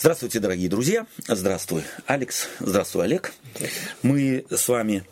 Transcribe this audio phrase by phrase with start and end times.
[0.00, 1.08] Здравствуйте, дорогие друзья.
[1.26, 2.46] Здравствуй, Алекс.
[2.60, 3.32] Здравствуй, Олег.
[4.02, 5.02] Мы с вами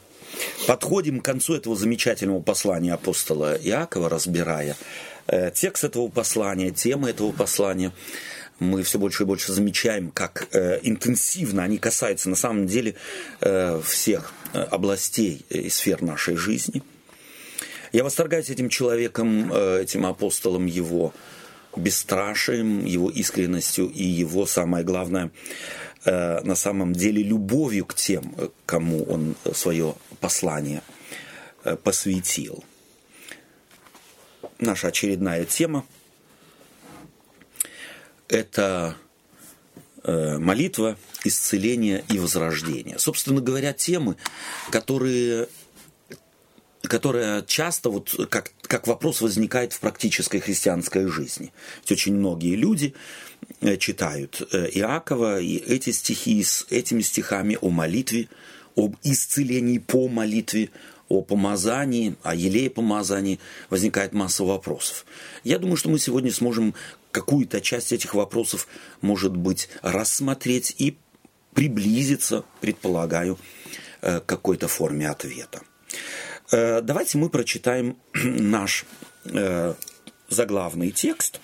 [0.69, 4.77] подходим к концу этого замечательного послания апостола Иакова, разбирая
[5.27, 7.91] э, текст этого послания, темы этого послания.
[8.61, 12.94] Мы все больше и больше замечаем, как э, интенсивно они касаются на самом деле
[13.40, 16.84] э, всех областей и сфер нашей жизни.
[17.92, 21.12] Я восторгаюсь этим человеком, этим апостолом его
[21.77, 25.30] бесстрашием, его искренностью и его, самое главное,
[26.05, 30.83] э, на самом деле любовью к тем, кому он свое послание
[31.64, 32.64] э, посвятил.
[34.59, 35.84] Наша очередная тема–
[38.28, 38.97] это
[40.02, 42.98] э, молитва, исцеление и возрождение.
[42.98, 44.16] Собственно говоря, темы,
[44.70, 45.48] которые
[46.88, 51.52] которая часто вот как, как вопрос возникает в практической христианской жизни.
[51.82, 52.94] Ведь очень многие люди
[53.60, 58.28] э, читают э, Иакова и эти стихи с этими стихами о молитве,
[58.77, 60.70] об исцелении по молитве,
[61.08, 63.39] о помазании, о елее помазании,
[63.70, 65.06] возникает масса вопросов.
[65.44, 66.74] Я думаю, что мы сегодня сможем
[67.12, 68.66] какую-то часть этих вопросов,
[69.00, 70.96] может быть, рассмотреть и
[71.55, 73.39] приблизиться, предполагаю,
[74.02, 75.62] э, к какой-то форме ответа.
[76.52, 78.84] Э, давайте мы прочитаем наш
[79.25, 79.75] э,
[80.28, 81.41] заглавный текст,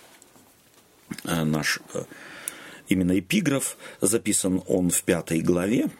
[1.24, 1.80] э, наш
[2.88, 5.90] именно эпиграф, записан он в пятой главе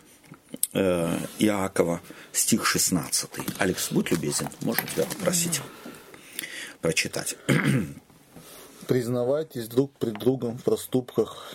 [0.75, 2.01] Иакова,
[2.33, 3.31] стих 16.
[3.59, 5.61] Алекс, будь любезен, можно тебя попросить
[6.81, 7.37] прочитать.
[8.87, 11.55] Признавайтесь друг пред другом в проступках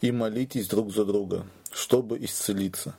[0.00, 2.96] и молитесь друг за друга, чтобы исцелиться.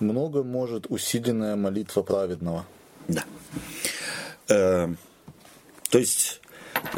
[0.00, 2.66] Много может усиленная молитва праведного–
[3.08, 3.24] да.
[4.48, 4.88] Э,
[5.88, 6.40] то есть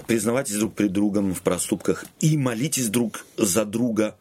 [0.06, 4.16] признавайтесь друг перед другом в проступках и молитесь друг за друга,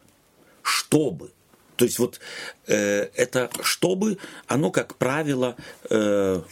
[0.62, 1.32] чтобы.
[1.76, 2.20] То есть вот
[2.66, 5.56] э, это чтобы, оно, как правило,
[5.90, 6.42] э,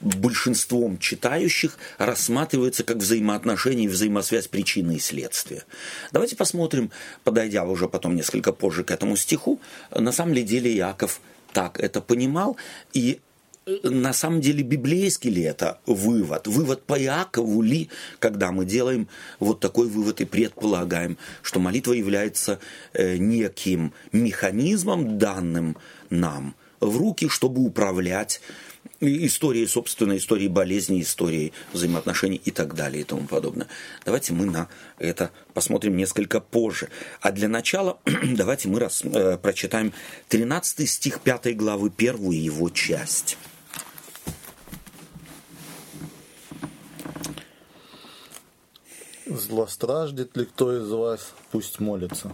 [0.00, 5.64] большинством читающих рассматривается как взаимоотношения и взаимосвязь причины и следствия.
[6.12, 6.90] Давайте посмотрим,
[7.24, 11.20] подойдя уже потом несколько позже к этому стиху, на самом ли деле Яков
[11.52, 12.56] так это понимал,
[12.92, 13.20] и
[13.82, 16.46] на самом деле библейский ли это вывод?
[16.46, 19.08] Вывод по Иакову ли, когда мы делаем
[19.38, 22.60] вот такой вывод и предполагаем, что молитва является
[22.92, 25.76] э, неким механизмом, данным
[26.10, 28.40] нам в руки, чтобы управлять
[29.00, 33.68] историей, собственно, историей болезни, историей взаимоотношений и так далее и тому подобное.
[34.04, 34.68] Давайте мы на
[34.98, 36.88] это посмотрим несколько позже.
[37.20, 39.92] А для начала давайте мы раз, э, прочитаем
[40.28, 43.36] 13 стих 5 главы, первую его часть.
[49.28, 52.30] Злостраждет ли кто из вас, пусть молится.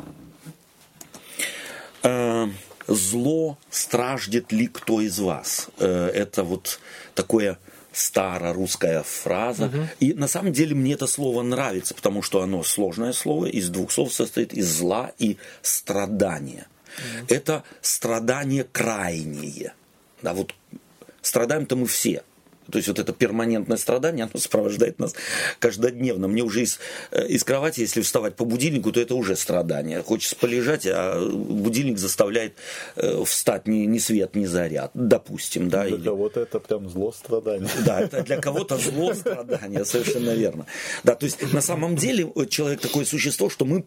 [2.02, 2.48] Э,
[2.86, 5.68] зло страждет ли кто из вас?
[5.78, 6.78] Э, это вот
[7.14, 7.58] такое
[7.92, 9.66] старорусская фраза.
[9.66, 9.88] Угу.
[10.00, 13.92] И на самом деле мне это слово нравится, потому что оно сложное слово, из двух
[13.92, 16.66] слов состоит из зла и страдания.
[16.96, 17.26] Угу.
[17.28, 19.74] Это страдание крайнее.
[20.22, 20.54] Да, вот
[21.22, 22.22] страдаем-то мы все.
[22.70, 25.14] То есть вот это перманентное страдание, оно сопровождает нас
[25.58, 26.28] каждодневно.
[26.28, 26.78] Мне уже из,
[27.10, 30.02] э, из кровати, если вставать по будильнику, то это уже страдание.
[30.02, 32.54] Хочется полежать, а будильник заставляет
[32.96, 35.68] э, встать ни, ни свет, ни заряд, допустим.
[35.68, 36.04] Да, для или...
[36.04, 37.68] кого-то это прям зло страдание.
[37.84, 40.66] Да, это для кого-то зло страдание, совершенно верно.
[41.02, 43.84] Да, то есть на самом деле человек такое существо, что мы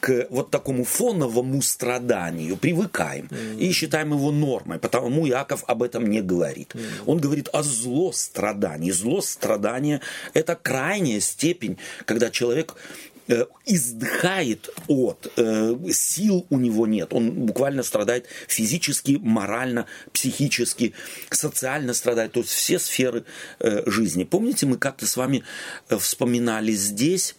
[0.00, 3.58] к вот такому фоновому страданию привыкаем mm.
[3.58, 6.74] и считаем его нормой, потому Яков об этом не говорит.
[6.74, 6.80] Mm.
[7.06, 8.90] Он говорит о зло зло страданий.
[8.90, 10.00] Зло страдания–
[10.34, 12.74] это крайняя степень, когда человек
[13.28, 20.94] э, издыхает от, э, сил у него нет, он буквально страдает физически, морально, психически,
[21.30, 23.24] социально страдает, то есть все сферы
[23.60, 24.24] э, жизни.
[24.24, 25.42] Помните, мы как-то с вами
[25.88, 27.34] вспоминали здесь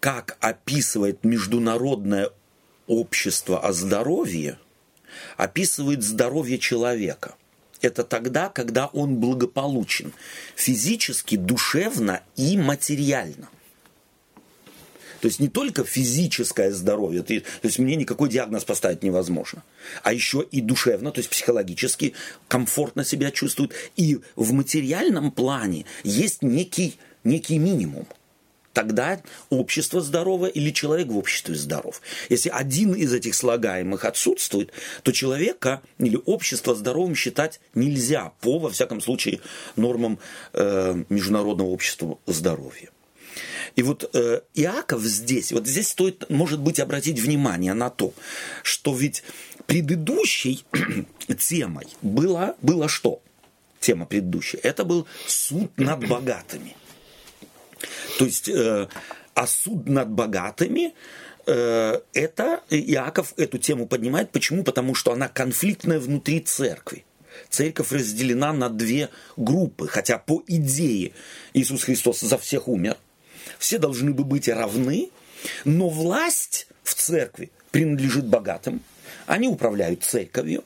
[0.00, 2.30] как описывает международное
[2.86, 4.58] общество о здоровье–
[5.36, 7.34] описывает здоровье человека.
[7.80, 10.12] Это тогда, когда он благополучен
[10.56, 13.48] физически, душевно и материально.
[15.20, 19.64] То есть не только физическое здоровье, то есть мне никакой диагноз поставить невозможно,
[20.02, 22.14] а еще и душевно, то есть психологически
[22.46, 23.72] комфортно себя чувствует.
[23.96, 28.06] И в материальном плане есть некий, некий минимум
[28.78, 29.20] тогда
[29.50, 32.00] общество здорово или человек в обществе здоров.
[32.28, 34.70] Если один из этих слагаемых отсутствует,
[35.02, 39.40] то человека или общество здоровым считать нельзя по, во всяком случае,
[39.74, 40.20] нормам
[40.52, 42.90] э, Международного общества здоровья.
[43.74, 48.14] И вот э, Иаков здесь, вот здесь стоит, может быть, обратить внимание на то,
[48.62, 49.24] что ведь
[49.66, 50.64] предыдущей
[51.36, 53.22] темой было, было что?
[53.80, 54.60] Тема предыдущая.
[54.62, 56.76] Это был суд над богатыми.
[58.18, 58.88] То есть, э,
[59.34, 60.94] а суд над богатыми
[61.46, 64.30] э, это Иаков эту тему поднимает.
[64.30, 64.64] Почему?
[64.64, 67.04] Потому что она конфликтная внутри церкви.
[67.50, 71.12] Церковь разделена на две группы, хотя по идее
[71.54, 72.96] Иисус Христос за всех умер.
[73.58, 75.10] Все должны бы быть равны,
[75.64, 78.80] но власть в церкви принадлежит богатым,
[79.28, 80.64] они управляют церковью,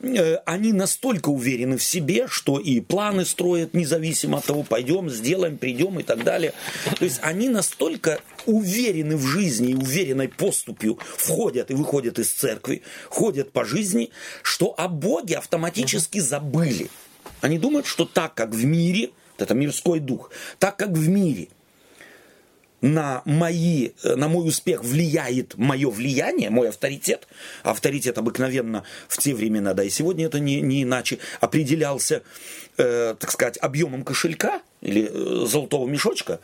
[0.00, 5.58] э, они настолько уверены в себе, что и планы строят независимо от того, пойдем, сделаем,
[5.58, 6.54] придем и так далее.
[6.98, 12.82] То есть они настолько уверены в жизни и уверенной поступью входят и выходят из церкви,
[13.10, 14.10] ходят по жизни,
[14.42, 16.90] что о Боге автоматически забыли.
[17.42, 21.48] Они думают, что так, как в мире, это мирской дух, так как в мире–
[22.80, 27.26] на, мои, э, на мой успех влияет мое влияние, мой авторитет.
[27.62, 32.22] Авторитет обыкновенно в те времена, да и сегодня это не, не иначе, определялся,
[32.76, 36.40] э, так сказать, объемом кошелька или э, золотого мешочка,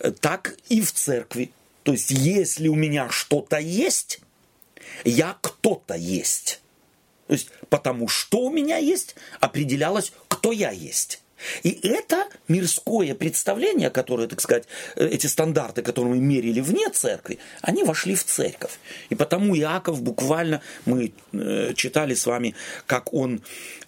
[0.00, 1.50] э, так и в церкви.
[1.82, 4.20] То есть, если у меня что-то есть,
[5.04, 6.60] я кто-то есть.
[7.28, 11.20] То есть, потому что у меня есть, определялось, кто я есть.
[11.62, 14.64] И это мирское представление, которое, так сказать,
[14.96, 18.78] э, эти стандарты, которые мы мерили вне церкви, они вошли в церковь.
[19.10, 22.54] И потому Иаков буквально, мы э, читали с вами,
[22.86, 23.42] как он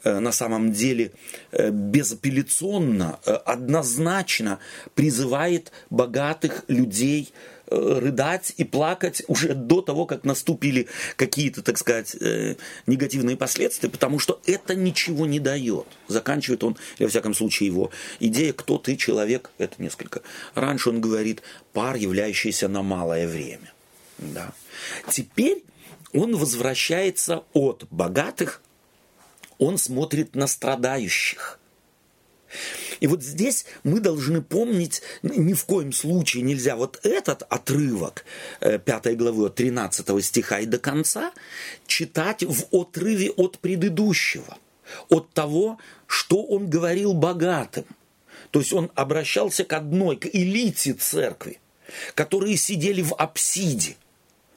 [0.05, 1.13] э, на самом деле
[1.53, 4.59] безапелляционно, однозначно
[4.95, 7.33] призывает богатых людей
[7.71, 12.57] рыдать и плакать уже до того, как наступили какие-то, так сказать, э,
[12.87, 15.87] негативные последствия, потому что это ничего не дает.
[16.09, 20.23] Заканчивает он, или во всяком случае его идея «кто ты, человек?» это несколько.
[20.55, 21.43] Раньше он говорит
[21.73, 23.73] «пар, являющийся на малое время».
[24.19, 24.53] Да.
[25.11, 25.65] Теперь
[26.13, 28.63] он возвращается от богатых,
[29.59, 31.59] он смотрит на страдающих.
[33.01, 38.25] И вот здесь мы должны помнить, ни в коем случае нельзя вот этот отрывок
[38.61, 41.33] 5 э, главы от 13 стиха и до конца
[41.87, 44.57] читать в отрыве от предыдущего,
[45.09, 47.85] от того, что он говорил богатым.
[48.51, 51.61] То есть он обращался к одной, к элите церкви,
[52.15, 53.97] которые сидели в апсиде–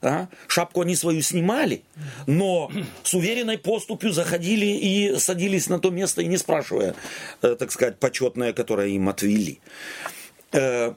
[0.02, 0.28] а?
[0.48, 1.84] Шапку они свою снимали,
[2.28, 2.72] но
[3.04, 6.96] с уверенной поступью заходили и садились на то место, и не спрашивая,
[7.42, 9.60] э, так сказать, почетное, которое им отвели.
[10.52, 10.94] Э,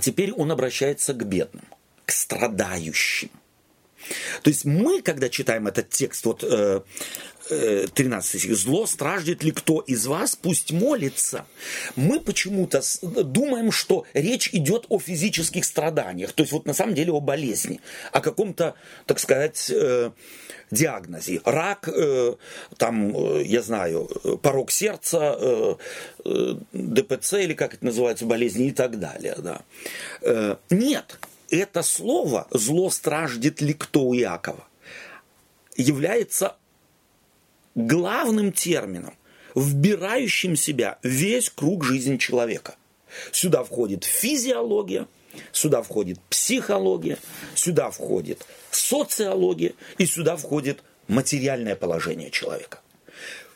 [0.00, 1.64] теперь он обращается к бедным,
[2.04, 3.30] к страдающим.
[4.42, 6.80] То есть мы, когда читаем этот текст, вот э,
[7.48, 8.56] 13 стих.
[8.56, 11.46] «Зло страждет ли кто из вас, пусть молится».
[11.96, 17.12] Мы почему-то думаем, что речь идет о физических страданиях, то есть вот на самом деле
[17.12, 17.80] о болезни,
[18.12, 18.74] о каком-то,
[19.06, 20.10] так сказать, э,
[20.70, 21.40] диагнозе.
[21.44, 22.34] Рак, э,
[22.76, 24.08] там, э, я знаю,
[24.42, 25.76] порог сердца,
[26.72, 29.36] ДПЦ или как это называется, болезни и так далее.
[29.38, 30.58] Да.
[30.70, 31.18] Нет,
[31.50, 34.66] это слово «зло страждет ли кто у Якова»
[35.76, 36.56] является
[37.74, 39.14] главным термином,
[39.54, 42.76] вбирающим в себя весь круг жизни человека.
[43.30, 45.06] Сюда входит физиология,
[45.52, 47.18] сюда входит психология,
[47.54, 52.80] сюда входит социология и сюда входит материальное положение человека.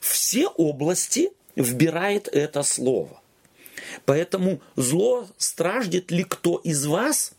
[0.01, 3.21] Все области вбирает это слово.
[4.05, 7.33] Поэтому зло страждет ли кто из вас,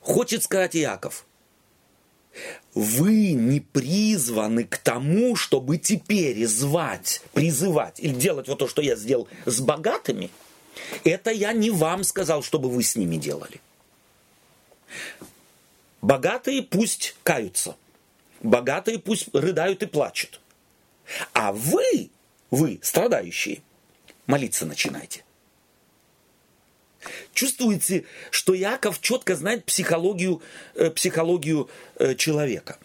[0.00, 1.26] хочет сказать Иаков–
[2.74, 8.96] вы не призваны к тому, чтобы теперь звать, призывать или делать вот то, что я
[8.96, 10.30] сделал с богатыми.
[11.04, 13.60] Это я не вам сказал, чтобы вы с ними делали.
[16.02, 17.76] Богатые пусть каются.
[18.42, 20.40] Богатые пусть рыдают и плачут.
[21.32, 22.10] А вы,
[22.50, 23.62] вы, страдающие,
[24.26, 25.23] молиться начинайте.
[27.32, 30.42] Чувствуете, что Яков четко знает психологию,
[30.74, 32.78] э, психологию э, человека.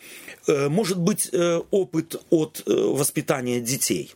[0.47, 1.29] Э, может быть,
[1.71, 4.13] опыт от воспитания детей.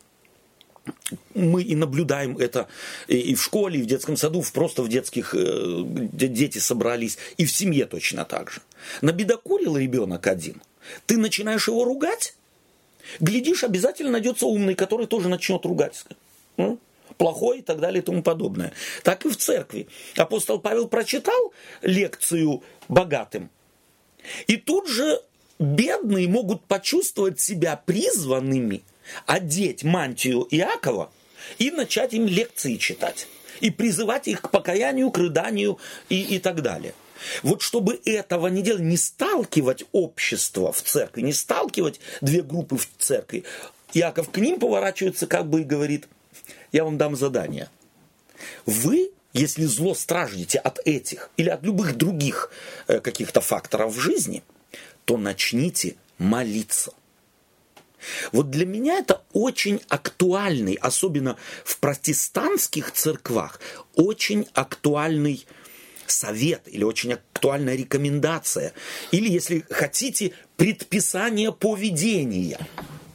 [1.33, 2.67] Мы и наблюдаем это
[3.07, 7.86] и в школе, и в детском саду, просто в детских дети собрались, и в семье
[7.86, 8.62] точно так же.
[9.01, 10.62] Набедокурил ребенок один,
[11.05, 12.36] ты начинаешь его ругать,
[13.22, 16.03] глядишь, обязательно найдется умный, который тоже начнет ругать
[17.17, 18.74] плохой и так далее и тому подобное.
[19.03, 19.88] Так и в церкви.
[20.15, 23.50] Апостол Павел прочитал лекцию богатым.
[24.48, 25.22] И тут же
[25.60, 28.84] бедные могут почувствовать себя призванными
[29.25, 31.12] одеть мантию Иакова
[31.58, 33.27] и начать им лекции читать.
[33.63, 35.79] и призывать их к покаянию, к рыданию
[36.10, 36.93] и, и так далее.
[37.41, 42.88] Вот чтобы этого не делать, не сталкивать общество в церкви, не сталкивать две группы в
[42.98, 43.46] церкви,
[43.93, 46.08] Иаков к ним поворачивается как бы и говорит,
[46.74, 47.70] я вам дам задание.
[48.65, 52.51] Вы, если зло страждете от этих или от любых других
[52.88, 54.44] э, каких-то факторов в жизни,
[55.06, 56.92] то начните молиться.
[58.34, 63.62] Вот для меня это очень актуальный, особенно в протестантских церквах,
[63.96, 65.46] очень актуальный
[66.06, 68.74] совет или очень актуальная рекомендация.
[69.12, 72.60] Или, если хотите, предписание поведения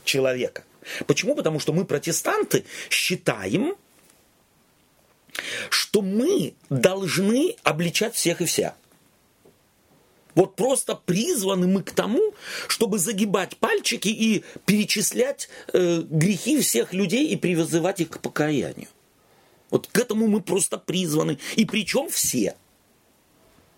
[0.04, 0.64] человека.
[1.06, 1.34] Почему?
[1.34, 3.74] Потому что мы, протестанты, считаем,
[5.70, 8.74] что мы должны обличать всех и вся.
[10.34, 12.34] Вот просто призваны мы к тому,
[12.68, 18.88] чтобы загибать пальчики и перечислять э, грехи всех людей и призывать их к покаянию.
[19.70, 21.38] Вот к этому мы просто призваны.
[21.56, 22.56] И причем все–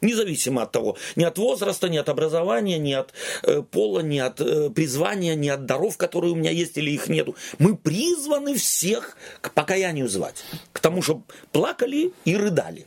[0.01, 4.41] Независимо от того, ни от возраста, ни от образования, ни от э, пола, ни от
[4.41, 7.35] э, призвания, ни от даров, которые у меня есть или их нету.
[7.59, 10.45] Мы призваны всех к покаянию звать.
[10.73, 12.87] К тому, чтобы плакали и рыдали.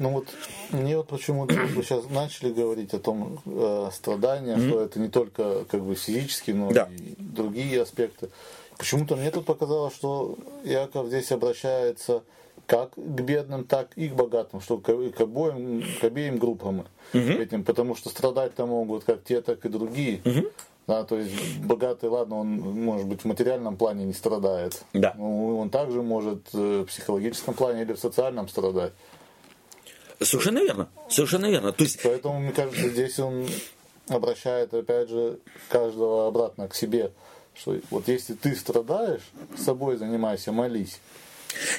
[0.00, 0.28] Ну вот
[0.70, 4.68] мне вот почему-то вы сейчас начали говорить о том э, страдании, mm-hmm.
[4.68, 6.88] что это не только как бы физические, но да.
[6.90, 8.30] и другие аспекты.
[8.78, 12.22] Почему-то мне тут показалось, что Яков здесь обращается
[12.70, 17.18] как к бедным, так и к богатым, что к, к, обоим, к обеим группам угу.
[17.18, 20.20] этим, потому что страдать-то могут как те, так и другие.
[20.24, 20.48] Угу.
[20.86, 24.84] Да, то есть богатый, ладно, он, может быть, в материальном плане не страдает.
[24.92, 25.14] Да.
[25.18, 28.92] Но он также может э, в психологическом плане или в социальном страдать.
[30.20, 30.88] Совершенно верно.
[31.08, 31.72] Совершенно верно.
[31.72, 32.00] То есть...
[32.04, 33.46] Поэтому, мне кажется, здесь он
[34.06, 37.10] обращает, опять же, каждого обратно к себе.
[37.52, 41.00] Что вот если ты страдаешь, с собой занимайся, молись.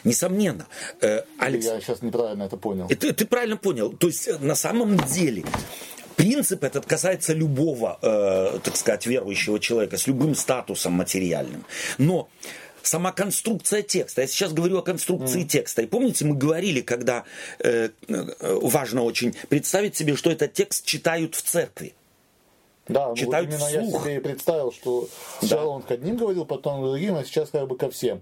[0.03, 0.67] Несомненно.
[1.01, 2.87] Э, Алекс, Я сейчас неправильно это понял.
[2.87, 3.91] Ты, ты правильно понял.
[3.91, 5.43] То есть, э, на самом деле,
[6.15, 11.65] принцип этот касается любого, э, так сказать, верующего человека с любым статусом материальным.
[11.97, 12.29] Но
[12.83, 14.21] сама конструкция текста.
[14.21, 15.47] Я сейчас говорю о конструкции mm.
[15.47, 15.81] текста.
[15.81, 17.23] И помните, мы говорили, когда
[17.59, 21.93] э, э, важно очень представить себе, что этот текст читают в церкви.
[22.87, 23.93] Да, читают вот именно вслух.
[23.93, 25.07] я себе и представил, что
[25.39, 25.67] сначала да.
[25.69, 28.21] он к одним говорил, потом к другим, а сейчас как бы ко всем.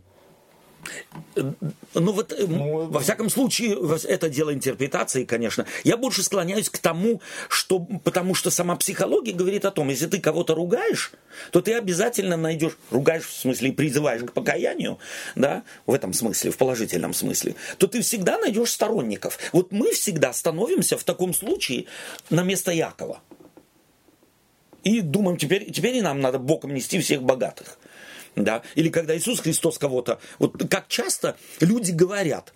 [1.94, 5.66] Ну вот, э, ну, во всяком случае, это дело интерпретации, конечно.
[5.84, 10.20] Я больше склоняюсь к тому, что, потому что сама психология говорит о том, если ты
[10.20, 11.12] кого-то ругаешь,
[11.52, 15.00] то ты обязательно найдешь, ругаешь в смысле призываешь к покаянию,
[15.36, 19.38] да, в этом смысле, в положительном смысле, то ты всегда найдешь сторонников.
[19.52, 21.86] Вот мы всегда становимся в таком случае
[22.30, 23.22] на место Якова.
[24.84, 27.78] И думаем, теперь, теперь и нам надо боком нести всех богатых
[28.36, 32.54] да, или когда Иисус Христос кого-то, вот как часто люди говорят,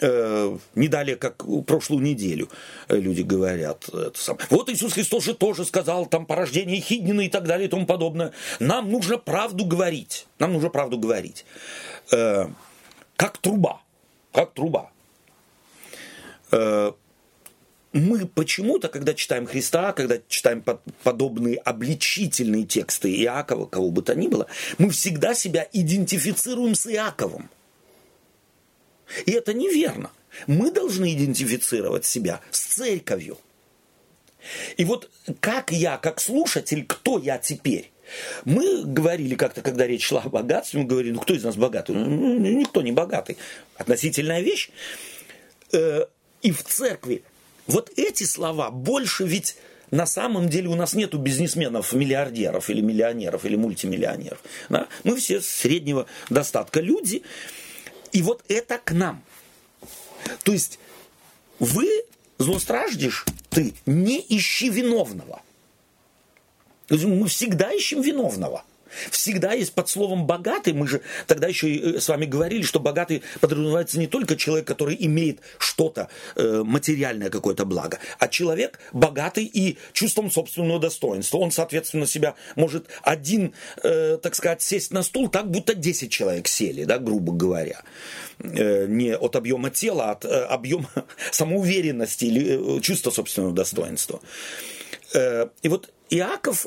[0.00, 2.48] э, не далее, как прошлую неделю
[2.88, 3.88] э, люди говорят.
[3.88, 4.38] Это сам.
[4.50, 8.32] Вот Иисус Христос же тоже сказал там порождение Хиднина и так далее и тому подобное.
[8.60, 10.26] Нам нужно правду говорить.
[10.38, 11.44] Нам нужно правду говорить.
[12.12, 12.46] Э,
[13.16, 13.82] как труба.
[14.32, 14.90] Как труба.
[16.50, 16.92] Э,
[17.98, 20.64] мы почему-то, когда читаем Христа, когда читаем
[21.02, 24.46] подобные обличительные тексты Иакова, кого бы то ни было,
[24.78, 27.50] мы всегда себя идентифицируем с Иаковом.
[29.26, 30.10] И это неверно.
[30.46, 33.38] Мы должны идентифицировать себя с церковью.
[34.76, 37.90] И вот как я, как слушатель, кто я теперь?
[38.44, 41.94] Мы говорили как-то, когда речь шла о богатстве, мы говорили, ну кто из нас богатый?
[41.94, 43.36] Ну, никто не богатый.
[43.76, 44.70] Относительная вещь.
[45.72, 46.06] Э,
[46.40, 47.22] и в церкви
[47.68, 49.56] вот эти слова больше ведь
[49.90, 54.42] на самом деле у нас нету бизнесменов, миллиардеров или миллионеров или мультимиллионеров.
[54.68, 54.88] Да?
[55.04, 57.22] Мы все среднего достатка люди.
[58.12, 59.22] И вот это к нам.
[60.44, 60.78] То есть
[61.58, 61.88] вы
[62.38, 65.42] злостраждешь, ты не ищи виновного.
[66.90, 68.64] Мы всегда ищем виновного.
[69.10, 73.22] Всегда есть под словом богатый, мы же тогда еще э, с вами говорили, что богатый
[73.40, 79.78] подразумевается не только человек, который имеет что-то, э, материальное какое-то благо, а человек богатый и
[79.92, 81.38] чувством собственного достоинства.
[81.38, 86.48] Он, соответственно, себя может один, э, так сказать, сесть на стул так, будто 10 человек
[86.48, 87.82] сели, да, грубо говоря.
[88.38, 90.88] Не от объема тела, а от объема
[91.32, 94.20] самоуверенности или чувства собственного достоинства.
[95.14, 96.66] И вот Иаков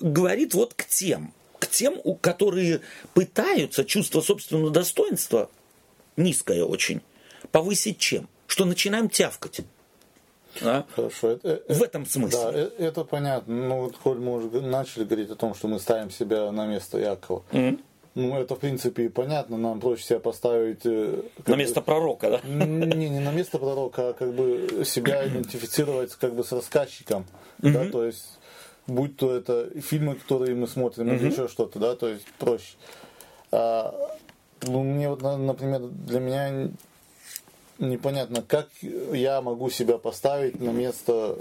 [0.00, 2.80] говорит вот к тем, к тем, у которые
[3.14, 5.48] пытаются чувство собственного достоинства,
[6.16, 7.00] низкое очень,
[7.52, 8.28] повысить чем?
[8.48, 9.60] Что начинаем тявкать.
[10.60, 10.84] А?
[10.96, 11.30] Хорошо.
[11.30, 12.38] Это, в этом смысле.
[12.42, 13.54] Да, э, это понятно.
[13.54, 16.98] Ну, вот, коль мы уже начали говорить о том, что мы ставим себя на место
[16.98, 17.44] Якова.
[17.52, 17.80] Mm-hmm.
[18.14, 19.56] Ну, это, в принципе, и понятно.
[19.56, 20.80] Нам проще себя поставить...
[20.84, 22.40] э, На бы- место пророка, да?
[22.44, 27.24] Не, не на место пророка, а как бы себя идентифицировать как бы с рассказчиком.
[27.58, 28.38] Да, то есть,
[28.86, 32.74] будь то это фильмы, которые мы смотрим, или еще что-то, да, то есть проще.
[33.50, 33.94] А,
[34.62, 36.70] ну, мне вот, на- например, для меня
[37.78, 38.68] непонятно, как
[39.12, 41.36] я могу себя поставить на место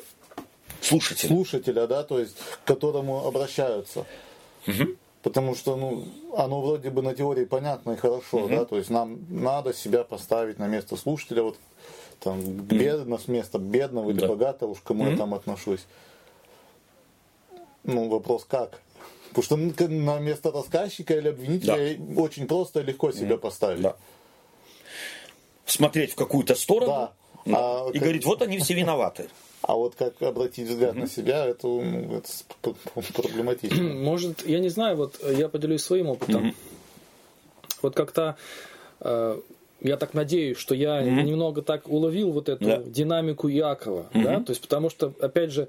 [0.81, 1.27] Слушатель.
[1.29, 4.05] слушателя, да, то есть к которому обращаются.
[5.23, 6.03] Потому что, ну,
[6.35, 10.57] оно вроде бы на теории понятно и хорошо, да, то есть нам надо себя поставить
[10.57, 11.57] на место слушателя, вот
[12.19, 14.27] там бедно, с места бедного или Да.
[14.27, 15.81] богатого, уж к кому я там отношусь.
[17.83, 18.81] Ну, вопрос как?
[19.29, 19.73] Потому что ну,
[20.03, 23.81] на место рассказчика или обвинителя очень просто и легко себя поставить.
[23.81, 23.95] Да.
[25.65, 27.11] Смотреть в какую-то сторону Да.
[27.45, 29.27] да, А и как- говорить, вот они все виноваты.
[29.63, 32.73] А вот как обратить взгляд на себя, это, ну, это
[33.13, 33.83] проблематично.
[33.93, 36.55] Может, я не знаю, вот э, я поделюсь своим опытом.
[37.83, 38.37] Вот как-то
[39.01, 39.39] э,
[39.81, 42.77] я так надеюсь, что я немного так уловил вот эту Да.
[42.77, 45.67] динамику Иакова, да, то есть потому что, опять же,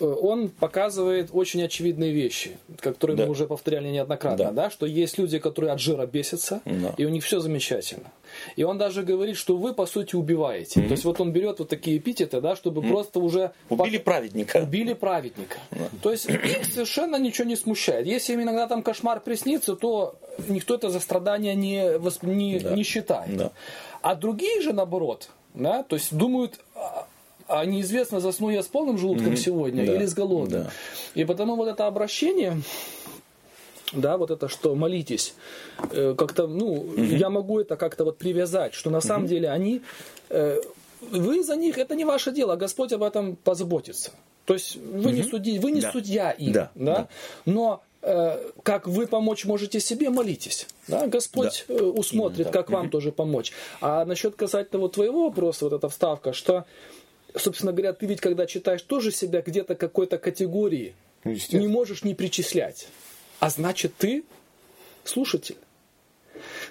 [0.00, 3.24] он показывает очень очевидные вещи, которые Да.
[3.26, 4.50] мы уже повторяли неоднократно, Да.
[4.64, 4.70] да.
[4.70, 6.94] что есть люди, которые от жира бесятся, Да.
[6.96, 8.10] и у них все замечательно.
[8.56, 10.82] И он даже говорит, что вы, по сути, убиваете.
[10.82, 13.52] То есть вот он берет вот такие эпитеты, да, чтобы просто уже...
[13.68, 14.56] Убили праведника.
[14.58, 15.58] Убили праведника.
[16.02, 18.06] То есть их совершенно ничего не смущает.
[18.06, 20.16] Если им иногда там кошмар приснится, то
[20.48, 22.74] никто это за страдания не, восп- не, Да.
[22.74, 23.36] не считает.
[23.36, 23.52] Да.
[24.02, 26.58] А другие же, наоборот, да, то есть думают,
[27.48, 29.94] а, неизвестно, засну я с полным желудком сегодня Да.
[29.94, 30.64] или с голодным.
[30.64, 30.70] Да.
[31.14, 32.60] И потому вот это обращение,
[33.92, 35.34] да, вот это, что молитесь,
[35.90, 39.82] э, как-то, ну, я могу это как-то вот привязать, что на самом деле они,
[40.30, 40.60] э,
[41.00, 44.10] вы за них, это не ваше дело, а Господь об этом позаботится.
[44.46, 45.92] То есть вы не, суди, вы не Да.
[45.92, 47.08] судья им, Да, да, да.
[47.46, 50.66] но э, как вы помочь можете себе, молитесь.
[50.88, 51.06] Да?
[51.06, 53.52] Господь э, усмотрит, Именно как вам тоже помочь.
[53.80, 56.66] А насчет касательно вот твоего вопроса, вот эта вставка, что,
[57.36, 62.14] собственно говоря, ты ведь когда читаешь тоже себя где-то какой-то категории Ну, не можешь не
[62.14, 62.88] причислять.
[63.40, 64.24] А значит, ты
[65.04, 65.56] слушатель.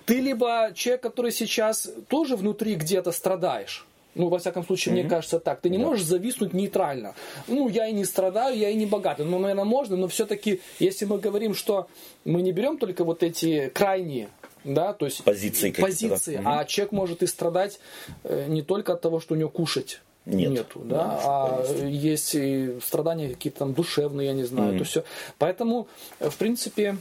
[0.05, 3.85] Ты либо человек, который сейчас тоже внутри где-то страдаешь.
[4.15, 5.61] Ну, во всяком случае, мне кажется так.
[5.61, 7.15] Ты не можешь зависнуть нейтрально.
[7.47, 9.25] Ну, я и не страдаю, я и не богатый.
[9.25, 11.88] Ну, наверное, можно, но все-таки, если мы говорим, что
[12.23, 14.29] мы не берем только вот эти крайние,
[14.63, 16.15] да, то есть Позиции какие-то, да.
[16.15, 17.79] позиции, а человек может и страдать
[18.23, 20.51] э, не только от того, что у него кушать Нет.
[20.51, 25.03] нету, да, Да, а есть и страдания какие-то там душевные, я не знаю, то все.
[25.38, 25.88] Поэтому,
[26.19, 26.97] э, в принципе,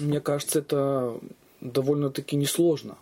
[0.00, 1.18] мне кажется, это
[1.60, 2.96] довольно-таки несложно.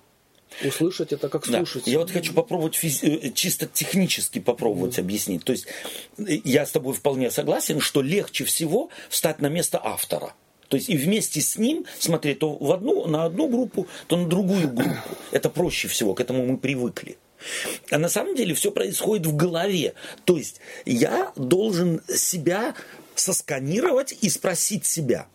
[0.65, 1.57] Услышать это как Да.
[1.59, 1.87] слушать.
[1.89, 5.43] Я вот хочу попробовать физи- э, чисто технически попробовать объяснить.
[5.43, 5.67] То есть
[6.19, 10.33] э, я с тобой вполне согласен, что легче всего встать на место автора.
[10.69, 14.29] То есть и вместе с ним смотреть то в одну, на одну группу, то на
[14.29, 14.95] другую группу.
[15.33, 17.17] Это проще всего, к этому мы привыкли.
[17.91, 19.95] А на самом деле все происходит в голове.
[20.25, 22.75] То есть я должен себя
[23.15, 25.27] сосканировать и спросить себя.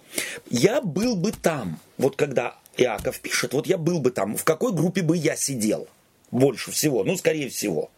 [0.50, 4.74] Я был бы там, вот когда Иаков пишет, вот я был бы там, в какой
[4.74, 5.88] группе бы я сидел?
[6.32, 7.89] Больше всего, ну, скорее всего.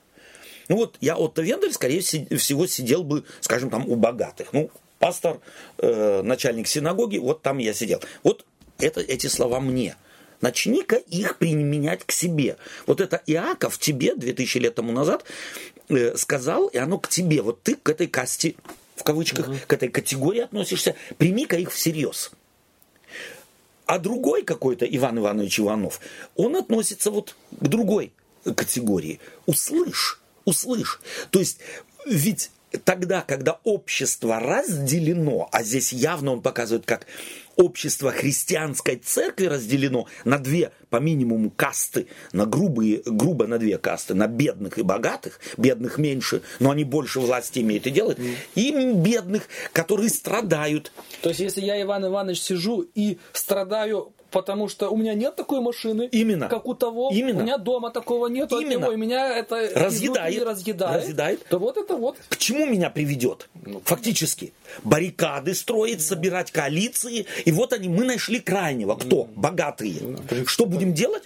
[0.68, 4.54] Ну вот я Отто Вендель, скорее всего, сидел бы, скажем, там у богатых.
[4.54, 5.40] Ну, пастор,
[5.80, 8.00] э, начальник синагоги, вот там я сидел.
[8.24, 8.46] Вот
[8.80, 9.96] это, эти слова мне.
[10.42, 12.58] Начни-ка их применять к себе.
[12.88, 15.24] Вот это Иаков тебе 2000 лет тому назад
[15.90, 17.42] э, сказал, и оно к тебе.
[17.42, 18.56] Вот ты к этой касте,
[18.96, 20.96] в кавычках, к этой категории относишься.
[21.18, 22.32] Прими-ка их всерьез.
[23.86, 26.00] А другой какой-то Иван Иванович Иванов,
[26.36, 29.20] он относится вот к другой категории.
[29.46, 31.02] Услышь, услышь.
[31.30, 31.60] То есть
[32.06, 37.08] ведь тогда, когда общество разделено, а здесь явно он показывает, как
[37.56, 44.14] общество христианской церкви разделено на две, по минимуму, касты, на грубые, грубо на две касты,
[44.14, 48.20] на бедных и богатых, бедных меньше, но они больше власти имеют и делают,
[48.56, 54.90] и бедных, которые страдают, То есть, если я, Иван Иванович, сижу и страдаю, потому что
[54.90, 56.48] у меня нет такой машины, Именно.
[56.48, 57.40] как у того, Именно.
[57.40, 58.72] у меня дома такого нет, от Именно.
[58.84, 60.44] него, и меня это Разъедает.
[60.44, 61.46] разъедает, Разъедает.
[61.48, 63.50] то вот это вот к чему меня приведет?
[63.86, 64.54] Фактически.
[64.84, 67.26] Баррикады строить, собирать коалиции.
[67.46, 68.96] И вот они, мы нашли крайнего.
[68.96, 69.26] Кто?
[69.36, 70.18] Богатые.
[70.46, 71.24] Что будем делать?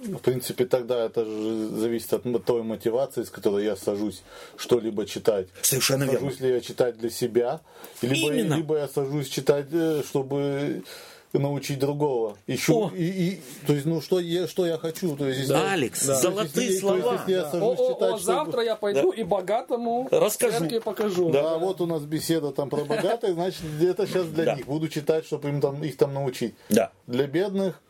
[0.00, 4.22] В принципе, тогда это же зависит от той мотивации, с которой я сажусь
[4.56, 5.48] что-либо читать.
[5.62, 6.20] Совершенно верно.
[6.30, 7.60] Сажусь ли я читать для себя,
[8.00, 8.54] либо, Именно.
[8.54, 10.84] либо я сажусь читать, э, чтобы
[11.32, 12.36] научить другого.
[12.46, 15.16] Ищу, и, и, то есть, ну, что я, что я хочу.
[15.16, 15.72] То есть, да.
[15.72, 16.14] Алекс, да.
[16.14, 17.12] золотые если, слова.
[17.12, 19.20] Есть, я сажусь о, читать, о, завтра я пойду да.
[19.20, 20.80] и богатому Расскажу.
[20.80, 21.30] покажу.
[21.30, 24.54] Да, да, вот у нас беседа там про богатых, значит, это сейчас для да.
[24.56, 24.66] них.
[24.66, 26.54] Буду читать, чтобы им там, их там научить.
[26.70, 26.92] Да.
[27.06, 27.80] Для бедных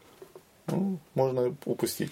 [0.71, 2.11] ну, можно упустить.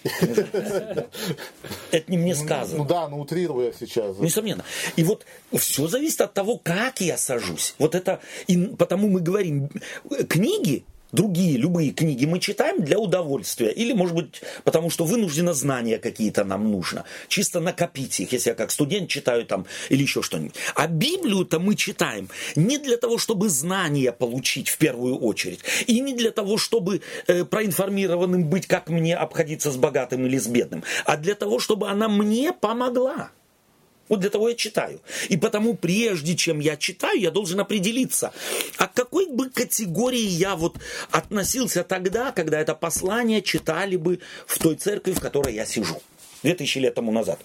[1.91, 2.79] Это не мне сказано.
[2.79, 4.17] Ну да, ну утрирую я сейчас.
[4.17, 4.63] Несомненно.
[4.95, 7.75] И вот все зависит от того, как я сажусь.
[7.77, 9.69] Вот это, и потому мы говорим,
[10.27, 13.71] книги другие, любые книги мы читаем для удовольствия.
[13.71, 17.05] Или, может быть, потому что вынуждено знания какие-то нам нужно.
[17.27, 20.55] Чисто накопить их, если я как студент читаю там или еще что-нибудь.
[20.75, 25.59] А Библию-то мы читаем не для того, чтобы знания получить в первую очередь.
[25.87, 30.47] И не для того, чтобы э, проинформированным быть, как мне обходиться с богатым или с
[30.47, 30.83] бедным.
[31.05, 33.31] А для того, чтобы она мне помогла.
[34.09, 35.01] Вот для того я читаю.
[35.29, 38.33] И потому прежде чем я читаю, я должен определиться,
[38.77, 40.77] а к какой бы категории я вот
[41.11, 46.01] относился тогда, когда это послание читали бы в той церкви, в которой я сижу.
[46.43, 47.39] Две тысячи лет тому назад.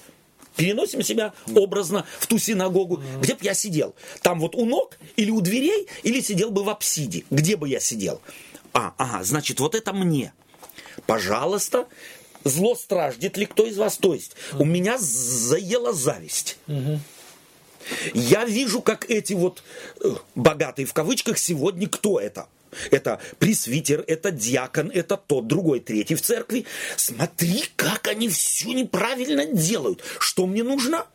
[0.57, 3.95] Переносим себя образно в ту синагогу, где бы я сидел.
[4.21, 7.25] Там вот у ног или у дверей, или сидел бы в апсиде.
[7.31, 8.21] Где бы я сидел?
[8.75, 10.33] А, ага, значит, вот это мне.
[11.07, 11.87] Пожалуйста,
[12.45, 13.97] зло страждет ли кто из вас?
[13.97, 16.59] То есть, у меня заела зависть.
[18.15, 19.63] Я вижу, как эти вот
[20.01, 22.47] э, богатые в кавычках сегодня кто это?
[22.91, 26.65] Это пресвитер, это диакон, это тот, другой, третий в церкви.
[26.97, 30.03] Смотри, как они все неправильно делают.
[30.19, 31.07] Что мне нужно?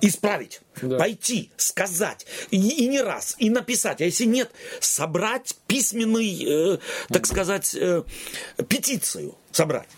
[0.00, 0.98] Исправить, да.
[0.98, 7.26] пойти, сказать, и, и не раз, и написать, а если нет, собрать письменный, э, так
[7.26, 8.02] сказать, э,
[8.68, 9.88] петицию, собрать.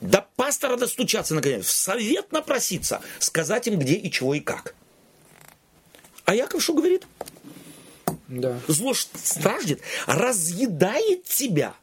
[0.00, 4.74] До пастора достучаться, наконец, в совет напроситься, сказать им, где и чего и как.
[6.24, 7.04] А Яков что говорит?
[8.28, 8.58] Да.
[8.68, 11.74] Зло страждет, разъедает тебя–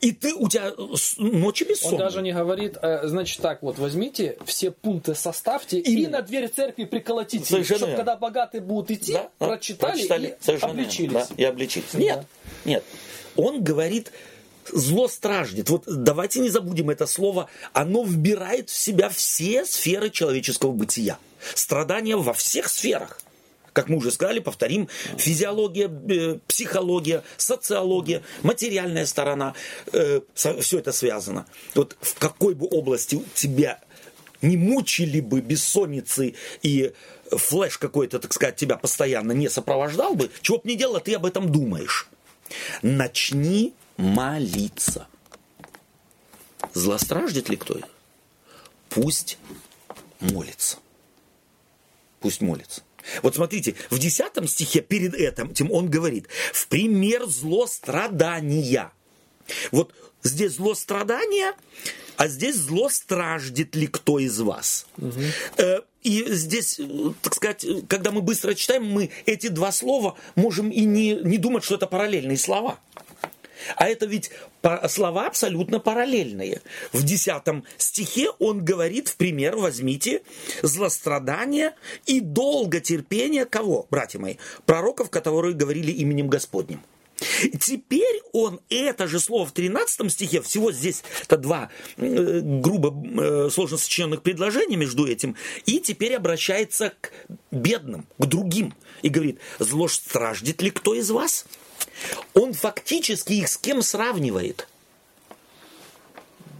[0.00, 0.72] и ты, у тебя
[1.18, 2.00] ночи бессонные.
[2.00, 6.22] Он даже не говорит, э, значит так, вот возьмите все пункты, составьте и, и на
[6.22, 7.44] дверь церкви приколотите.
[7.44, 11.12] Совершенно чтобы когда богатые будут идти, да, прочитали, прочитали и обличились.
[11.12, 11.94] Да, и обличились.
[11.94, 12.20] Нет,
[12.64, 12.70] да.
[12.70, 12.84] нет.
[13.36, 14.12] Он говорит,
[14.72, 15.70] зло страждет.
[15.70, 17.48] Вот давайте не забудем это слово.
[17.72, 21.18] Оно вбирает в себя все сферы человеческого бытия.
[21.54, 23.20] Страдания во всех сферах
[23.76, 29.52] как мы уже сказали, повторим, физиология, э, психология, социология, материальная сторона,
[29.92, 31.44] э, все это связано.
[31.74, 33.78] Вот в какой бы области тебя
[34.40, 36.94] не мучили бы бессонницы и
[37.30, 41.26] флеш какой-то, так сказать, тебя постоянно не сопровождал бы, чего бы ни делал, ты об
[41.26, 42.08] этом думаешь.
[42.80, 45.06] Начни молиться.
[46.72, 47.80] Злостраждет ли кто?
[48.88, 49.36] Пусть
[50.20, 50.78] молится.
[52.20, 52.85] Пусть молится.
[53.22, 58.92] Вот смотрите, в 10 стихе перед этим он говорит, в пример злострадания.
[59.70, 59.92] Вот
[60.22, 61.52] здесь злострадание,
[62.16, 64.86] а здесь зло страждет ли кто из вас.
[64.98, 65.20] Угу.
[66.02, 66.80] И здесь,
[67.22, 71.64] так сказать, когда мы быстро читаем, мы эти два слова можем и не, не думать,
[71.64, 72.78] что это параллельные слова.
[73.76, 74.30] А это ведь
[74.88, 76.62] слова абсолютно параллельные.
[76.92, 80.22] В десятом стихе он говорит, в пример, возьмите
[80.62, 81.74] злострадание
[82.06, 84.36] и долготерпение кого, братья мои?
[84.64, 86.80] Пророков, которые говорили именем Господним.
[87.60, 93.48] Теперь он это же слово в 13 стихе, всего здесь это два э, грубо э,
[93.50, 97.12] сложно сочиненных предложения между этим, и теперь обращается к
[97.50, 101.46] бедным, к другим, и говорит, зло страждет ли кто из вас?
[102.34, 104.68] Он фактически их с кем сравнивает?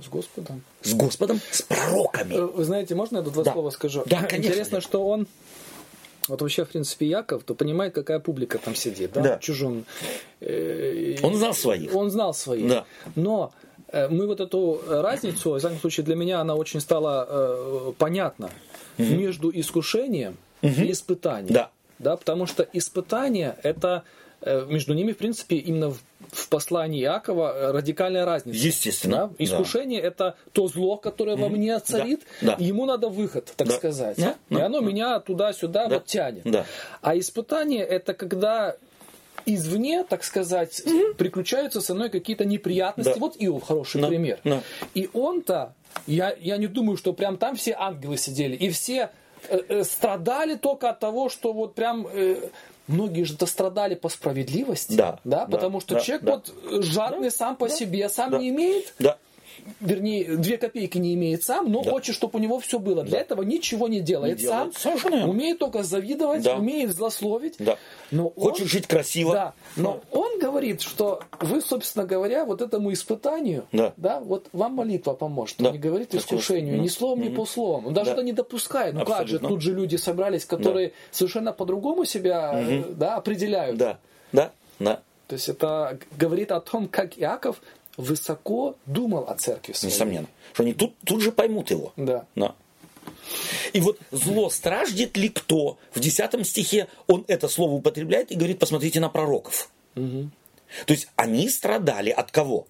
[0.03, 0.63] С Господом.
[0.83, 2.35] С Господом, с пророками.
[2.35, 3.53] Э, вы знаете, можно я тут два да.
[3.53, 4.05] слова скажу?
[4.07, 4.53] Да, конечно.
[4.53, 5.27] Интересно, что он
[6.29, 9.39] вот вообще, в принципе, Яков, то понимает, какая публика там сидит, да, да.
[9.39, 9.85] чужом.
[10.41, 11.95] Э, он знал своих.
[11.95, 12.69] Он знал своих.
[12.69, 12.85] Да.
[13.15, 13.53] Но
[13.89, 18.51] э, мы вот эту разницу, в всяком случае, для меня она очень стала э, понятна
[18.99, 19.09] угу.
[19.09, 20.73] между искушением угу.
[20.73, 21.53] и испытанием.
[21.53, 21.71] Да.
[21.99, 24.03] Да, потому что испытание это
[24.45, 28.59] между ними, в принципе, именно в, послании Иакова э, радикальная разница.
[28.59, 29.29] Естественно.
[29.29, 29.45] Да?
[29.45, 30.09] Искушение да.
[30.09, 31.41] это то зло, которое mm-hmm.
[31.41, 32.57] во мне царит, да.
[32.57, 32.65] Да.
[32.65, 33.75] ему надо выход, так да.
[33.75, 34.17] сказать.
[34.17, 34.37] Да.
[34.51, 34.87] И оно да.
[34.87, 35.97] меня туда-сюда да.
[35.97, 36.43] вот тянет.
[36.45, 36.67] Да.
[37.01, 38.77] А испытание это когда
[39.45, 41.15] извне, так сказать, mm-hmm.
[41.15, 43.15] приключаются со мной какие-то неприятности.
[43.15, 43.21] Да.
[43.21, 44.09] Вот Иов хороший да.
[44.09, 44.39] пример.
[44.45, 44.63] Да.
[44.95, 45.75] И он-то,
[46.07, 49.11] я, я не думаю, что прям там все ангелы сидели, и все
[49.49, 52.49] э, э, страдали только от того, что вот прям э,
[52.89, 56.33] многие же дострадали по справедливости, да, да, да потому что да, человек да.
[56.33, 59.19] вот жадный да, сам по да, себе, сам да, не имеет, да.
[59.81, 61.91] вернее, две копейки не имеет сам, но да.
[61.91, 63.03] хочет, чтобы у него все было.
[63.03, 64.73] Для этого ничего не делает не сам.
[64.73, 65.29] Совершенно.
[65.29, 66.57] Умеет только завидовать, да.
[66.57, 67.55] умеет злословить.
[67.59, 67.77] Да.
[68.11, 69.33] Но хочет он, жить красиво.
[69.33, 69.55] Да.
[69.77, 70.19] Но да.
[70.19, 75.57] он говорит, что вы, собственно говоря, вот этому испытанию, да, да вот вам молитва поможет.
[75.59, 75.69] Да.
[75.69, 77.89] Он не говорит искушению, ни словом, ни полусловом.
[77.89, 78.13] Он даже да.
[78.15, 78.95] это не допускает.
[78.95, 79.25] Ну Абсолютно.
[79.25, 80.95] как же, тут же люди собрались, которые да.
[81.11, 82.95] совершенно по-другому себя угу.
[82.95, 83.77] да, определяют.
[83.77, 83.99] Да,
[84.33, 85.03] да, да.
[85.29, 87.61] То есть это говорит о том, как Иаков
[87.97, 89.93] высоко думал о церкви своей.
[89.93, 90.27] Несомненно.
[90.55, 91.93] Что они тут, тут же поймут его.
[91.97, 92.25] Да.
[92.35, 92.55] да.
[93.73, 95.79] И вот зло страждет ли кто?
[95.93, 99.71] В 10 стихе он это слово употребляет и говорит, посмотрите на пророков.
[99.97, 100.31] Угу.
[100.87, 102.69] То есть они страдали от кого?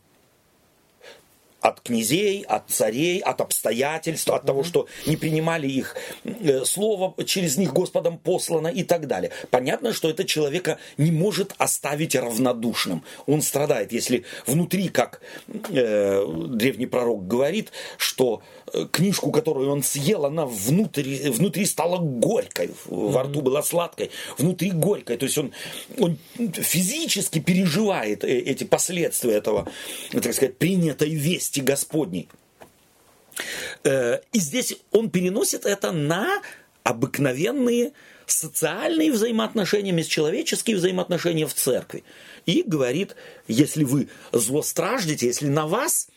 [1.66, 7.56] От князей, от царей, от обстоятельств, от того, что не принимали их э, слово, через
[7.56, 9.32] них Господом послано и так далее.
[9.50, 13.02] Понятно, что это человека не может оставить равнодушным.
[13.26, 20.24] Он страдает, если внутри, как э, древний пророк говорит, что э, книжку, которую он съел,
[20.24, 25.16] она внутри, внутри стала горькой, во рту была сладкой, внутри горькой.
[25.16, 25.52] То есть он,
[25.98, 29.68] он физически переживает э, эти последствия этого,
[30.12, 32.28] так сказать, принятой вести милости Господней.
[33.84, 36.42] Э, и здесь он переносит это на
[36.82, 37.92] обыкновенные
[38.26, 42.02] социальные взаимоотношения, межчеловеческие взаимоотношения в церкви.
[42.46, 43.16] И говорит,
[43.48, 46.08] если вы злостраждете, если на вас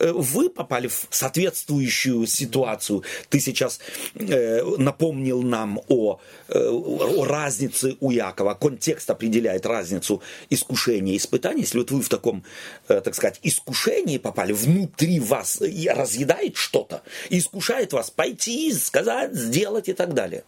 [0.00, 3.02] вы попали в соответствующую ситуацию.
[3.28, 3.80] Ты сейчас
[4.14, 8.54] э, напомнил нам о, э, о разнице у Якова.
[8.54, 11.62] Контекст определяет разницу искушения и испытания.
[11.62, 12.44] Если вот вы в таком,
[12.88, 19.92] э, так сказать, искушении попали, внутри вас разъедает что-то, искушает вас пойти, сказать, сделать и
[19.92, 20.44] так далее.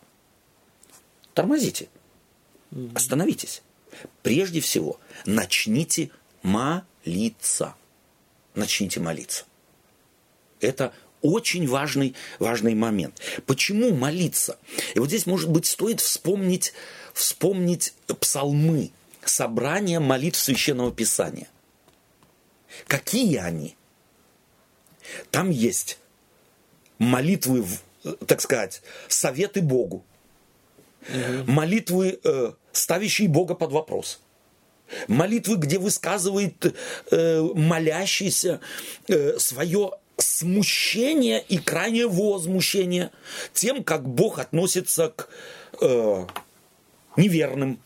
[1.34, 1.88] Тормозите.
[2.94, 3.62] Остановитесь.
[4.22, 6.10] Прежде всего, начните
[6.42, 7.74] молиться
[8.56, 9.44] начните молиться.
[10.60, 10.92] Это
[11.22, 13.20] очень важный, важный момент.
[13.46, 14.58] Почему молиться?
[14.94, 16.72] И вот здесь, может быть, стоит вспомнить,
[17.14, 18.90] вспомнить псалмы,
[19.24, 21.48] собрание молитв Священного Писания.
[22.86, 23.76] Какие они?
[25.30, 25.98] Там есть
[26.98, 27.64] молитвы,
[28.26, 30.04] так сказать, советы Богу,
[31.08, 31.50] угу.
[31.50, 34.20] молитвы, э, ставящие Бога под вопрос–
[35.08, 36.74] Молитвы, где высказывает
[37.10, 38.60] э, молящийся
[39.08, 43.10] э, свое смущение и крайнее возмущение
[43.52, 45.28] тем, как Бог относится к
[45.80, 46.26] э,
[47.16, 47.78] неверным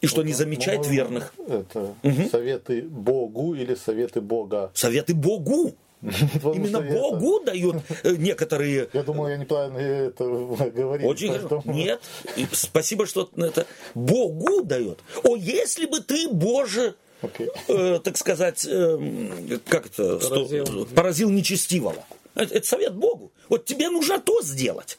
[0.00, 1.34] и что вот, не замечает верных.
[1.48, 2.28] Это угу.
[2.30, 4.70] советы Богу или советы Бога?
[4.74, 5.74] Советы Богу.
[6.42, 8.88] Именно Богу дают э, некоторые...
[8.92, 10.24] Я думал, я неправильно это
[10.74, 11.08] говорил.
[11.08, 11.62] Очень поэтому...
[11.66, 12.00] Нет,
[12.36, 15.00] и спасибо, что это Богу дает.
[15.22, 17.48] О, если бы ты, Боже, okay.
[17.68, 22.04] э, так сказать, э, как это, поразил, сто, поразил нечестивого.
[22.34, 23.32] Это, это совет Богу.
[23.48, 24.98] Вот тебе нужно то сделать.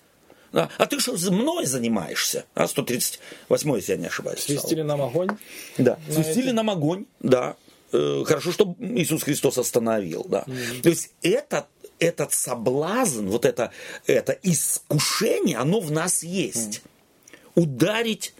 [0.54, 2.46] А, а ты что мной занимаешься?
[2.56, 4.40] А, 138 если я не ошибаюсь.
[4.40, 5.30] Свистили нам огонь?
[5.78, 7.58] Да, свистили нам огонь, да.
[7.92, 10.44] Э, хорошо, что Иисус Христос остановил, да.
[10.48, 10.82] Mm-hmm.
[10.82, 11.68] То есть этот,
[12.00, 13.72] этот соблазн, вот это,
[14.08, 16.82] это искушение, оно в нас есть.
[16.82, 17.62] Mm-hmm.
[17.64, 18.34] Ударить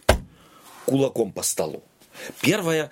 [0.84, 1.82] кулаком по столу.
[2.40, 2.90] Первое,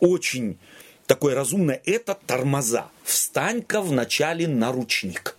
[0.00, 0.58] очень
[1.06, 2.88] такое разумное, это тормоза.
[3.04, 5.36] Встань-ка вначале на ручник.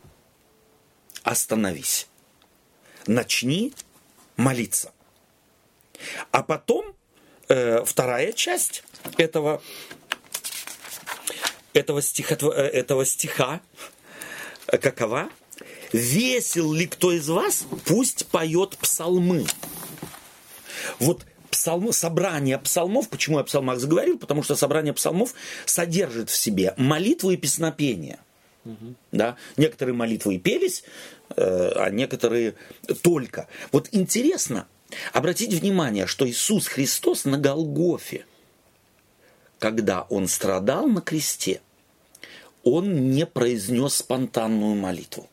[1.24, 2.08] Остановись.
[3.06, 3.74] Начни
[4.38, 4.91] молиться.
[6.32, 6.96] А потом
[7.50, 8.84] э, вторая часть
[9.17, 9.62] этого
[11.78, 12.52] этого, стихотво...
[12.52, 13.62] Э, этого стиха
[14.68, 15.30] какова?
[15.94, 19.46] Весел ли кто из вас, пусть поет псалмы.
[21.00, 24.18] Вот псалм, собрание псалмов, почему я о псалмах заговорил?
[24.18, 25.34] Потому что собрание псалмов
[25.66, 28.20] содержит в себе молитвы и песнопения.
[28.66, 28.96] Угу.
[29.13, 29.38] Да?
[29.56, 30.84] Некоторые молитвы и пелись,
[31.36, 32.56] э, а некоторые
[33.02, 33.48] только.
[33.72, 34.68] Вот интересно,
[35.13, 38.26] обратите внимание, что Иисус Христос на Голгофе,
[39.58, 41.62] когда Он страдал на кресте,
[42.70, 45.30] он не произнес спонтанную молитву,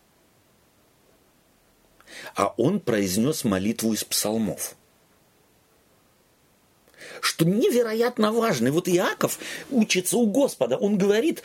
[2.35, 4.77] а он произнес молитву из псалмов.
[7.21, 8.69] Что невероятно важно.
[8.69, 9.39] И вот Иаков
[9.71, 10.77] учится у Господа.
[10.77, 11.43] Он говорит,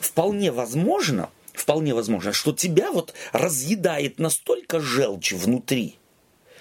[0.00, 5.98] вполне возможно, вполне возможно, что тебя вот разъедает настолько желчь внутри–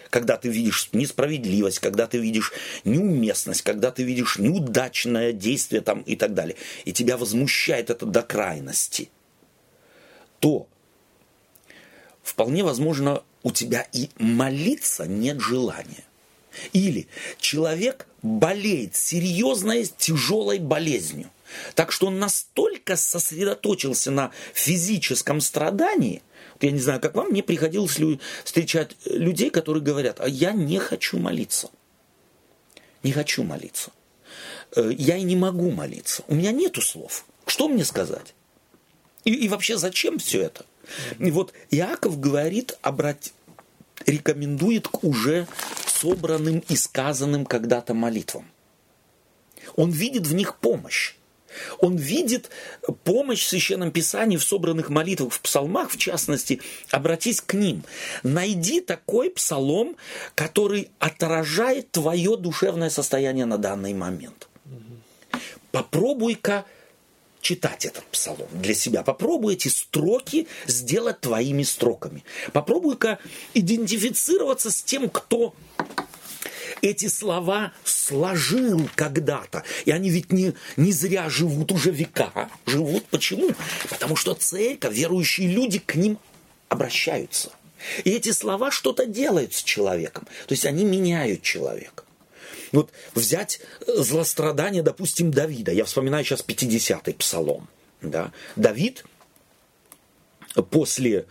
[0.09, 6.15] когда ты видишь несправедливость, когда ты видишь неуместность, когда ты видишь неудачное действие там и
[6.15, 9.09] так далее, и тебя возмущает это до крайности,
[10.39, 10.67] то
[12.23, 16.03] вполне возможно у тебя и молиться нет желания.
[16.73, 17.07] Или
[17.39, 21.29] человек болеет серьезной, тяжелой болезнью.
[21.75, 26.21] Так что он настолько сосредоточился на физическом страдании,
[26.61, 27.99] я не знаю, как вам, мне приходилось
[28.43, 31.69] встречать людей, которые говорят, а я не хочу молиться.
[33.03, 33.91] Не хочу молиться.
[34.75, 36.23] Э, я и не могу молиться.
[36.27, 37.25] У меня нету слов.
[37.45, 38.33] Что мне сказать?
[39.23, 40.65] И, и вообще зачем все это?
[41.19, 43.33] И вот Иаков говорит, обрать,
[44.05, 45.47] рекомендует к уже
[45.85, 48.49] собранным и сказанным когда-то молитвам.
[49.75, 51.16] Он видит в них помощь.
[51.79, 52.49] Он видит
[53.03, 56.61] помощь в Священном Писании, в собранных молитвах, в псалмах, в частности.
[56.91, 57.83] Обратись к ним.
[58.23, 59.95] Найди такой псалом,
[60.35, 64.47] который отражает твое душевное состояние на данный момент.
[65.71, 66.65] Попробуй-ка
[67.41, 69.03] читать этот псалом для себя.
[69.03, 72.23] Попробуй эти строки сделать твоими строками.
[72.51, 73.19] Попробуй-ка
[73.53, 75.53] идентифицироваться с тем, кто
[76.81, 79.63] эти слова сложил когда-то.
[79.85, 82.49] И они ведь не, не зря живут уже века.
[82.65, 83.51] Живут почему?
[83.89, 86.17] Потому что церковь, верующие люди к ним
[86.69, 87.51] обращаются.
[88.03, 90.25] И эти слова что-то делают с человеком.
[90.47, 92.03] То есть они меняют человека.
[92.71, 95.71] Вот взять злострадание, допустим, Давида.
[95.71, 97.69] Я вспоминаю сейчас 50-й псалом.
[98.01, 98.31] Да?
[98.55, 99.05] Давид
[100.61, 101.25] после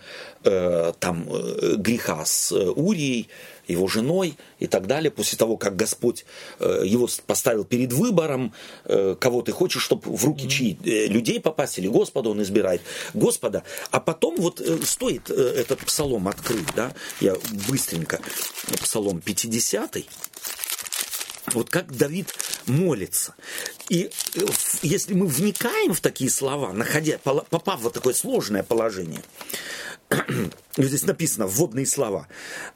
[0.45, 3.29] э, там, э, греха с э, Урией,
[3.69, 6.25] его женой и так далее, после того, как Господь
[6.61, 8.53] э, его поставил перед выбором,
[8.85, 12.83] э, кого ты хочешь, чтобы в руки чьи э, людей попасть, или Господа он избирает,
[13.15, 13.65] Господа.
[13.91, 17.35] А потом вот э, стоит э, этот псалом открыть, да, я
[17.69, 18.21] быстренько,
[18.81, 19.97] псалом 50
[21.53, 22.33] вот как Давид
[22.67, 23.35] молится.
[23.89, 24.41] И э,
[24.83, 29.23] если мы вникаем в такие слова, находя, попав в такое сложное положение,
[30.77, 32.29] здесь написано вводные слова,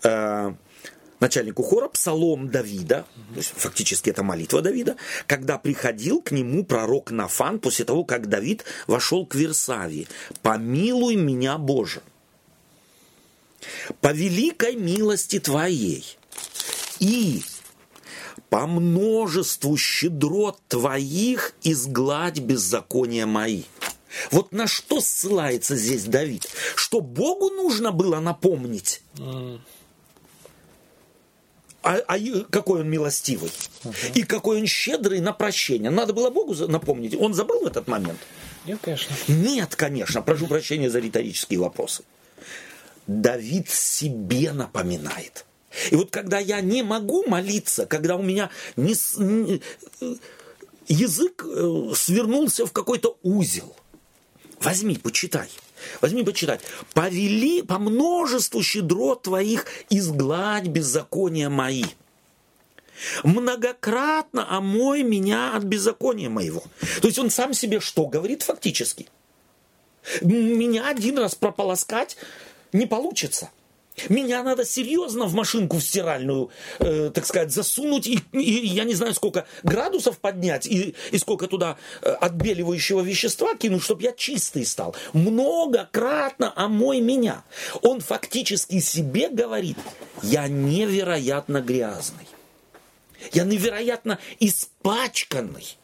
[0.03, 0.53] э,
[1.21, 3.07] начальнику хора псалом Давида,
[3.37, 9.27] фактически это молитва Давида, когда приходил к нему пророк Нафан после того, как Давид вошел
[9.27, 10.09] к Версавии.
[10.43, 12.03] «Помилуй меня, Боже,
[14.01, 16.17] по великой милости Твоей
[16.99, 17.43] и
[18.51, 23.63] по множеству щедрот твоих изгладь беззакония мои.
[24.33, 26.49] Вот на что ссылается здесь Давид?
[26.75, 29.03] Что Богу нужно было напомнить?
[31.83, 32.19] А, а
[32.51, 33.51] какой он милостивый
[33.85, 34.13] uh-huh.
[34.15, 35.91] и какой он щедрый на прощение.
[35.91, 37.15] Надо было Богу напомнить.
[37.19, 38.19] Он забыл в этот момент?
[38.67, 39.17] Нет, конечно.
[39.29, 40.21] Нет, конечно.
[40.21, 42.03] Прошу прощения за риторические вопросы.
[43.07, 45.47] Давид себе напоминает.
[45.91, 49.63] И вот когда я не могу молиться, когда у меня не, не,
[50.89, 53.77] язык э, свернулся в какой-то узел,
[54.61, 55.49] возьми, почитай.
[56.01, 56.61] Возьми, почитай.
[56.93, 61.85] «Повели по множеству щедрот твоих изгладь беззакония мои».
[63.25, 66.63] Многократно омой меня от беззакония моего.
[67.01, 69.09] То есть он сам себе что говорит фактически?
[70.21, 72.19] Меня один раз прополоскать
[72.75, 73.51] не получится.
[74.09, 78.95] Меня надо серьезно в машинку в стиральную, э, так сказать, засунуть и, и я не
[78.95, 84.65] знаю сколько градусов поднять и, и сколько туда э, отбеливающего вещества кинуть, чтобы я чистый
[84.65, 84.95] стал.
[85.13, 87.45] Многократно омой меня.
[87.83, 89.77] Он фактически себе говорит,
[90.23, 92.27] я невероятно грязный.
[93.33, 95.77] Я невероятно испачканный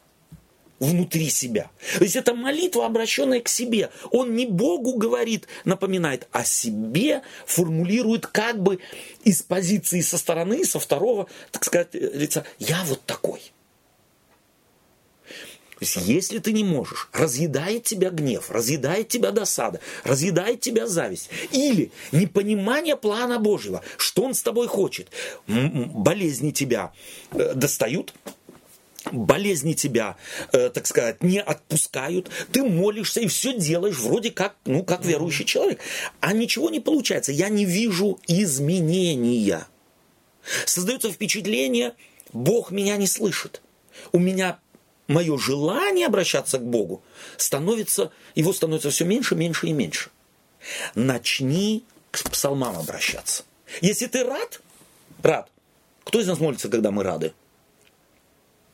[0.79, 1.69] внутри себя.
[1.97, 3.89] То есть это молитва, обращенная к себе.
[4.11, 8.79] Он не Богу говорит, напоминает, а себе формулирует как бы
[9.23, 12.45] из позиции со стороны, со второго, так сказать, лица.
[12.59, 13.51] Я вот такой.
[15.79, 21.29] То есть, если ты не можешь, разъедает тебя гнев, разъедает тебя досада, разъедает тебя зависть.
[21.51, 25.09] Или непонимание плана Божьего, что Он с тобой хочет.
[25.45, 26.93] Болезни тебя
[27.31, 28.15] э, достают,
[29.11, 30.17] болезни тебя,
[30.51, 35.45] э, так сказать, не отпускают, ты молишься и все делаешь вроде как, ну, как верующий
[35.45, 35.79] человек,
[36.19, 37.31] а ничего не получается.
[37.31, 39.67] Я не вижу изменения.
[40.65, 41.93] Создается впечатление,
[42.33, 43.61] Бог меня не слышит.
[44.11, 44.59] У меня
[45.07, 47.03] мое желание обращаться к Богу
[47.37, 50.09] становится, его становится все меньше, меньше и меньше.
[50.95, 53.43] Начни к псалмам обращаться.
[53.81, 54.61] Если ты рад,
[55.23, 55.49] рад.
[56.03, 57.33] Кто из нас молится, когда мы рады?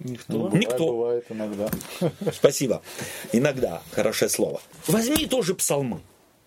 [0.03, 0.33] Никто.
[0.33, 0.87] Ну, Никто.
[0.87, 1.69] Бывает иногда.
[2.33, 2.81] Спасибо.
[3.31, 3.81] Иногда.
[3.91, 4.61] Хорошее слово.
[4.87, 6.01] Возьми тоже псалмы.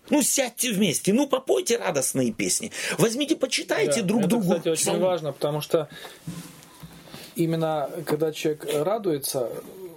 [0.09, 2.71] Ну, сядьте вместе, ну, попойте радостные песни.
[2.97, 4.53] Возьмите, почитайте да, друг это, другу.
[4.53, 5.89] Это, кстати, очень важно, потому что
[7.35, 9.49] именно когда человек радуется,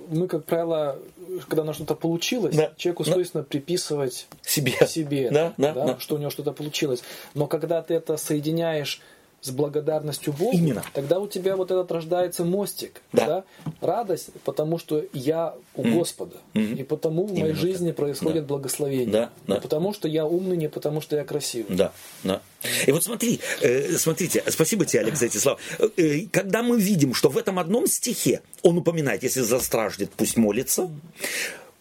[0.09, 0.99] мы, как правило,
[1.49, 2.73] когда на что-то получилось, да.
[2.77, 3.13] человеку да.
[3.13, 6.01] свойственно приписывать себе, себе да, да, да, да.
[6.01, 7.03] что у него что-то получилось.
[7.35, 9.01] Но когда ты это соединяешь
[9.41, 10.85] с благодарностью Богу, Именно.
[10.93, 13.03] тогда у тебя вот этот рождается мостик.
[13.13, 13.27] Да.
[13.27, 13.45] Да?
[13.81, 16.37] Радость, потому что я у Господа.
[16.55, 17.97] И потому в моей Именно жизни так.
[17.97, 19.07] происходит благословение.
[19.07, 19.55] Да, да.
[19.55, 21.77] Не потому что я умный, не потому что я красивый.
[21.77, 22.43] Да, да.
[22.87, 25.59] И вот смотри, э, смотрите, спасибо тебе, Олег, за эти слова.
[25.97, 30.91] Э, когда мы видим, что в этом одном стихе он упоминает, если застраждет, пусть молится,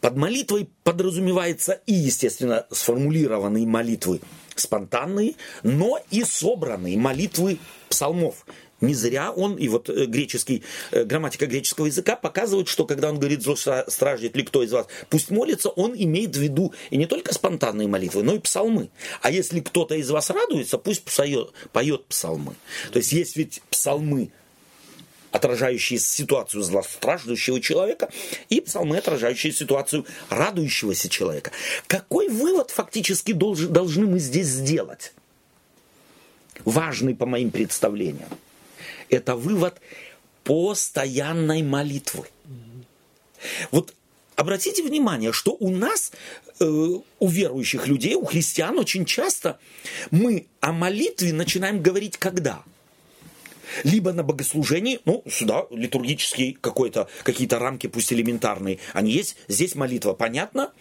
[0.02, 4.22] под молитвой подразумевается и, естественно, сформулированные молитвы
[4.60, 8.46] спонтанные, но и собранные молитвы псалмов.
[8.82, 13.20] Не зря он, и вот э, греческий, э, грамматика греческого языка показывает, что когда он
[13.20, 13.46] говорит,
[13.88, 17.90] страждет ли кто из вас, пусть молится, он имеет в виду и не только спонтанные
[17.90, 18.90] молитвы, но и псалмы.
[19.22, 22.56] А если кто-то из вас радуется, пусть поет, поет псалмы.
[22.94, 24.32] То есть есть ведь псалмы,
[25.32, 28.10] отражающие ситуацию злостраждущего человека,
[28.50, 31.52] и псалмы, отражающие ситуацию радующегося человека.
[31.88, 35.14] Какой вывод фактически долж, должны мы здесь сделать?
[36.66, 38.30] Важный по моим представлениям.
[39.10, 39.80] Это вывод
[40.44, 42.26] постоянной молитвы.
[43.72, 43.94] Вот
[44.36, 46.12] обратите внимание, что у нас,
[46.60, 49.60] э, у верующих людей, у христиан очень часто
[50.12, 52.64] мы о молитве начинаем говорить когда?
[53.84, 60.14] Либо на богослужении, ну, сюда литургические какой-то, какие-то рамки, пусть элементарные, они есть, здесь молитва,
[60.14, 60.72] понятно?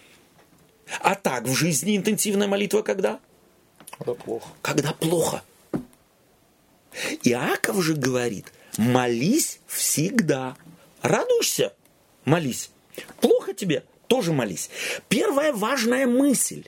[1.01, 3.19] А так, в жизни интенсивная молитва когда?
[3.97, 4.49] Когда плохо.
[4.61, 5.43] Когда плохо.
[7.23, 10.55] Иаков же говорит, молись всегда.
[11.01, 11.73] Радуешься?
[12.25, 12.71] Молись.
[13.21, 13.83] Плохо тебе?
[14.07, 14.69] Тоже молись.
[15.07, 16.65] Первая важная мысль.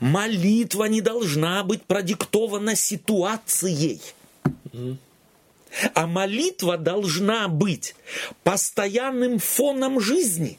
[0.00, 4.00] Молитва не должна быть продиктована ситуацией.
[5.94, 7.94] А молитва должна быть
[8.44, 10.58] постоянным фоном жизни.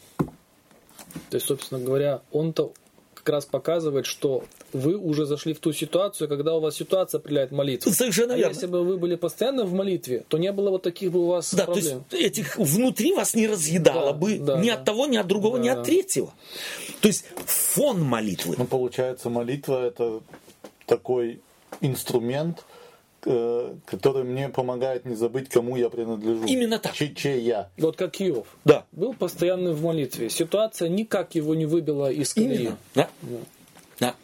[1.29, 2.73] То есть, собственно говоря, он-то
[3.13, 4.43] как раз показывает, что
[4.73, 7.91] вы уже зашли в ту ситуацию, когда у вас ситуация определяет молитву.
[7.91, 8.51] Совершенно а верно.
[8.51, 11.53] если бы вы были постоянно в молитве, то не было вот таких бы у вас
[11.53, 12.03] Да, проблем.
[12.09, 14.73] то есть этих внутри вас не разъедало Да, бы да, ни да.
[14.73, 15.83] от того, ни от другого, ни Да, от да.
[15.85, 16.33] третьего.
[16.99, 18.55] То есть фон молитвы.
[18.57, 20.19] Ну, получается, молитва это
[20.85, 21.39] такой
[21.79, 22.65] инструмент,
[23.23, 26.45] который мне помогает не забыть, кому я принадлежу.
[26.45, 26.93] Именно так.
[26.93, 27.69] Чей, чей я.
[27.77, 28.47] Вот как Иов.
[28.65, 28.85] Да.
[28.91, 30.29] Был постоянно в молитве.
[30.29, 32.57] Ситуация никак его не выбила из колеи.
[32.57, 32.77] Именно.
[32.95, 33.09] Да.
[33.99, 34.15] Да.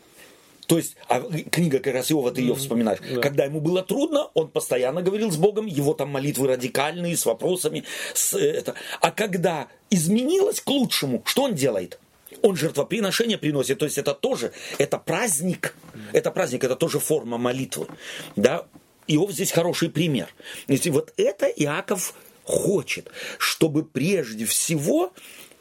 [0.68, 3.00] То есть, а книга как раз Иова, ты ее вспоминаешь.
[3.00, 3.22] да.
[3.22, 7.86] Когда ему было трудно, он постоянно говорил с Богом, его там молитвы радикальные, с вопросами.
[8.14, 8.76] С, э, это.
[9.00, 12.00] А когда изменилось к лучшему, что он делает?
[12.41, 15.76] Он жертвоприношение приносит, то есть это тоже, это праздник,
[16.14, 17.88] это праздник, это тоже форма молитвы.
[18.36, 18.66] Да?
[19.10, 20.30] Иов здесь хороший пример.
[20.68, 25.12] Если вот это Иаков хочет, чтобы прежде всего,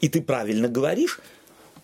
[0.00, 1.18] и ты правильно говоришь,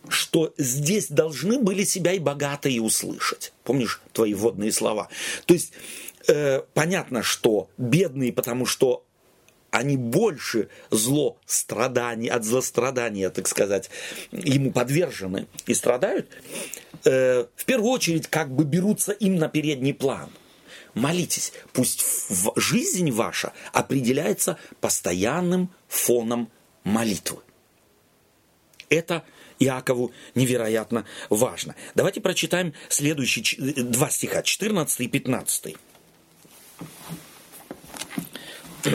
[0.09, 3.55] что здесь должны были себя и богатые услышать.
[3.65, 5.09] Помнишь твои вводные слова?
[5.47, 5.73] То есть
[6.29, 9.05] э, понятно, что бедные, потому что
[9.71, 13.89] они больше зло страданий, от злострадания, так сказать,
[14.31, 16.29] ему подвержены и страдают,
[17.05, 20.29] э, в первую очередь как бы берутся им на передний план.
[20.95, 22.05] Молитесь, пусть
[22.57, 26.51] жизнь ваша определяется постоянным фоном
[26.85, 27.41] молитвы.
[28.89, 29.25] Это
[29.59, 31.75] Иакову невероятно важно.
[31.95, 35.77] Давайте прочитаем следующие э, два стиха, 14 и 15.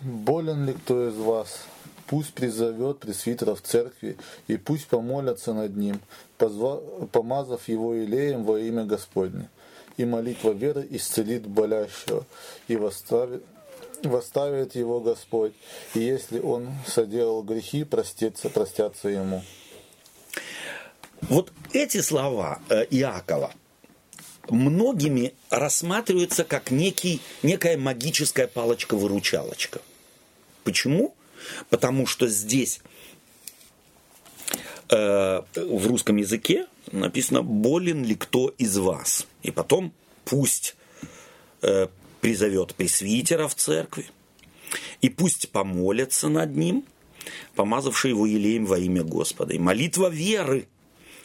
[0.00, 1.64] Болен ли кто из вас?
[2.06, 6.00] Пусть призовет пресвитера в церкви, и пусть помолятся над ним,
[6.38, 9.48] помазав его илеем во имя Господне.
[9.96, 12.26] И молитва веры исцелит болящего,
[12.68, 13.44] и восставит,
[14.02, 15.52] восставит его Господь.
[15.94, 19.42] И если он соделал грехи, простится, простятся ему.
[21.22, 23.52] Вот эти слова э, Иакова
[24.48, 29.80] многими рассматриваются как некий, некая магическая палочка-выручалочка.
[30.64, 31.14] Почему?
[31.70, 32.80] Потому что здесь
[34.90, 39.92] э, в русском языке написано «болен ли кто из вас?» И потом
[40.24, 40.76] «пусть
[41.62, 41.88] э,
[42.20, 44.06] призовет пресвитера в церкви,
[45.00, 46.84] и пусть помолятся над ним,
[47.54, 49.54] помазавший его елеем во имя Господа.
[49.54, 50.68] И молитва веры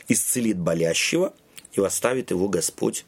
[0.07, 1.33] исцелит болящего,
[1.73, 3.05] и восставит его Господь.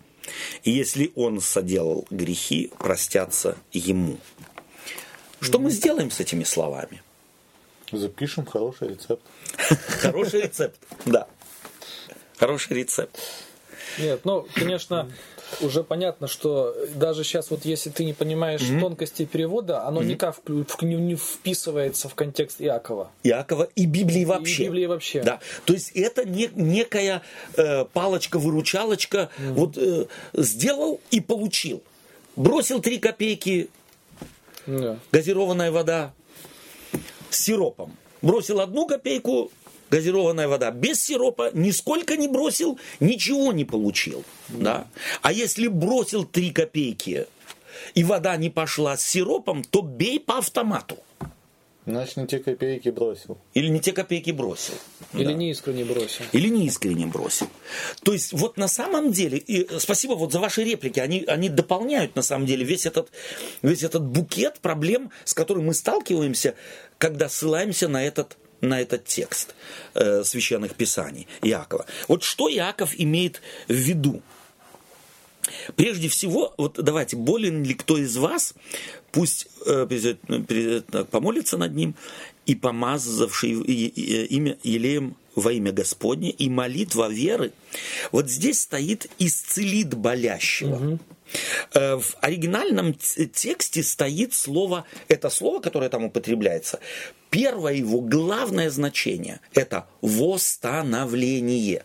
[0.63, 4.17] И если он соделал грехи, простятся ему.
[5.41, 7.01] Что мы сделаем с этими словами?
[7.91, 9.23] Запишем хороший рецепт.
[10.01, 11.27] Хороший рецепт, да.
[12.39, 13.19] Хороший рецепт.
[13.97, 15.11] Нет, ну, конечно,
[15.61, 18.79] уже понятно, что даже сейчас вот если ты не понимаешь mm-hmm.
[18.79, 20.05] тонкости перевода, оно mm-hmm.
[20.05, 23.11] никак в, не, не вписывается в контекст Иакова.
[23.23, 24.63] Иакова и Библии вообще.
[24.63, 25.23] И Библии вообще.
[25.23, 25.39] Да.
[25.65, 27.23] То есть это не, некая
[27.57, 29.29] э, палочка-выручалочка.
[29.37, 29.53] Mm-hmm.
[29.53, 31.83] Вот э, сделал и получил.
[32.35, 33.69] Бросил три копейки,
[34.65, 34.97] yeah.
[35.11, 36.13] газированная вода
[37.29, 37.97] с сиропом.
[38.21, 39.51] Бросил одну копейку,
[39.89, 40.71] газированная вода.
[40.71, 44.23] Без сиропа нисколько не бросил, ничего не получил.
[44.49, 44.87] Да?
[45.21, 47.27] А если бросил 3 копейки,
[47.93, 50.97] и вода не пошла с сиропом, то бей по автомату.
[51.85, 53.37] Значит, не те копейки бросил.
[53.55, 54.75] Или не те копейки бросил.
[55.13, 55.33] Или да.
[55.33, 56.23] не искренне бросил.
[56.33, 57.47] Или не искренне бросил.
[58.03, 62.15] То есть, вот на самом деле, и спасибо вот за ваши реплики, они, они дополняют
[62.15, 63.09] на самом деле весь этот,
[63.63, 66.53] весь этот букет проблем, с которым мы сталкиваемся,
[66.99, 69.55] когда ссылаемся на этот на этот текст
[69.93, 71.85] э, священных писаний Иакова.
[72.07, 74.21] Вот что Иаков имеет в виду?
[75.75, 78.53] Прежде всего, вот давайте, болен ли кто из вас,
[79.11, 79.87] пусть э,
[81.11, 81.95] помолится над ним,
[82.45, 87.51] и помазавший имя Елеем во имя Господне, и молитва веры.
[88.11, 90.75] Вот здесь стоит «исцелит болящего».
[90.75, 90.99] Угу.
[91.73, 96.79] В оригинальном тексте стоит слово, это слово, которое там употребляется,
[97.29, 101.83] первое его главное значение– это восстановление,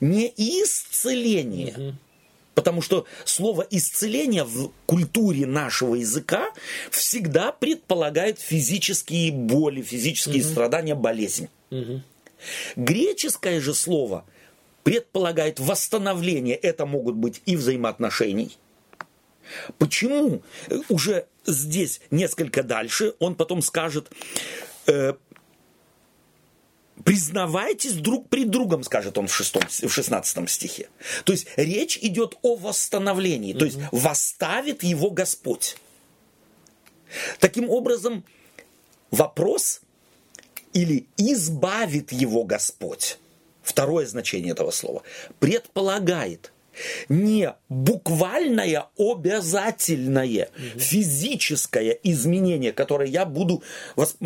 [0.00, 1.74] не исцеление.
[1.76, 1.94] Угу.
[2.54, 6.50] Потому что слово исцеление в культуре нашего языка
[6.90, 10.50] всегда предполагает физические боли, физические угу.
[10.50, 11.48] страдания, болезнь.
[11.70, 12.02] Угу.
[12.76, 14.24] Греческое же слово
[14.82, 16.56] предполагает восстановление.
[16.56, 18.56] Это могут быть и взаимоотношений.
[19.78, 20.42] Почему?
[20.88, 24.10] Уже здесь несколько дальше он потом скажет,
[24.86, 25.14] э,
[27.04, 30.88] признавайтесь друг при другом, скажет он в, шестом, в 16 стихе.
[31.24, 35.76] То есть речь идет о восстановлении, то есть восставит его Господь.
[37.38, 38.24] Таким образом,
[39.10, 39.80] вопрос
[40.74, 43.18] или избавит его Господь,
[43.62, 45.02] второе значение этого слова,
[45.38, 46.52] предполагает–
[47.08, 53.62] не буквальное обязательное физическое изменение, которое я буду,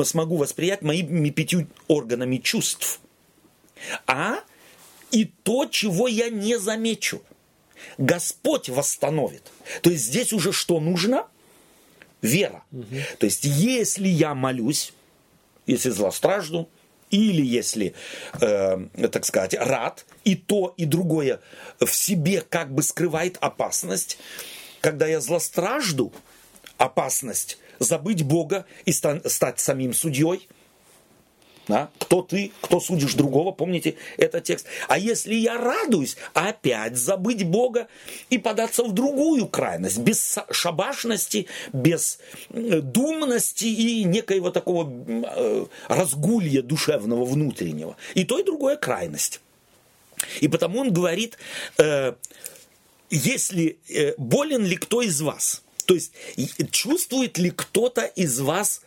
[0.04, 3.00] смогу восприять моими пятью органами чувств,
[4.06, 4.40] а
[5.10, 7.22] и то, чего я не замечу.
[7.98, 9.50] Господь восстановит.
[9.82, 11.26] То есть здесь уже что нужно?
[12.22, 12.62] Вера.
[12.72, 12.96] Угу.
[13.18, 14.92] То есть если я молюсь,
[15.66, 16.68] если злостражду,
[17.12, 17.94] или если,
[18.40, 18.78] э,
[19.12, 21.40] так сказать, рад, и то, и другое
[21.78, 24.18] в себе как бы скрывает опасность,
[24.80, 26.12] когда я злостражду,
[26.78, 30.48] опасность забыть Бога и стать самим судьей–
[31.68, 31.90] да?
[31.98, 34.66] Кто ты, кто судишь другого, помните этот текст.
[34.88, 37.88] А если я радуюсь, опять забыть Бога
[38.30, 42.18] и податься в другую крайность, без шабашности, без
[42.50, 47.96] думности и некоего такого э, разгулья душевного внутреннего.
[48.14, 49.40] И то, и другое крайность.
[50.40, 51.38] И потому он говорит,
[51.78, 52.14] э,
[53.10, 56.12] если э, болен ли кто из вас, то есть
[56.70, 58.82] чувствует ли кто-то из вас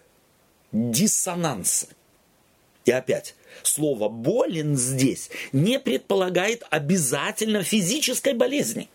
[0.71, 1.87] диссонансы,
[2.85, 8.89] и опять, слово «болен» здесь не предполагает обязательно физической болезни,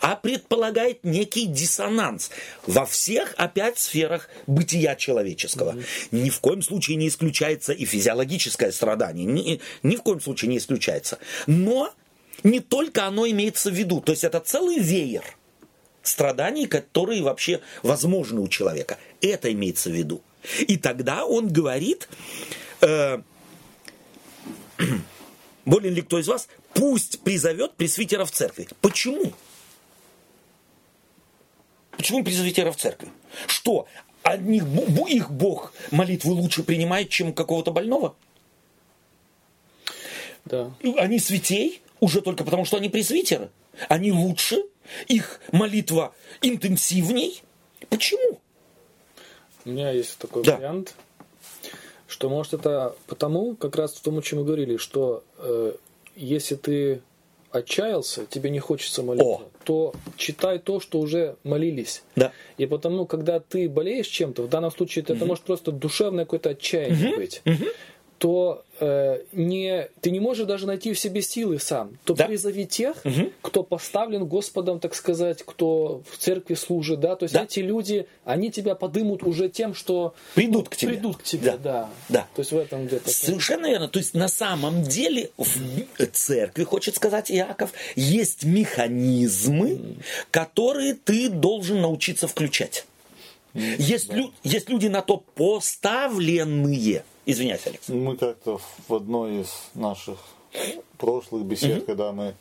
[0.00, 2.30] а предполагает некий диссонанс
[2.66, 5.72] во всех опять сферах бытия человеческого.
[5.72, 6.22] Mm-hmm.
[6.22, 10.58] Ни в коем случае не исключается и физиологическое страдание, ни, ни в коем случае не
[10.58, 11.18] исключается.
[11.46, 11.92] Но
[12.44, 15.24] не только оно имеется в виду, то есть это целый веер
[16.02, 18.98] страданий, которые вообще возможны у человека.
[19.20, 20.22] Это имеется в виду.
[20.60, 22.08] И тогда он говорит,
[22.82, 23.22] э,
[25.64, 28.68] болен ли кто из вас, пусть призовет пресвитера в церкви.
[28.80, 29.32] Почему?
[31.92, 33.08] Почему пресвитера в церкви?
[33.46, 33.86] Что,
[34.22, 34.64] одних,
[35.08, 38.14] их Бог молитвы лучше принимает, чем какого-то больного?
[40.44, 40.72] Да.
[40.96, 43.50] Они святей уже только потому, что они пресвитеры.
[43.88, 44.64] Они лучше,
[45.06, 47.42] их молитва интенсивней.
[47.88, 48.40] Почему?
[49.64, 50.56] У меня есть такой да.
[50.56, 50.94] вариант
[52.12, 55.72] что может это потому, как раз в том, о чем мы говорили, что э,
[56.14, 57.00] если ты
[57.50, 59.50] отчаялся, тебе не хочется молиться, о.
[59.64, 62.02] то читай то, что уже молились.
[62.14, 62.32] Да.
[62.58, 65.18] И потому, когда ты болеешь чем-то, в данном случае это, угу.
[65.18, 67.16] это может просто душевное какое-то отчаяние угу.
[67.16, 67.42] быть.
[67.46, 67.64] Угу
[68.22, 72.26] то э, не, ты не можешь даже найти в себе силы сам, то да.
[72.26, 73.32] призови тех, угу.
[73.42, 77.42] кто поставлен Господом, так сказать, кто в церкви служит, да, то есть да.
[77.42, 81.56] эти люди, они тебя подымут уже тем, что придут к тебе, придут к тебе, да,
[81.56, 81.90] да.
[82.08, 82.26] да.
[82.36, 83.10] То есть в этом где-то.
[83.10, 83.88] Совершенно верно.
[83.88, 89.96] То есть на самом деле в церкви, хочет сказать Иаков, есть механизмы,
[90.30, 92.86] которые ты должен научиться включать.
[93.54, 94.14] Есть, да.
[94.14, 97.02] лю- есть люди на то поставленные.
[97.24, 97.88] Извиняюсь, Алекс.
[97.88, 98.58] Мы как-то
[98.88, 100.18] в одной из наших
[100.98, 102.34] прошлых бесед, mm когда мы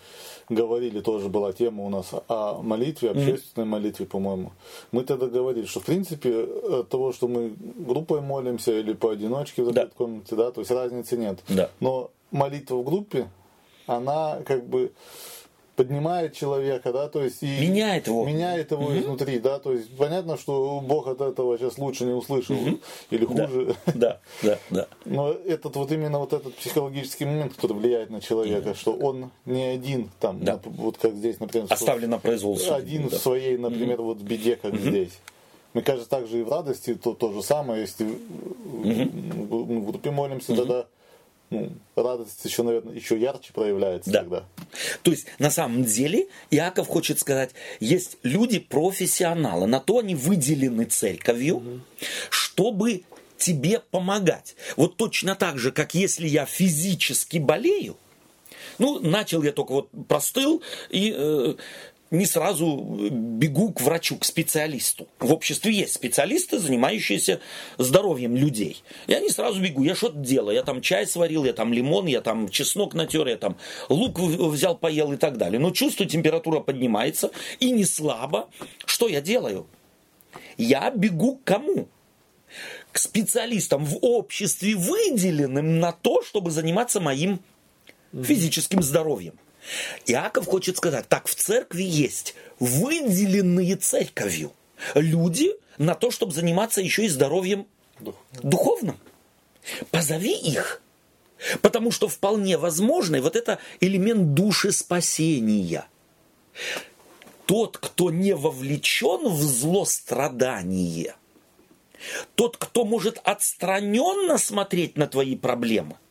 [0.49, 4.51] говорили, тоже была тема у нас о молитве, общественной mm молитве, по-моему.
[4.91, 9.71] Мы тогда говорили, что в принципе от того, что мы группой молимся или поодиночке в
[9.71, 9.87] да.
[9.87, 11.39] комнате, да, то есть разницы нет.
[11.47, 11.69] Да.
[11.79, 13.29] Но молитва в группе,
[13.87, 14.91] она как бы
[15.75, 18.99] поднимает человека, да, то есть и меняет его, меняет его mm-hmm.
[18.99, 22.79] изнутри, да, то есть понятно, что Бог от этого сейчас лучше не услышал mm-hmm.
[23.11, 24.87] или хуже, да, да, да.
[25.05, 28.79] Но этот вот именно вот этот психологический момент, который влияет на человека, mm-hmm.
[28.79, 30.59] что он не один там, да.
[30.63, 33.17] вот как здесь, например, оставлен на произвол один да.
[33.17, 34.03] в своей, например, mm-hmm.
[34.03, 34.89] вот беде, как mm-hmm.
[34.89, 35.19] здесь.
[35.73, 39.47] Мне кажется, также и в радости то, то же самое, если mm-hmm.
[39.47, 40.57] в группе молимся, mm-hmm.
[40.57, 40.85] тогда
[41.51, 44.19] ну, радость еще, наверное, еще ярче проявляется да.
[44.19, 44.45] тогда.
[45.03, 50.85] То есть, на самом деле, Иаков хочет сказать, есть люди профессионалы, на то они выделены
[50.85, 51.79] церковью, угу.
[52.29, 53.03] чтобы
[53.37, 54.55] тебе помогать.
[54.77, 57.97] Вот точно так же, как если я физически болею,
[58.77, 61.55] ну, начал я только вот простыл, и э,
[62.11, 65.07] не сразу бегу к врачу, к специалисту.
[65.19, 67.39] В обществе есть специалисты, занимающиеся
[67.77, 68.83] здоровьем людей.
[69.07, 70.55] Я не сразу бегу, я что-то делаю.
[70.55, 73.57] Я там чай сварил, я там лимон, я там чеснок натер, я там
[73.87, 75.59] лук взял, поел и так далее.
[75.59, 78.49] Но чувствую, температура поднимается и не слабо.
[78.85, 79.65] Что я делаю?
[80.57, 81.87] Я бегу к кому?
[82.91, 87.39] К специалистам в обществе, выделенным на то, чтобы заниматься моим
[88.11, 89.35] физическим здоровьем.
[90.05, 94.51] Иаков хочет сказать, так в церкви есть выделенные церковью
[94.95, 97.67] люди на то, чтобы заниматься еще и здоровьем
[98.41, 98.97] духовным.
[99.91, 100.81] Позови их.
[101.61, 105.85] Потому что вполне возможно, и вот это элемент души спасения.
[107.45, 111.15] Тот, кто не вовлечен в зло страдание,
[112.35, 115.95] тот, кто может отстраненно смотреть на твои проблемы–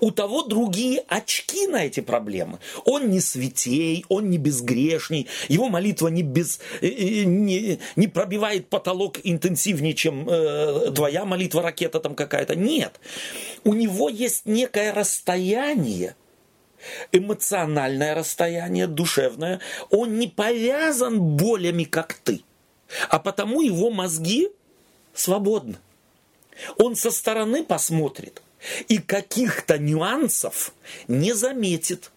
[0.00, 2.58] у того другие очки на эти проблемы.
[2.84, 8.68] Он не святей, он не безгрешный, его молитва не, без, э, э, не, не пробивает
[8.68, 12.54] потолок интенсивнее, чем э, твоя молитва, ракета там какая-то.
[12.54, 13.00] Нет.
[13.64, 16.14] У него есть некое расстояние,
[17.12, 19.60] эмоциональное расстояние, душевное.
[19.90, 22.42] Он не повязан болями, как ты.
[23.08, 24.48] А потому его мозги
[25.14, 25.76] свободны.
[26.78, 28.42] Он со стороны посмотрит–
[28.88, 30.72] и каких-то нюансов
[31.08, 32.10] не заметит,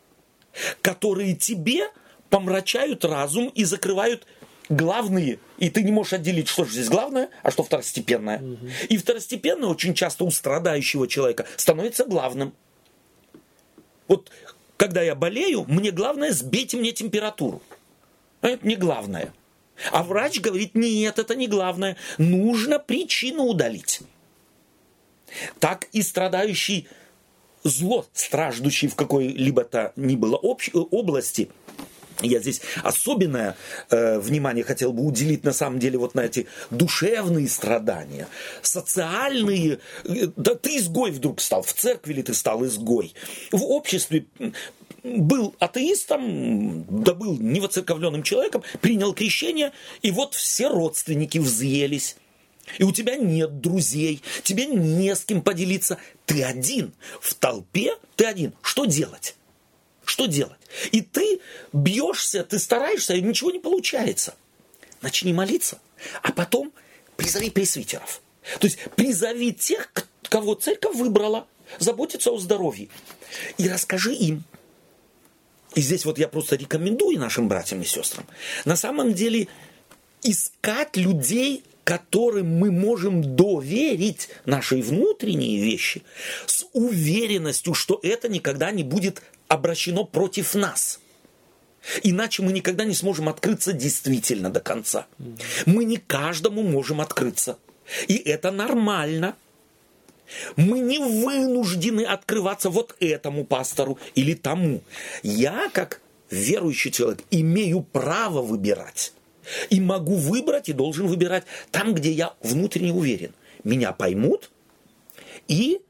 [0.81, 1.89] которые тебе
[2.29, 4.25] помрачают разум и закрывают
[4.69, 8.39] главные, и ты не можешь отделить, что же здесь главное, а что второстепенное.
[8.39, 8.67] Угу.
[8.89, 12.53] И второстепенное очень часто у страдающего человека становится главным.
[14.07, 14.31] Вот
[14.77, 17.61] когда я болею, мне главное сбейте мне температуру.
[18.41, 19.33] А это не главное.
[19.91, 21.97] А врач говорит, нет, это не главное.
[22.17, 24.01] Нужно причину удалить
[25.59, 26.87] так и страдающий
[27.63, 31.49] зло, страждущий в какой-либо то ни было общ- области,
[32.21, 33.55] я здесь особенное
[33.89, 38.27] э, внимание хотел бы уделить на самом деле вот на эти душевные страдания,
[38.61, 39.79] социальные.
[40.05, 43.13] Э, да ты изгой вдруг стал, в церкви ли ты стал изгой,
[43.51, 44.25] в обществе
[45.03, 52.15] был атеистом, да был невоцерковленным человеком, принял крещение, и вот все родственники взъелись.
[52.77, 55.97] И у тебя нет друзей, тебе не с кем поделиться.
[56.25, 56.93] Ты один.
[57.21, 58.53] В толпе ты один.
[58.61, 59.35] Что делать?
[60.05, 60.59] Что делать?
[60.91, 61.39] И ты
[61.71, 64.35] бьешься, ты стараешься, и ничего не получается.
[65.01, 65.79] Начни молиться,
[66.21, 66.71] а потом
[67.15, 68.21] призови пресвитеров.
[68.59, 69.91] То есть призови тех,
[70.23, 71.47] кого церковь выбрала,
[71.79, 72.89] заботиться о здоровье.
[73.57, 74.43] И расскажи им.
[75.75, 78.25] И здесь вот я просто рекомендую нашим братьям и сестрам.
[78.65, 79.47] На самом деле
[80.21, 86.03] искать людей, которым мы можем доверить наши внутренние вещи
[86.45, 90.99] с уверенностью, что это никогда не будет обращено против нас.
[92.01, 95.05] Иначе мы никогда не сможем открыться действительно до конца.
[95.65, 97.57] Мы не каждому можем открыться.
[98.07, 99.35] И это нормально.
[100.55, 104.81] Мы не вынуждены открываться вот этому пастору или тому.
[105.21, 105.99] Я, как
[106.31, 109.13] верующий человек, имею право выбирать.
[109.69, 113.33] И могу выбрать, и должен выбирать там, где я внутренне уверен.
[113.63, 114.51] Меня поймут,
[115.47, 115.81] и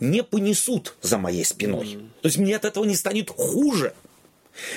[0.00, 1.98] не понесут за моей спиной.
[2.22, 3.94] То есть мне от этого не станет хуже.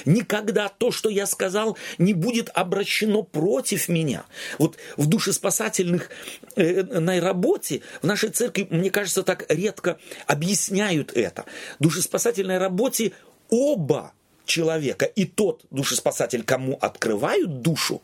[0.05, 4.25] Никогда то, что я сказал, не будет обращено против меня.
[4.57, 6.09] Вот в душеспасательных
[6.55, 11.45] э, на работе в нашей церкви, мне кажется, так редко объясняют это.
[11.79, 13.11] В душеспасательной работе
[13.49, 14.13] оба
[14.45, 18.01] человека, и тот душеспасатель, кому открывают душу,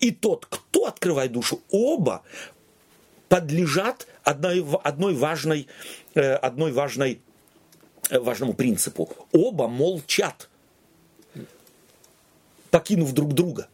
[0.00, 2.22] и тот, кто открывает душу, оба
[3.28, 5.66] подлежат одной, одной важной,
[6.14, 7.20] э, одной важной,
[8.10, 9.10] э, важному принципу.
[9.32, 10.48] Оба молчат
[12.70, 13.68] покинув друг друга.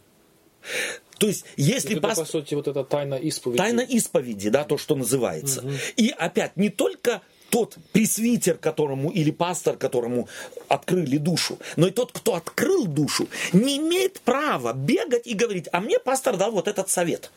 [1.18, 2.20] То есть, если это, паст...
[2.20, 3.58] по сути, вот это тайна исповеди.
[3.58, 5.60] Тайна исповеди, да, то, что называется.
[5.60, 5.72] Угу.
[5.96, 7.20] И опять, не только
[7.50, 10.28] тот пресвитер, которому или пастор, которому
[10.68, 15.80] открыли душу, но и тот, кто открыл душу, не имеет права бегать и говорить, а
[15.80, 17.30] мне пастор дал вот этот совет.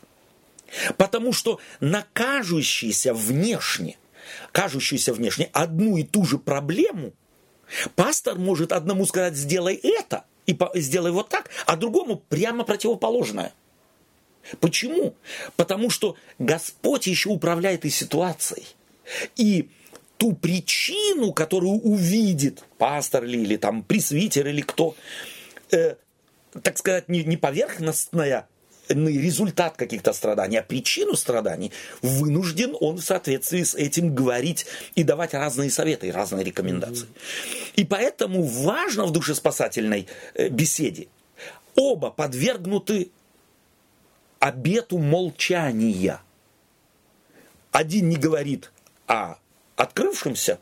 [0.96, 2.04] Потому что на
[3.14, 3.98] внешне,
[4.52, 7.12] кажущуюся внешне одну и ту же проблему,
[7.94, 13.52] пастор может одному сказать, сделай это– и сделай вот так, а другому прямо противоположное.
[14.60, 15.14] Почему?
[15.56, 18.66] Потому что Господь еще управляет и ситуацией.
[19.36, 19.70] И
[20.18, 24.94] ту причину, которую увидит пастор ли, или там пресвитер или кто,
[25.70, 25.96] э,
[26.62, 28.48] так сказать, не, не поверхностная
[28.88, 35.34] результат каких-то страданий, а причину страданий, вынужден он в соответствии с этим говорить и давать
[35.34, 37.08] разные советы и разные рекомендации.
[37.76, 41.08] И поэтому важно в душеспасательной э, беседе
[41.74, 43.10] оба подвергнуты
[44.38, 46.20] обету молчания.
[47.72, 48.70] Один не говорит
[49.06, 49.36] о
[49.76, 50.58] открывшемся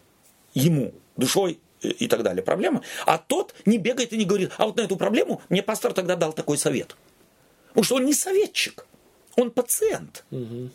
[0.55, 4.77] ему душой и так далее проблема, а тот не бегает и не говорит, а вот
[4.77, 6.97] на эту проблему мне пастор тогда дал такой совет–
[7.73, 8.87] Потому что он не советчик,
[9.37, 10.25] он пациент.
[10.31, 10.71] Угу.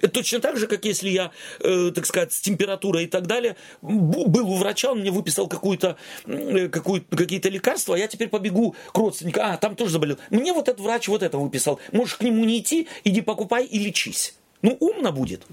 [0.00, 3.56] Это точно так же, как если я, э, так сказать, с температурой и так далее,
[3.80, 5.96] был у врача, он мне выписал какую-то,
[6.26, 10.18] э, какую, какие-то лекарства, а я теперь побегу к родственнику, а, там тоже заболел.
[10.30, 11.80] Мне вот этот врач вот это выписал.
[11.92, 14.34] Можешь к нему не идти, иди покупай и лечись.
[14.60, 15.46] Ну, умно будет?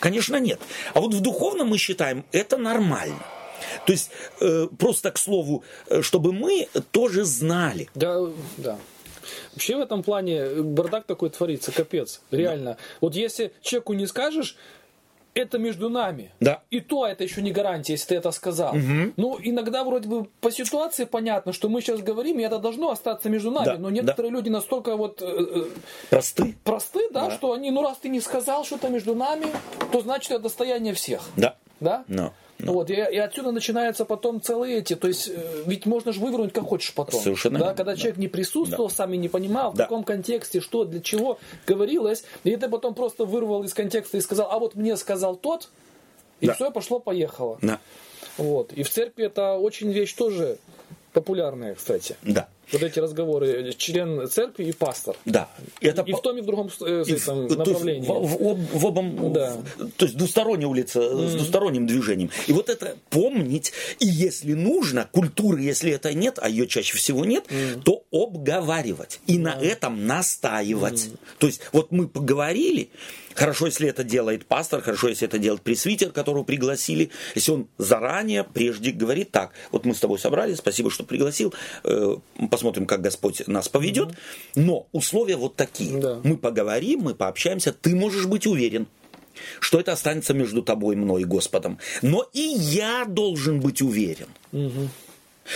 [0.00, 0.60] Конечно, нет.
[0.94, 3.22] А вот в духовном мы считаем, это нормально.
[3.86, 7.88] То есть, э, просто к слову, э, чтобы мы тоже знали.
[7.94, 8.20] Да,
[8.56, 8.78] да.
[9.52, 12.72] Вообще в этом плане бардак такой творится, капец, реально.
[12.72, 12.78] Да.
[13.00, 14.56] Вот если человеку не скажешь,
[15.38, 16.32] это между нами.
[16.40, 16.62] Да.
[16.70, 18.74] И то это еще не гарантия, если ты это сказал.
[18.74, 19.12] Угу.
[19.16, 23.28] Ну, иногда вроде бы по ситуации понятно, что мы сейчас говорим, и это должно остаться
[23.30, 23.64] между нами.
[23.64, 23.78] Да.
[23.78, 24.38] Но некоторые да.
[24.38, 25.22] люди настолько вот...
[25.22, 25.64] Э, э,
[26.10, 26.56] просты.
[26.64, 29.46] Просты, да, да, что они, ну, раз ты не сказал что-то между нами,
[29.92, 31.22] то значит это достояние всех.
[31.36, 31.56] Да.
[31.80, 32.04] Да?
[32.08, 32.32] No.
[32.60, 32.72] Ну.
[32.72, 36.52] Вот, и, и отсюда начинаются потом целые эти, то есть э, ведь можно же вывернуть
[36.52, 37.20] как хочешь потом.
[37.20, 37.58] Совершенно.
[37.58, 37.96] Да, когда да.
[37.96, 38.94] человек не присутствовал, да.
[38.94, 39.84] сам не понимал, в да.
[39.84, 44.50] каком контексте, что, для чего говорилось, и ты потом просто вырвал из контекста и сказал,
[44.50, 45.68] а вот мне сказал тот,
[46.40, 46.54] и да.
[46.54, 47.58] все, пошло-поехало.
[47.62, 47.78] Да.
[48.38, 48.72] Вот.
[48.72, 50.58] И в церкви это очень вещь тоже
[51.12, 52.16] популярная, кстати.
[52.22, 55.16] Да вот эти разговоры член церкви и пастор.
[55.24, 55.48] Да.
[55.80, 58.06] Это и в том и в другом э, и в, направлении.
[58.06, 59.56] То есть, в, в, в обом, да.
[59.76, 61.28] в, то есть двусторонняя улица mm.
[61.28, 62.30] с двусторонним движением.
[62.46, 67.24] И вот это помнить, и если нужно, культуры, если это нет, а ее чаще всего
[67.24, 67.82] нет, mm.
[67.82, 69.40] то обговаривать и mm.
[69.40, 71.06] на этом настаивать.
[71.06, 71.18] Mm.
[71.38, 72.90] То есть вот мы поговорили,
[73.38, 77.10] Хорошо, если это делает пастор, хорошо, если это делает пресвитер, которого пригласили.
[77.36, 82.16] Если он заранее, прежде говорит так, вот мы с тобой собрались, спасибо, что пригласил, э,
[82.50, 84.08] посмотрим, как Господь нас поведет.
[84.56, 86.00] Но условия вот такие.
[86.00, 86.20] Да.
[86.24, 88.88] Мы поговорим, мы пообщаемся, ты можешь быть уверен,
[89.60, 91.78] что это останется между тобой, мной и Господом.
[92.02, 94.26] Но и я должен быть уверен.
[94.50, 94.88] Угу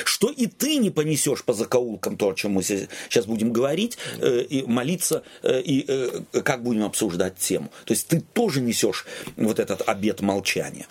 [0.05, 4.43] что и ты не понесешь по закоулкам то, о чем мы сейчас будем говорить, э,
[4.43, 7.71] и молиться, э, и э, как будем обсуждать тему.
[7.85, 10.87] То есть ты тоже несешь вот этот обет молчания.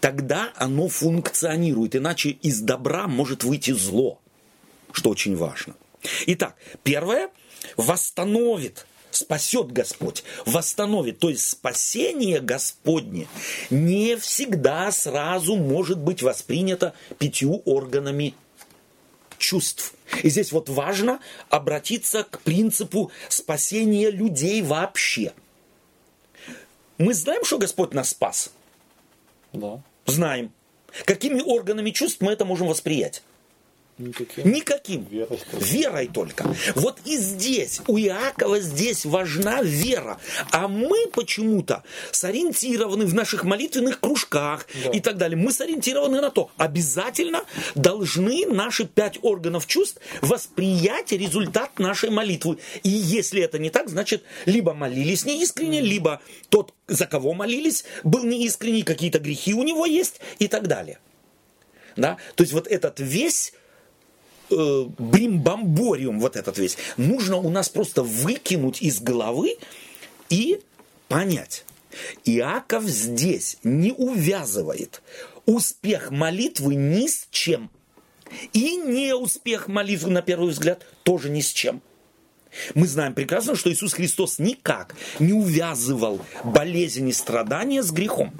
[0.00, 4.20] Тогда оно функционирует, иначе из добра может выйти зло,
[4.92, 5.74] что очень важно.
[6.26, 7.30] Итак, первое
[7.76, 8.86] восстановит
[9.16, 11.18] спасет Господь, восстановит.
[11.18, 13.28] То есть спасение Господне
[13.70, 18.34] не всегда сразу может быть воспринято пятью органами
[19.38, 19.94] чувств.
[20.22, 25.32] И здесь вот важно обратиться к принципу спасения людей вообще.
[26.98, 28.50] Мы знаем, что Господь нас спас?
[29.52, 29.82] Да.
[30.06, 30.52] Знаем.
[31.04, 33.22] Какими органами чувств мы это можем восприять?
[34.00, 34.50] Никаким.
[34.50, 35.04] Никаким.
[35.04, 35.40] Верой.
[35.52, 36.54] Верой только.
[36.74, 40.18] Вот и здесь, у Иакова здесь важна вера.
[40.52, 44.90] А мы почему-то сориентированы в наших молитвенных кружках да.
[44.90, 45.36] и так далее.
[45.36, 47.44] Мы сориентированы на то, обязательно
[47.74, 52.58] должны наши пять органов чувств восприять результат нашей молитвы.
[52.82, 58.24] И если это не так, значит, либо молились неискренне, либо тот, за кого молились, был
[58.24, 60.98] неискренний, какие-то грехи у него есть и так далее.
[61.96, 62.16] Да?
[62.36, 63.52] То есть вот этот весь
[64.50, 69.56] э, бримбамбориум вот этот весь, нужно у нас просто выкинуть из головы
[70.28, 70.60] и
[71.08, 71.64] понять.
[72.24, 75.02] Иаков здесь не увязывает
[75.46, 77.70] успех молитвы ни с чем.
[78.52, 81.82] И не успех молитвы, на первый взгляд, тоже ни с чем.
[82.74, 88.32] Мы знаем прекрасно, что Иисус Христос никак не увязывал болезнь и страдания с грехом.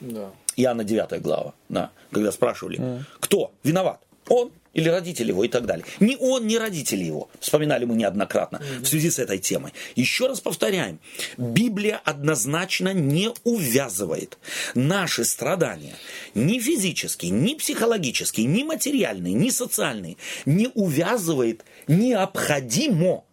[0.00, 0.30] Да.
[0.56, 3.02] Иоанна 9 глава, да, когда спрашивали, mm.
[3.18, 4.00] кто виноват?
[4.28, 5.86] Он или родители его и так далее.
[6.00, 7.28] Ни он, ни родители его.
[7.40, 8.82] Вспоминали мы неоднократно mm-hmm.
[8.82, 9.72] в связи с этой темой.
[9.96, 11.00] Еще раз повторяем.
[11.38, 14.38] Библия однозначно не увязывает
[14.74, 15.94] наши страдания
[16.34, 20.16] ни физические, ни психологические, ни материальные, ни социальные.
[20.44, 23.24] Не увязывает необходимо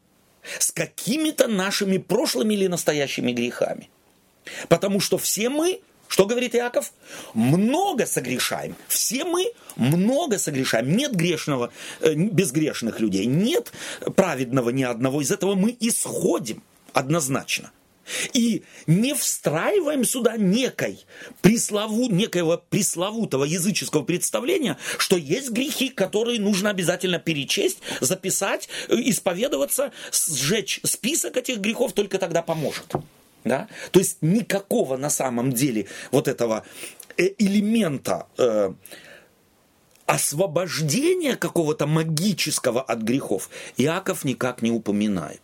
[0.59, 3.89] с какими-то нашими прошлыми или настоящими грехами.
[4.69, 5.81] Потому что все мы
[6.11, 6.91] что говорит Иаков?
[7.33, 8.75] Много согрешаем.
[8.89, 10.93] Все мы много согрешаем.
[10.97, 13.25] Нет грешного, э, безгрешных людей.
[13.25, 13.71] Нет
[14.17, 15.21] праведного ни одного.
[15.21, 17.71] Из этого мы исходим однозначно.
[18.33, 20.99] И не встраиваем сюда некой
[21.41, 29.93] преслову, некоего пресловутого языческого представления, что есть грехи, которые нужно обязательно перечесть, записать, э, исповедоваться,
[30.11, 32.97] сжечь список этих грехов, только тогда поможет.
[33.43, 33.67] Да?
[33.91, 36.63] То есть никакого на самом деле вот этого
[37.17, 38.73] э, элемента э,
[40.05, 45.41] освобождения какого-то магического от грехов Иаков никак не упоминает.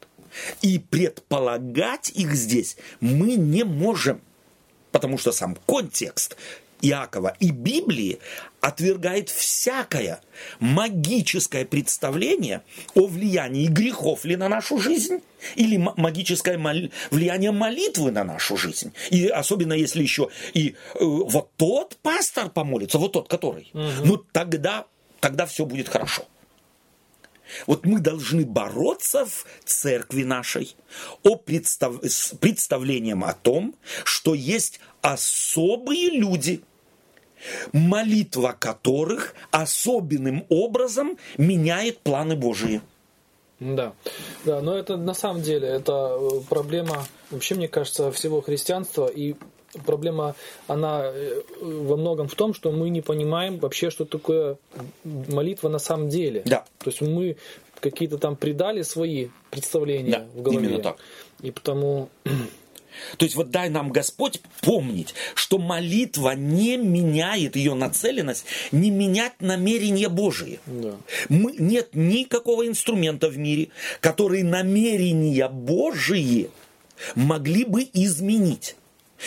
[0.62, 4.22] И предполагать их здесь мы не можем,
[4.92, 6.36] потому что сам контекст
[6.82, 8.20] Иакова и Библии
[8.62, 10.22] отвергает всякое
[10.60, 12.62] магическое представление
[12.96, 15.22] о влиянии грехов ли на нашу жизнь,
[15.56, 16.90] или магическое мол...
[17.12, 18.94] влияние молитвы на нашу жизнь.
[19.10, 24.06] И особенно если еще и э, вот тот пастор помолится, вот тот, который, угу.
[24.06, 24.86] ну тогда,
[25.20, 26.26] тогда все будет хорошо.
[27.66, 30.76] Вот мы должны бороться в церкви нашей
[31.24, 32.04] о представ...
[32.04, 36.62] с представлением о том, что есть особые люди,
[37.72, 42.82] молитва которых особенным образом меняет планы Божии.
[43.60, 43.94] Да,
[44.46, 49.36] да, но это на самом деле это э, проблема вообще мне кажется всего христианства и
[49.86, 50.36] проблема
[50.68, 54.58] она э, во многом в том, что мы не понимаем вообще, что такое
[55.04, 56.42] молитва на самом деле.
[56.46, 56.66] Да.
[56.80, 57.38] То есть мы
[57.80, 60.66] какие-то там придали свои представления да, в голове.
[60.66, 60.98] Именно так.
[61.42, 62.10] И потому
[63.18, 69.34] то есть вот дай нам Господь помнить, что молитва не меняет ее нацеленность, не менять
[69.40, 70.60] намерения Божие.
[70.66, 70.96] Да.
[71.30, 73.70] Мы, нет никакого инструмента в мире,
[74.02, 76.50] который намерения Божие
[77.16, 78.76] могли бы изменить.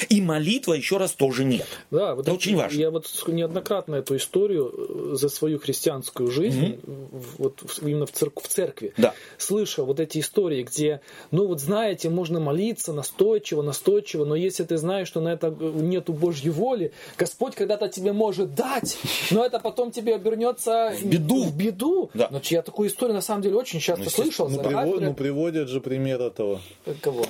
[0.09, 1.67] И молитва еще раз тоже нет.
[1.91, 2.79] Да, вот это очень важно.
[2.79, 7.25] Я вот неоднократно эту историю э, за свою христианскую жизнь, mm-hmm.
[7.39, 9.15] вот именно в, церк- в церкви, да.
[9.37, 11.01] слышал вот эти истории, где,
[11.33, 15.71] ну вот знаете, можно молиться настойчиво, настойчиво, но если ты знаешь, что на это э,
[15.75, 18.97] нету Божьей воли, Господь когда-то тебе может дать,
[19.31, 21.45] но это потом тебе обернется в беду.
[21.45, 22.11] В беду.
[22.15, 22.29] Да.
[22.31, 24.49] Но я такую историю на самом деле очень часто ну, слышал.
[24.49, 26.61] Ну, привод, ну приводят же пример этого.
[27.03, 27.27] Кого?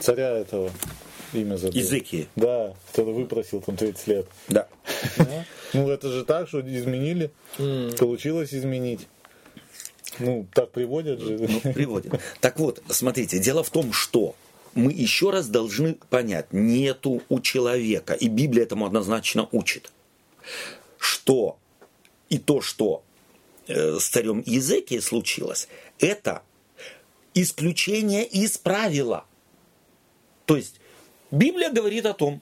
[0.00, 0.70] Царя этого
[1.32, 1.78] имя забыл.
[1.78, 2.28] Языки.
[2.36, 4.26] Да, кто-то выпросил там 30 лет.
[4.48, 4.68] Да.
[5.72, 7.30] Ну, это же так, что изменили.
[7.56, 9.08] Получилось изменить.
[10.18, 11.38] Ну, так приводят же.
[11.38, 12.20] Ну, приводят.
[12.40, 14.34] Так вот, смотрите, дело в том, что
[14.74, 19.92] мы еще раз должны понять, нету у человека, и Библия этому однозначно учит,
[20.98, 21.58] что
[22.28, 23.02] и то, что
[23.68, 25.68] э, с царем Языкия случилось,
[25.98, 26.42] это
[27.34, 29.24] исключение из правила.
[30.46, 30.80] То есть
[31.32, 32.40] Библия говорит о том,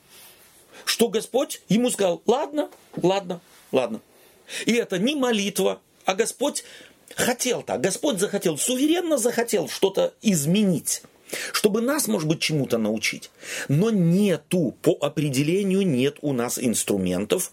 [0.84, 2.68] что Господь ему сказал, ладно,
[3.00, 3.40] ладно,
[3.72, 4.00] ладно.
[4.66, 6.64] И это не молитва, а Господь
[7.14, 11.02] хотел так, Господь захотел, суверенно захотел что-то изменить
[11.52, 13.30] чтобы нас, может быть, чему-то научить.
[13.68, 17.52] Но нету, по определению нет у нас инструментов,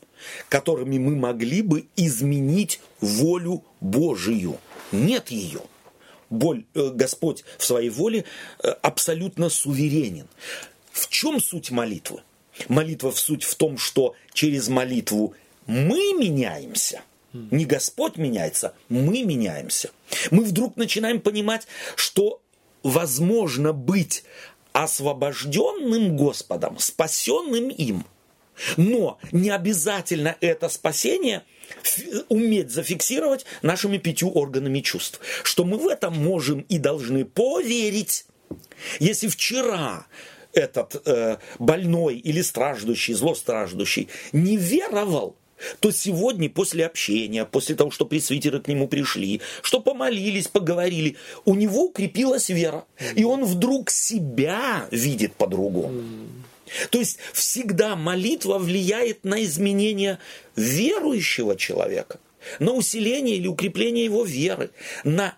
[0.50, 4.58] которыми мы могли бы изменить волю Божию.
[4.92, 5.62] Нет ее.
[6.30, 8.26] Боль, э, Господь в своей воле
[8.64, 10.28] э, абсолютно суверенен.
[10.98, 12.24] В чем суть молитвы?
[12.70, 15.36] Молитва в суть в том, что через молитву
[15.68, 17.02] мы меняемся,
[17.34, 19.92] Не Господь меняется, мы меняемся.
[20.32, 22.42] Мы вдруг начинаем понимать, что
[22.82, 24.24] возможно быть
[24.74, 28.04] освобожденным Господом, спасенным им.
[28.76, 31.44] Но не обязательно это спасение
[32.28, 35.20] уметь зафиксировать нашими пятью органами чувств.
[35.44, 38.26] Что мы в этом можем и должны поверить.
[39.00, 40.08] Если вчера
[40.58, 45.36] этот э, больной или страждущий, злостраждущий не веровал,
[45.80, 51.56] то сегодня после общения, после того, что пресвитеры к нему пришли, что помолились, поговорили, у
[51.56, 52.86] него укрепилась вера.
[53.16, 56.04] И он вдруг себя видит по-другому.
[56.90, 60.20] То есть всегда молитва влияет на изменение
[60.56, 62.20] верующего человека,
[62.60, 64.72] на усиление или укрепление его веры,
[65.04, 65.38] на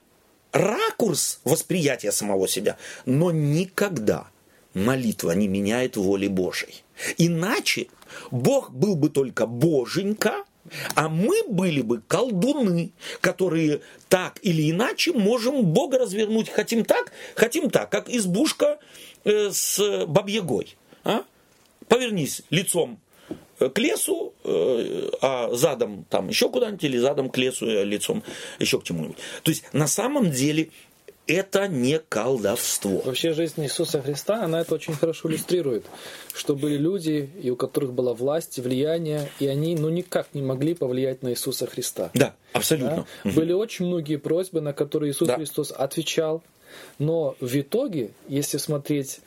[0.51, 4.27] ракурс восприятия самого себя, но никогда
[4.73, 6.83] молитва не меняет воли Божьей.
[7.17, 7.87] Иначе
[8.31, 10.45] Бог был бы только боженька,
[10.95, 12.91] а мы были бы колдуны,
[13.21, 16.49] которые так или иначе можем Бога развернуть.
[16.49, 18.79] Хотим так, хотим так, как избушка
[19.23, 20.75] э, с бабьегой.
[21.03, 21.23] А?
[21.87, 22.99] Повернись лицом
[23.57, 28.23] к лесу, э, а задом там еще куда-нибудь, или задом к лесу, лицом
[28.59, 29.17] еще к чему-нибудь.
[29.43, 30.69] То есть на самом деле
[31.29, 33.01] это не колдовство.
[33.01, 35.85] Вообще жизнь Иисуса Христа, она это очень хорошо иллюстрирует,
[36.33, 40.73] что были люди, и у которых была власть, влияние, и они ну никак не могли
[40.73, 42.09] повлиять на Иисуса Христа.
[42.13, 43.05] Да, абсолютно.
[43.23, 43.31] Да?
[43.31, 45.35] Были очень многие просьбы, на которые Иисус да.
[45.35, 46.43] Христос отвечал,
[46.97, 49.19] но в итоге, если смотреть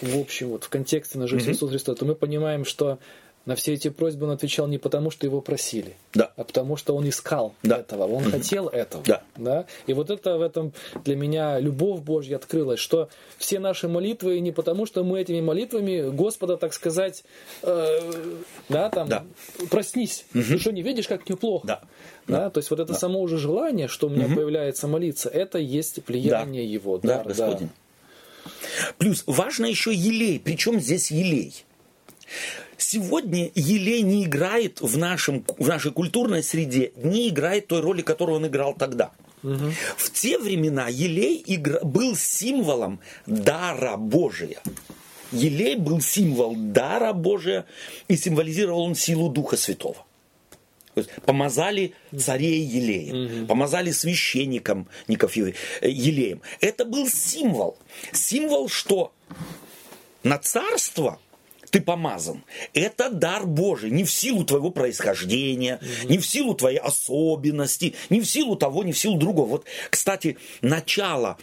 [0.00, 1.52] в общем, вот в контексте на жизнь mm-hmm.
[1.52, 2.98] Иисуса Христа, то мы понимаем, что
[3.46, 6.32] на все эти просьбы он отвечал не потому, что его просили, да.
[6.36, 7.78] а потому, что он искал да.
[7.78, 8.30] этого, он mm-hmm.
[8.30, 9.04] хотел этого.
[9.06, 9.22] Да.
[9.36, 9.66] Да?
[9.86, 10.72] И вот это в этом
[11.04, 16.10] для меня любовь Божья открылась, что все наши молитвы не потому, что мы этими молитвами
[16.10, 17.24] Господа, так сказать,
[17.62, 18.36] э,
[18.68, 19.24] да, там, да.
[19.70, 20.42] проснись, mm-hmm.
[20.42, 21.66] ты что, не видишь, как неплохо?
[21.66, 21.80] Да.
[22.26, 22.38] Да?
[22.40, 22.50] Да?
[22.50, 22.98] То есть вот это да.
[22.98, 24.34] само уже желание, что у меня mm-hmm.
[24.34, 26.72] появляется молиться, это есть влияние да.
[26.72, 26.98] его.
[26.98, 27.68] Да, да, Господин.
[27.68, 28.50] Да.
[28.98, 30.40] Плюс важно еще елей.
[30.40, 31.64] Причем здесь елей?
[32.78, 38.36] Сегодня елей не играет в, нашем, в нашей культурной среде, не играет той роли, которую
[38.36, 39.12] он играл тогда.
[39.42, 39.72] Угу.
[39.96, 44.60] В те времена елей игра, был символом дара Божия.
[45.32, 47.66] Елей был символ дара Божия,
[48.08, 50.06] и символизировал он силу Духа Святого.
[50.94, 53.46] То есть помазали царей елеем, угу.
[53.46, 55.52] помазали священникам Ников э,
[55.82, 56.40] елеем.
[56.60, 57.76] Это был символ.
[58.12, 59.12] Символ, что
[60.22, 61.20] на царство
[61.76, 62.42] ты помазан.
[62.72, 66.08] Это дар Божий, не в силу твоего происхождения, mm-hmm.
[66.08, 69.46] не в силу твоей особенности, не в силу того, не в силу другого.
[69.46, 71.36] Вот, кстати, начало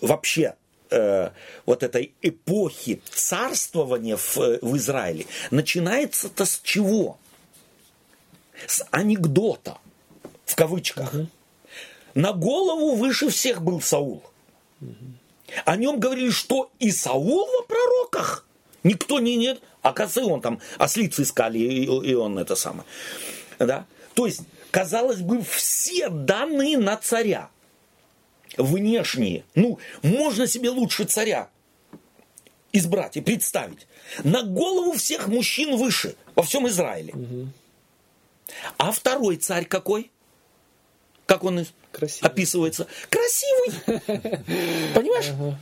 [0.00, 0.54] вообще
[0.88, 1.32] э,
[1.66, 7.18] вот этой эпохи царствования в, в Израиле начинается-то с чего?
[8.66, 9.76] С анекдота,
[10.46, 11.14] в кавычках.
[11.14, 11.26] Mm-hmm.
[12.14, 14.22] На голову выше всех был Саул.
[14.80, 15.12] Mm-hmm.
[15.66, 18.46] О нем говорили, что и Саул во пророках–
[18.82, 22.84] Никто не нет, а косы он там, ослицы искали, и, и он это самое.
[23.58, 23.86] Да?
[24.14, 27.50] То есть, казалось бы, все данные на царя.
[28.56, 29.44] Внешние.
[29.54, 31.48] Ну, можно себе лучше царя
[32.72, 33.86] избрать и представить.
[34.24, 37.12] На голову всех мужчин выше во всем Израиле.
[37.12, 37.48] Угу.
[38.78, 40.10] А второй царь какой?
[41.26, 42.30] Как он Красивый.
[42.30, 42.86] описывается?
[43.10, 43.72] Красивый.
[44.94, 45.56] Понимаешь?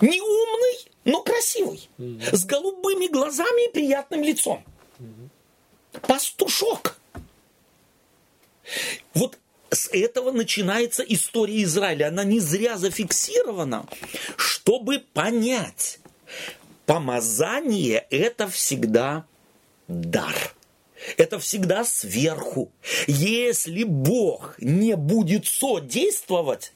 [0.00, 2.36] Не умный, но красивый, mm-hmm.
[2.36, 4.64] с голубыми глазами и приятным лицом.
[4.98, 6.00] Mm-hmm.
[6.06, 6.98] Пастушок.
[9.14, 9.38] Вот
[9.70, 12.08] с этого начинается история Израиля.
[12.08, 13.86] Она не зря зафиксирована,
[14.36, 15.98] чтобы понять,
[16.86, 19.24] помазание это всегда
[19.88, 20.34] дар.
[21.16, 22.70] Это всегда сверху.
[23.06, 26.72] Если Бог не будет содействовать,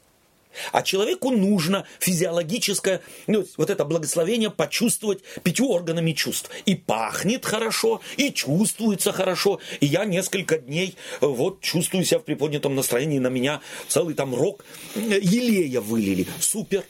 [0.73, 6.51] а человеку нужно физиологическое, ну, вот это благословение почувствовать пятью органами чувств.
[6.67, 9.61] И пахнет хорошо, и чувствуется хорошо.
[9.81, 13.19] И я несколько дней э, вот чувствую себя в приподнятом настроении.
[13.19, 16.27] На меня целый там рок э, елея вылили.
[16.41, 16.85] Супер.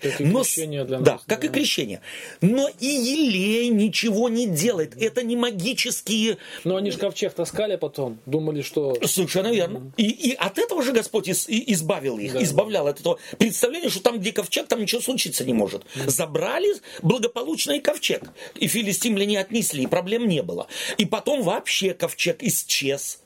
[0.00, 1.06] Как и Но, крещение для нас.
[1.06, 1.46] Да, как да.
[1.46, 2.00] и крещение.
[2.40, 5.00] Но и елей ничего не делает.
[5.00, 6.38] Это не магические...
[6.64, 8.18] Но они же ковчег таскали потом.
[8.26, 8.96] Думали, что...
[9.04, 9.78] Совершенно верно.
[9.78, 9.92] Mm-hmm.
[9.98, 12.32] И, и от этого же Господь из, избавил их.
[12.32, 12.42] Да.
[12.42, 15.82] Избавлял от этого представления, что там, где ковчег, там ничего случиться не может.
[15.82, 16.10] Mm-hmm.
[16.10, 18.30] Забрали благополучно и ковчег.
[18.54, 20.66] И филистимляне отнесли, и проблем не было.
[20.96, 23.20] И потом вообще ковчег исчез.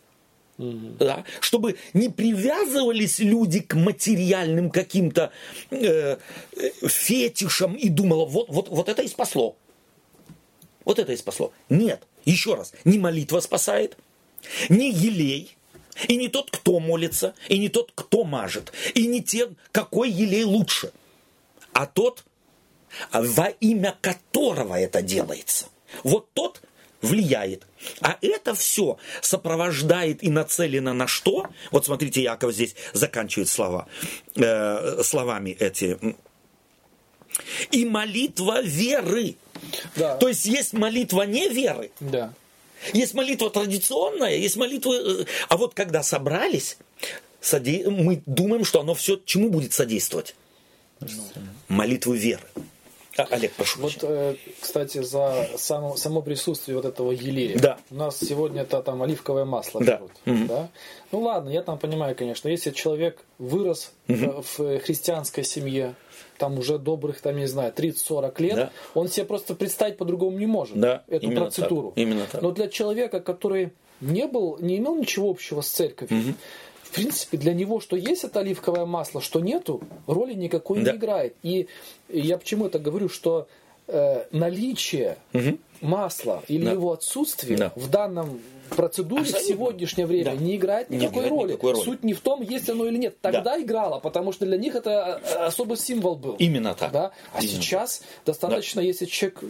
[0.57, 0.97] Угу.
[1.01, 5.33] Да, чтобы не привязывались люди к материальным каким-то
[5.71, 6.17] э,
[6.87, 9.57] фетишам и думало, вот, вот, вот это и спасло.
[10.85, 11.53] Вот это и спасло.
[11.69, 13.97] Нет, еще раз, не молитва спасает,
[14.69, 15.57] не елей,
[16.09, 20.45] и не тот, кто молится, и не тот, кто мажет, и не те, какой елей
[20.45, 20.93] лучше,
[21.73, 22.25] а тот,
[23.13, 25.67] во имя которого это делается.
[26.03, 26.61] Вот тот
[27.05, 27.67] влияет.
[28.01, 31.47] А это все сопровождает и нацелено на что?
[31.71, 33.87] Вот смотрите, Яков здесь заканчивает слова,
[34.37, 35.99] э, словами эти.
[37.71, 39.37] И молитва веры.
[39.97, 40.17] Да.
[40.17, 41.91] То есть есть молитва не веры.
[42.01, 42.33] Да.
[42.93, 44.95] Есть молитва традиционная, есть молитва...
[44.95, 46.77] Э, а вот когда собрались,
[47.53, 50.35] мы думаем, что оно все чему будет содействовать?
[51.69, 52.47] Молитву веры.
[53.17, 53.81] А, Олег, прошу.
[53.81, 57.59] Вот, э, кстати, за само, само присутствие вот этого елея.
[57.59, 57.79] Да.
[57.91, 59.97] У нас сегодня это там оливковое масло да.
[59.97, 60.13] берут.
[60.27, 60.49] Угу.
[60.49, 60.69] Да?
[61.13, 64.43] Ну ладно, я там понимаю, конечно, если человек вырос угу.
[64.43, 65.95] в, христианской семье,
[66.39, 68.71] там уже добрых, там, не знаю, 30-40 лет, да.
[68.95, 71.91] он себе просто представить по-другому не может да, эту именно процедуру.
[71.91, 72.43] Так, именно так.
[72.43, 76.35] Но для человека, который не был, не имел ничего общего с церковью, угу
[76.95, 80.93] в принципе, для него, что есть это оливковое масло, что нету, роли никакой да.
[80.93, 81.35] не играет.
[81.43, 81.67] И
[82.09, 83.49] я почему это говорю, что
[83.89, 85.59] э, наличие угу.
[85.81, 86.71] масла или да.
[86.71, 87.73] его отсутствие да.
[87.75, 88.41] в данном
[88.71, 89.45] процедуре Абсолютно.
[89.45, 90.37] в сегодняшнее время да.
[90.37, 91.53] не играет никакой, не роли.
[91.53, 91.85] никакой роли.
[91.85, 93.17] Суть не в том, есть оно или нет.
[93.21, 93.61] Тогда да.
[93.61, 96.37] играло, потому что для них это э, особый символ был.
[96.39, 96.93] Именно так.
[96.93, 97.13] Да?
[97.33, 97.63] А Именно.
[97.63, 98.87] сейчас достаточно, да.
[98.87, 99.41] если человек,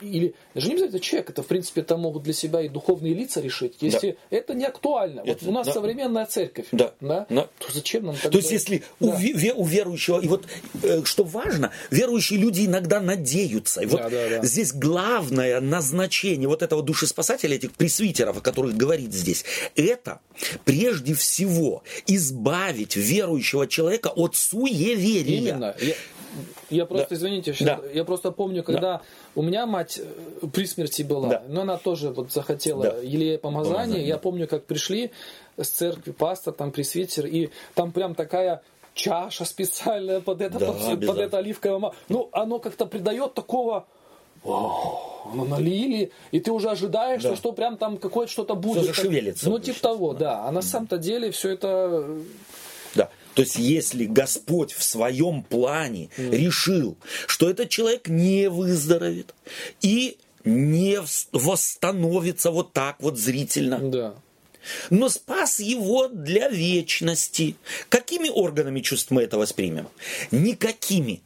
[0.00, 3.40] или даже не обязательно человек, это в принципе это могут для себя и духовные лица
[3.40, 3.76] решить.
[3.80, 4.36] Если да.
[4.36, 5.20] это не актуально.
[5.20, 5.72] Это, вот у нас да.
[5.72, 6.66] современная церковь.
[6.72, 6.92] Да.
[7.00, 7.26] Да?
[7.28, 7.48] Да.
[7.58, 8.16] То зачем нам.
[8.16, 9.08] То есть если да.
[9.54, 10.46] у, у верующего, и вот
[10.82, 13.82] э, что важно, верующие люди иногда надеются.
[13.82, 14.44] И вот да, да, да.
[14.44, 20.20] здесь главное назначение вот этого душеспасателя, этих пресвитеров, которых говорит здесь, это
[20.64, 25.38] прежде всего избавить верующего человека от суеверия.
[25.38, 25.74] Именно.
[25.80, 25.94] Я,
[26.70, 27.16] я просто, да.
[27.16, 27.80] извините, да.
[27.92, 29.02] я просто помню, когда да.
[29.34, 31.42] у меня мать э, при смерти была, да.
[31.48, 32.96] но она тоже вот захотела да.
[32.98, 33.76] елея помазания.
[33.76, 34.06] Помазание.
[34.06, 35.10] Я помню, как пришли
[35.56, 38.62] с церкви пастор, там пресвитер, и там прям такая
[38.94, 41.98] чаша специальная под это, да, под, под это оливковое масло.
[42.08, 43.86] Ну, оно как-то придает такого
[44.44, 47.30] оно налили, и ты уже ожидаешь, да.
[47.30, 48.84] что, что прям там какое-то что-то будет.
[48.84, 49.48] Все зашевелится.
[49.48, 50.46] Ну, типа того, да.
[50.46, 52.18] А на самом-то деле все это...
[52.94, 53.10] Да.
[53.34, 56.30] То есть, если Господь в своем плане mm.
[56.30, 59.34] решил, что этот человек не выздоровеет
[59.80, 61.00] и не
[61.32, 64.14] восстановится вот так вот зрительно, да.
[64.90, 67.56] но спас его для вечности.
[67.88, 69.88] Какими органами чувств мы это воспримем?
[70.30, 71.22] Никакими.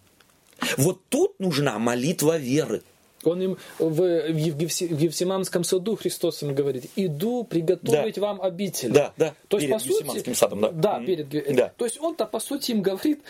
[0.77, 2.83] Вот тут нужна молитва веры.
[3.29, 8.20] Он им в, в, Евси, в Евсиманском саду Христос им говорит, иду приготовить да.
[8.20, 8.91] вам обитель.
[8.91, 9.35] Да, да.
[9.49, 10.70] То есть, перед по сути, садом, да.
[10.70, 11.72] Да, перед, да.
[11.76, 13.20] То есть он-то по сути им говорит,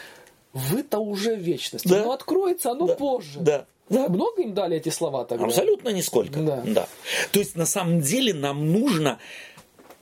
[0.52, 1.88] вы-то уже вечность.
[1.88, 2.04] Да.
[2.04, 2.94] Но откроется оно да.
[2.94, 3.40] позже.
[3.40, 3.66] Да.
[3.88, 4.08] Да.
[4.08, 5.46] Много им дали эти слова тогда?
[5.46, 6.40] Абсолютно нисколько.
[6.40, 6.62] Да.
[6.66, 6.88] да.
[7.32, 9.18] То есть на самом деле нам нужно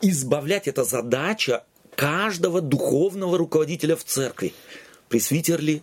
[0.00, 4.54] избавлять, это задача каждого духовного руководителя в церкви.
[5.08, 5.82] Пресвитер ли,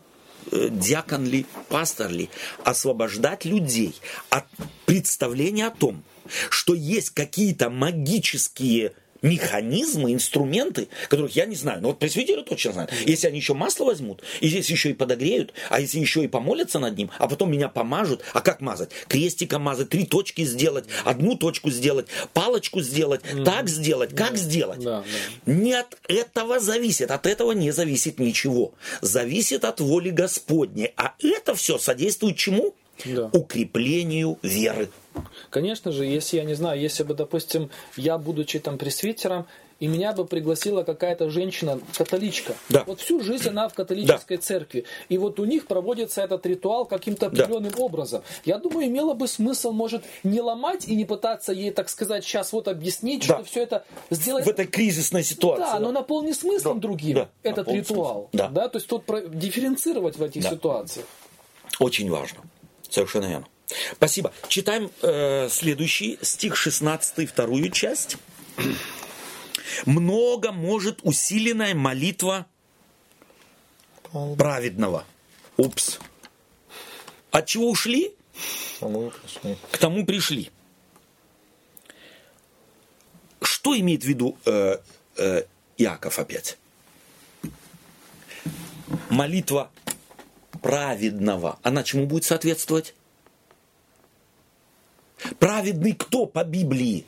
[0.51, 2.29] диакон ли, пастор ли,
[2.63, 3.95] освобождать людей
[4.29, 4.45] от
[4.85, 6.03] представления о том,
[6.49, 8.93] что есть какие-то магические
[9.24, 11.82] механизмы, инструменты, которых я не знаю.
[11.82, 12.93] Но вот пресвитеры точно знают.
[13.05, 16.78] Если они еще масло возьмут, и здесь еще и подогреют, а если еще и помолятся
[16.78, 18.91] над ним, а потом меня помажут, а как мазать?
[19.07, 23.43] Крестиком мазать, три точки сделать, одну точку сделать, палочку сделать, mm-hmm.
[23.45, 24.38] так сделать, как да.
[24.38, 24.80] сделать?
[24.80, 25.03] Да,
[25.45, 25.51] да.
[25.51, 28.74] Не от этого зависит, от этого не зависит ничего.
[29.01, 30.91] Зависит от воли Господней.
[30.97, 32.76] А это все содействует чему?
[33.05, 33.29] Да.
[33.33, 34.89] Укреплению веры.
[35.49, 39.45] Конечно же, если я не знаю, если бы, допустим, я, будучи там пресвитером,
[39.79, 42.55] и меня бы пригласила какая-то женщина, католичка.
[42.69, 42.85] Да.
[42.87, 44.41] Вот всю жизнь она в католической да.
[44.41, 44.85] церкви.
[45.09, 47.83] И вот у них проводится этот ритуал каким-то определенным да.
[47.83, 48.23] образом.
[48.45, 52.53] Я думаю, имело бы смысл, может, не ломать и не пытаться ей, так сказать, сейчас
[52.53, 53.35] вот объяснить, да.
[53.35, 54.45] что все это сделать...
[54.45, 55.63] В этой кризисной ситуации.
[55.63, 55.79] Да, да.
[55.79, 56.81] но наполни смыслом да.
[56.81, 57.29] другим да.
[57.43, 58.29] этот ритуал.
[58.31, 58.47] Да.
[58.47, 58.69] да.
[58.69, 59.03] То есть тут
[59.37, 60.51] дифференцировать в этих да.
[60.51, 61.05] ситуациях.
[61.79, 62.39] Очень важно.
[62.93, 63.47] Совершенно верно.
[63.93, 64.31] Спасибо.
[64.49, 68.17] Читаем э, следующий стих 16, вторую часть.
[69.87, 72.45] Много может усиленная молитва
[74.37, 75.05] праведного.
[75.57, 75.97] Упс.
[77.31, 78.13] От чего ушли?
[78.79, 80.51] К тому пришли.
[83.41, 84.77] Что имеет в виду э,
[85.17, 85.43] э,
[85.77, 86.59] Иаков опять?
[89.09, 89.71] Молитва
[90.64, 91.59] праведного.
[91.61, 92.95] Она чему будет соответствовать?
[95.38, 97.05] Праведный кто по Библии?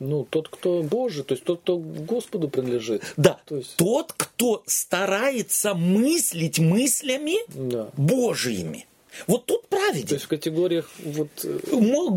[0.00, 3.02] Ну, тот, кто Божий, то есть тот, кто Господу принадлежит.
[3.16, 3.76] Да, то есть...
[3.76, 7.90] тот, кто старается мыслить мыслями да.
[7.96, 8.86] Божьими.
[9.26, 10.08] Вот тут праведен.
[10.08, 11.28] То есть в категориях вот...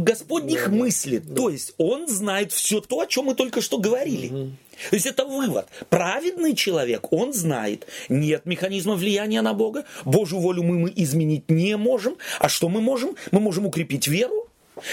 [0.03, 1.25] Господних да, мыслит.
[1.27, 1.35] Да.
[1.35, 4.27] То есть он знает все то, о чем мы только что говорили.
[4.29, 4.51] Угу.
[4.89, 5.67] То есть это вывод.
[5.89, 11.77] Праведный человек, он знает, нет механизма влияния на Бога, Божью волю мы, мы изменить не
[11.77, 12.17] можем.
[12.39, 13.15] А что мы можем?
[13.31, 14.47] Мы можем укрепить веру,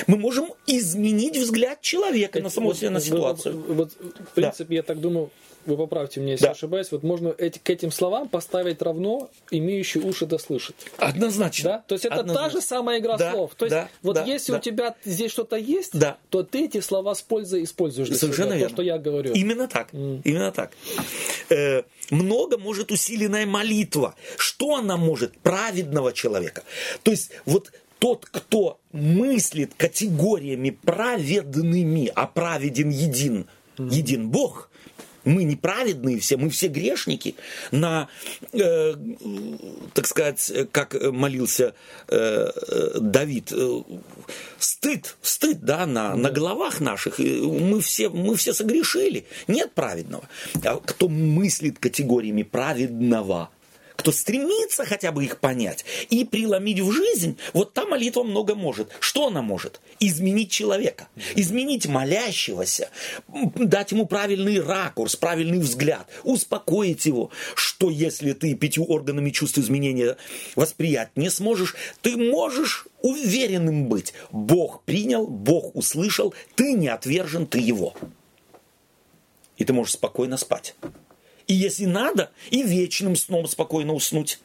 [0.06, 3.56] мы можем изменить взгляд человека на самого себя, на ситуацию.
[3.56, 4.74] Вот, вот, в принципе, да.
[4.74, 5.30] я так думаю,
[5.66, 6.52] вы поправьте меня, если да.
[6.52, 10.76] ошибаюсь, вот можно эти, к этим словам поставить равно имеющий уши да слышать.
[10.96, 11.70] Однозначно.
[11.70, 11.84] Да?
[11.86, 12.48] То есть это Однозначно.
[12.48, 13.32] та же самая игра да.
[13.32, 13.54] слов.
[13.54, 13.88] То есть да.
[14.02, 14.24] вот да.
[14.24, 14.58] если да.
[14.58, 16.16] у тебя здесь что-то есть, да.
[16.30, 18.16] то ты эти слова с пользой используешь.
[18.16, 18.68] Совершенно верно.
[18.68, 19.32] То, что я говорю.
[19.32, 19.92] Именно так.
[19.92, 20.22] Mm.
[20.24, 20.72] Именно так.
[21.48, 24.14] Э, много может усиленная молитва.
[24.36, 25.36] Что она может?
[25.38, 26.62] Праведного человека.
[27.02, 27.70] То есть вот
[28.00, 33.46] тот, кто мыслит категориями праведными, а праведен един,
[33.78, 34.69] един Бог,
[35.24, 37.34] мы неправедные все, мы все грешники.
[37.70, 38.08] На,
[38.52, 38.94] э,
[39.94, 41.74] так сказать, как молился
[42.08, 42.50] э,
[43.00, 43.82] Давид, э,
[44.58, 47.18] стыд, стыд, да, на, на головах наших.
[47.18, 49.26] Мы все, мы все согрешили.
[49.48, 50.24] Нет праведного.
[50.64, 53.50] А кто мыслит категориями праведного,
[54.00, 58.88] кто стремится хотя бы их понять и преломить в жизнь, вот та молитва много может.
[58.98, 59.82] Что она может?
[59.98, 61.06] Изменить человека,
[61.36, 62.88] изменить молящегося,
[63.28, 70.16] дать ему правильный ракурс, правильный взгляд, успокоить его, что если ты пятью органами чувств изменения
[70.56, 74.14] восприять не сможешь, ты можешь уверенным быть.
[74.30, 77.94] Бог принял, Бог услышал, ты не отвержен, ты его.
[79.58, 80.74] И ты можешь спокойно спать.
[81.50, 84.38] И если надо, и вечным сном спокойно уснуть.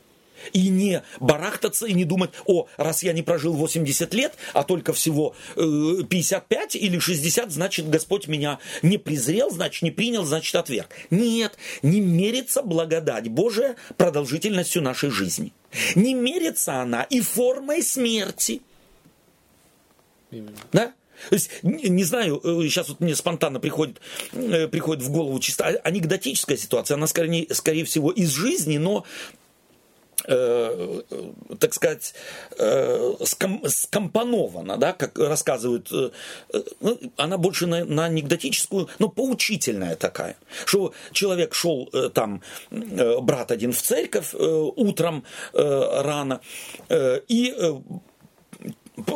[0.53, 4.91] И не барахтаться, и не думать, о, раз я не прожил 80 лет, а только
[4.91, 10.95] всего э, 55 или 60, значит, Господь меня не презрел, значит, не принял, значит, отверг.
[11.11, 15.53] Нет, не мерится благодать Божия продолжительностью нашей жизни.
[15.93, 18.63] Не мерится она и формой смерти.
[20.31, 20.57] Именно.
[20.73, 20.93] Да?
[21.29, 24.01] То есть, не, не знаю, сейчас э, вот мне спонтанно приходит,
[24.33, 29.05] э, приходит в голову чисто анекдотическая ситуация, она скорее, скорее всего из жизни, но
[30.27, 31.01] э,
[31.59, 32.13] так сказать,
[32.57, 36.09] э, ском, скомпонована, да, как рассказывают, э,
[36.79, 43.19] ну, она больше на, на анекдотическую, но поучительная такая, что человек шел э, там, э,
[43.21, 45.23] брат один в церковь э, утром
[45.53, 46.41] э, рано,
[46.89, 47.73] э, и э,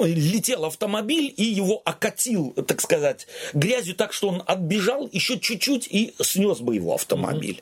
[0.06, 6.14] летел автомобиль и его окатил, так сказать, грязью так, что он отбежал еще чуть-чуть и
[6.22, 7.62] снес бы его автомобиль.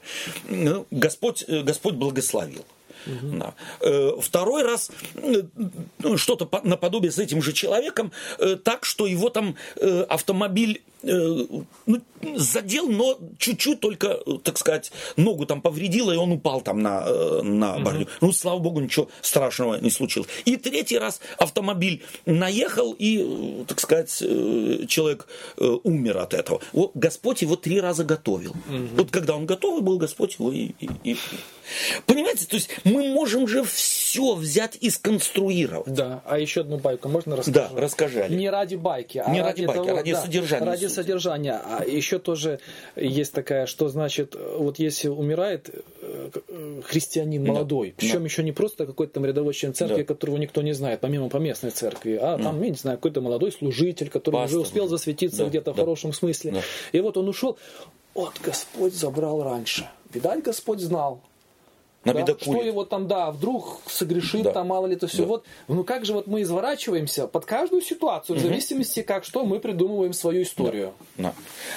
[0.50, 0.88] Угу.
[0.92, 2.66] Господь, э, Господь благословил.
[3.06, 3.38] Угу.
[3.38, 3.54] Да.
[3.82, 4.92] Э, второй раз
[6.00, 8.12] ну, что-то наподобие с этим же человеком,
[8.64, 9.56] так, что его там
[10.10, 12.02] автомобиль ну,
[12.36, 17.06] задел, но чуть-чуть только, так сказать, ногу там повредило, и он упал там на,
[17.44, 18.04] на бордюр.
[18.04, 18.12] Угу.
[18.22, 20.30] Ну, слава богу, ничего страшного не случилось.
[20.46, 24.18] И третий раз автомобиль наехал, и, так сказать,
[24.88, 26.62] человек умер от этого.
[26.74, 28.52] Вот Господь его три раза готовил.
[28.52, 28.88] Угу.
[28.98, 31.18] Вот когда он готовый был, Господь его и, и, и...
[32.06, 33.97] Понимаете, то есть мы можем же все
[34.36, 35.94] взять и сконструировать.
[35.94, 37.72] Да, а еще одну байку можно рассказать?
[37.74, 38.22] Да, расскажи.
[38.22, 38.38] Олег.
[38.38, 40.66] Не ради байки, а Не ради, ради байки, того, а ради да, содержания.
[40.66, 40.94] Ради сути.
[40.94, 41.62] содержания.
[41.64, 42.60] А еще тоже
[42.96, 45.70] есть такая, что значит, вот если умирает
[46.02, 46.30] э,
[46.86, 48.26] христианин молодой, да, причем да.
[48.26, 50.04] еще не просто какой-то там рядовой член церкви, да.
[50.04, 54.10] которого никто не знает, помимо поместной церкви, а там, я не знаю, какой-то молодой служитель,
[54.10, 54.60] который Пастор.
[54.60, 55.74] уже успел засветиться да, где-то да.
[55.74, 56.52] в хорошем смысле.
[56.52, 56.62] Да.
[56.92, 57.58] И вот он ушел,
[58.14, 59.88] вот Господь забрал раньше.
[60.12, 61.22] Видать, Господь знал,
[62.14, 62.36] да?
[62.40, 64.52] Что его там, да, вдруг согрешит, да.
[64.52, 65.24] там мало ли это все.
[65.24, 65.28] Да.
[65.28, 69.60] Вот, ну как же вот мы изворачиваемся под каждую ситуацию, в зависимости как что мы
[69.60, 70.94] придумываем свою историю.
[71.18, 71.24] Да.
[71.24, 71.34] да.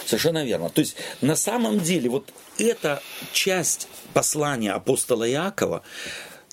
[0.07, 0.71] Совершенно верно.
[0.71, 3.03] То есть на самом деле вот эта
[3.33, 5.83] часть послания апостола Иакова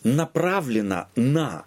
[0.04, 1.66] направлена на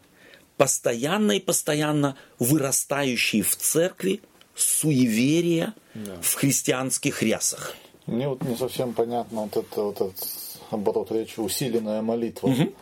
[0.56, 4.20] постоянно и постоянно вырастающие в церкви
[4.54, 6.16] суеверия да.
[6.20, 7.74] в христианских рясах.
[8.06, 10.26] Мне вот не совсем понятно вот это вот это
[10.70, 12.48] наоборот, речь усиленная молитва.
[12.48, 12.72] Угу.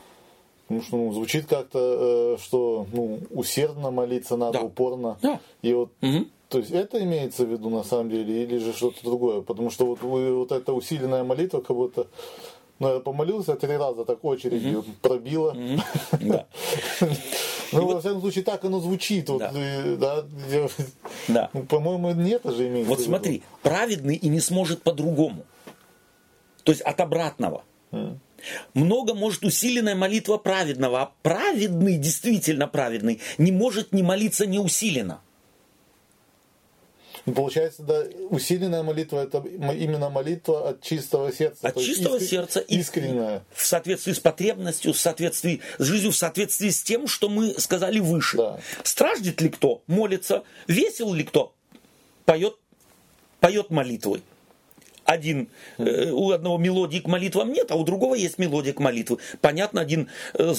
[0.68, 4.64] Потому что ну, звучит как-то, э, что ну, усердно молиться надо, да.
[4.64, 5.16] упорно.
[5.22, 5.40] Да.
[5.62, 6.26] И вот, угу.
[6.48, 9.40] то есть это имеется в виду на самом деле, или же что-то другое?
[9.40, 12.06] Потому что вот, вот эта усиленная молитва, как будто
[12.78, 14.84] ну, я помолился три раза, так очередь угу.
[15.02, 15.56] пробила.
[16.20, 16.46] Да.
[17.70, 19.26] Ну, во всяком случае, так оно звучит.
[19.26, 19.52] Да.
[19.98, 20.24] да,
[21.28, 21.50] да.
[21.52, 25.44] Ну, по-моему, нет же имеется Вот смотри, праведный и не сможет по-другому.
[26.64, 27.64] То есть от обратного.
[28.74, 35.20] Много может усиленная молитва праведного, а праведный, действительно праведный, не может не молиться не усиленно.
[37.28, 41.68] Ну, получается, да, усиленная молитва это именно молитва от чистого сердца.
[41.68, 42.26] От чистого искр...
[42.26, 42.60] сердца.
[42.60, 43.44] Искренняя.
[43.52, 47.98] В соответствии с потребностью, в соответствии с жизнью, в соответствии с тем, что мы сказали
[48.00, 48.38] выше.
[48.38, 48.60] Да.
[48.82, 49.82] Страждет ли кто?
[49.86, 50.42] Молится.
[50.68, 51.54] Весел ли кто?
[52.24, 52.56] Поет,
[53.40, 54.22] поет молитвы.
[55.08, 55.48] Один,
[55.78, 59.16] э, у одного мелодии к молитвам нет, а у другого есть мелодия к молитве.
[59.40, 60.52] Понятно, один э,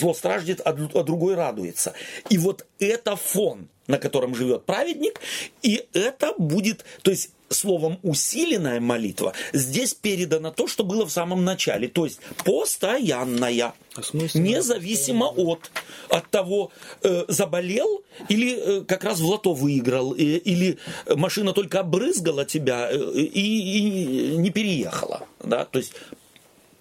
[0.66, 1.94] а, а другой радуется.
[2.30, 5.22] И вот это фон, на котором живет праведник,
[5.62, 11.44] и это будет, то есть словом усиленная молитва, здесь передано то, что было в самом
[11.44, 11.88] начале.
[11.88, 13.74] То есть постоянная.
[13.96, 15.72] А независимо от,
[16.10, 16.72] от того,
[17.02, 20.78] э, заболел или э, как раз в лото выиграл, э, или
[21.08, 25.28] машина только обрызгала тебя э, и, и не переехала.
[25.44, 25.66] Да?
[25.66, 25.94] То есть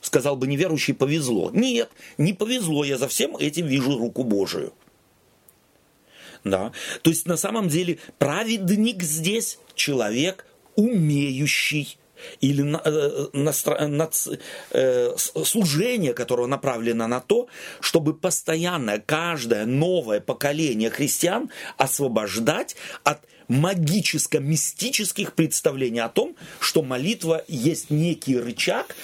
[0.00, 1.50] сказал бы неверующий, повезло.
[1.52, 4.72] Нет, не повезло, я за всем этим вижу руку Божию.
[6.44, 6.72] Да?
[7.02, 10.46] То есть на самом деле праведник здесь человек,
[10.78, 11.98] умеющий
[12.40, 13.52] или на, э, на,
[13.88, 14.10] на,
[14.70, 17.48] э, служение, которое направлено на то,
[17.80, 23.18] чтобы постоянно каждое новое поколение христиан освобождать от
[23.48, 28.94] магическо-мистических представлений о том, что молитва есть некий рычаг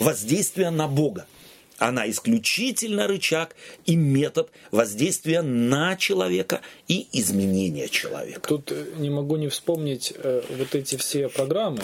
[0.00, 1.26] воздействия на Бога.
[1.80, 8.46] Она исключительно рычаг и метод воздействия на человека и изменения человека.
[8.46, 11.80] Тут э, не могу не вспомнить э, вот эти все программы,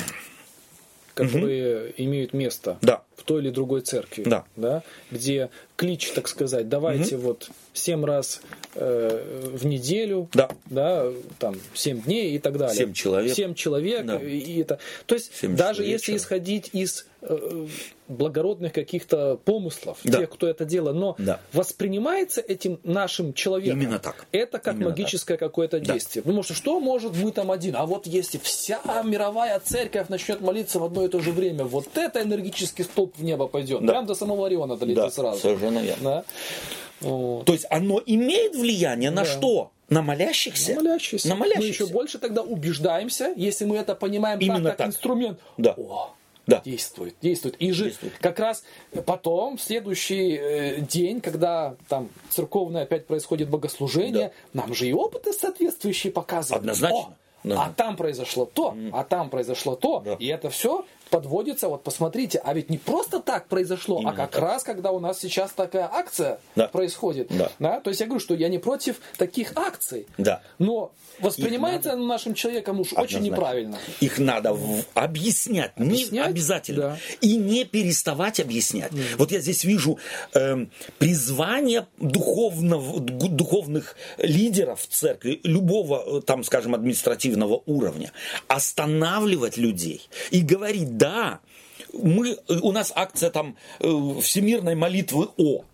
[1.14, 1.93] которые угу.
[1.97, 3.02] имеют место да.
[3.16, 4.44] в той или другой церкви, да.
[4.55, 7.28] Да, где клич, так сказать, давайте угу.
[7.28, 8.43] вот семь раз
[8.74, 10.51] э, в неделю, да.
[10.66, 12.77] да, там семь дней и так далее.
[12.77, 13.35] Семь человек.
[13.35, 14.05] Семь человек.
[14.05, 14.18] Да.
[14.18, 17.06] И это, то есть даже если исходить из
[18.09, 20.19] благородных каких-то помыслов да.
[20.19, 21.40] тех, кто это делает, но да.
[21.53, 23.81] воспринимается этим нашим человеком.
[23.81, 24.27] Именно так.
[24.32, 25.94] Это как Именно магическое какое-то да.
[25.94, 26.23] действие.
[26.23, 27.77] Потому что что может мы там один?
[27.77, 31.89] А вот если вся мировая церковь начнет молиться в одно и то же время, вот
[31.97, 33.85] это энергический столб в небо пойдет.
[33.85, 33.93] Да.
[33.93, 35.40] Прям до самого Ориона долетит да, сразу.
[35.40, 36.05] Совершенно верно.
[36.11, 36.24] Да?
[37.01, 37.44] Вот.
[37.44, 39.31] То есть оно имеет влияние на да.
[39.31, 39.70] что?
[39.89, 40.74] На молящихся?
[40.74, 41.28] На молящихся.
[41.28, 41.62] На молящихся.
[41.62, 44.86] Мы еще больше тогда убеждаемся, если мы это понимаем Именно так, как так.
[44.89, 45.39] инструмент.
[45.59, 45.74] Да.
[45.77, 46.15] О,
[46.47, 46.62] да.
[46.64, 47.56] Действует, действует.
[47.59, 48.12] И же действует.
[48.20, 48.62] как раз
[49.05, 54.62] потом, в следующий э, день, когда там церковное опять происходит богослужение, да.
[54.62, 56.60] нам же и опыты соответствующие показывают.
[56.60, 56.98] Однозначно.
[56.98, 57.64] О, да.
[57.64, 60.16] А там произошло то, а там произошло то, да.
[60.18, 64.31] и это все подводится, вот посмотрите, а ведь не просто так произошло, Именно а как
[64.33, 64.43] так.
[64.43, 66.69] раз, когда у нас сейчас такая акция да.
[66.69, 67.28] происходит.
[67.31, 67.51] Да.
[67.59, 67.81] Да?
[67.81, 70.43] То есть я говорю, что я не против таких акций, да.
[70.59, 72.03] но воспринимается надо...
[72.03, 73.19] нашим человеком уж Однозначно.
[73.19, 73.78] очень неправильно.
[74.01, 74.85] Их надо в...
[74.95, 76.99] объяснять, объяснять, не обязательно, да.
[77.20, 78.93] и не переставать объяснять.
[78.93, 79.16] Mm.
[79.19, 79.99] Вот я здесь вижу
[80.35, 80.66] э,
[80.99, 88.12] призвание духовного, духовных лидеров церкви, любого, там, скажем, административного уровня,
[88.49, 91.40] останавливать людей и говорить, да,
[91.93, 95.64] мы, у нас акция там э, всемирной молитвы О.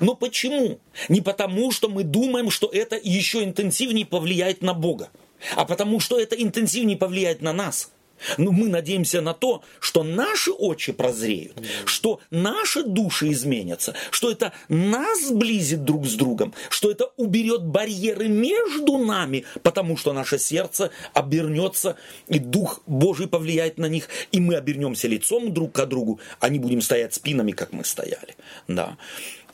[0.00, 0.78] Но почему?
[1.08, 5.10] Не потому, что мы думаем, что это еще интенсивнее повлияет на Бога,
[5.54, 7.92] а потому, что это интенсивнее повлияет на нас.
[8.38, 14.52] Но мы надеемся на то, что наши очи прозреют, что наши души изменятся, что это
[14.68, 20.90] нас сблизит друг с другом, что это уберет барьеры между нами, потому что наше сердце
[21.12, 21.96] обернется,
[22.28, 26.58] и Дух Божий повлияет на них, и мы обернемся лицом друг к другу, а не
[26.58, 28.36] будем стоять спинами, как мы стояли.
[28.68, 28.96] Да.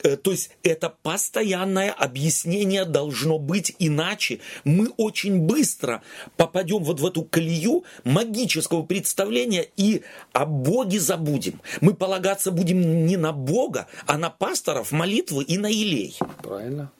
[0.03, 6.03] То есть это постоянное объяснение должно быть, иначе мы очень быстро
[6.35, 10.03] попадем вот в эту колею магического представления и
[10.33, 11.61] о Боге забудем.
[11.79, 16.17] Мы полагаться будем не на Бога, а на пасторов, молитвы и на елей.
[16.41, 16.91] Правильно.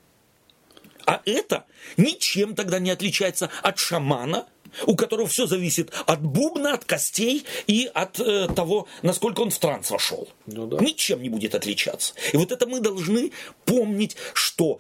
[1.06, 1.66] А это
[1.98, 4.48] ничем тогда не отличается от шамана,
[4.86, 9.58] у которого все зависит от бубна, от костей и от э, того, насколько он в
[9.58, 10.28] транс вошел.
[10.46, 10.78] Ну, да.
[10.78, 12.14] Ничем не будет отличаться.
[12.32, 13.32] И вот это мы должны
[13.66, 14.80] помнить, что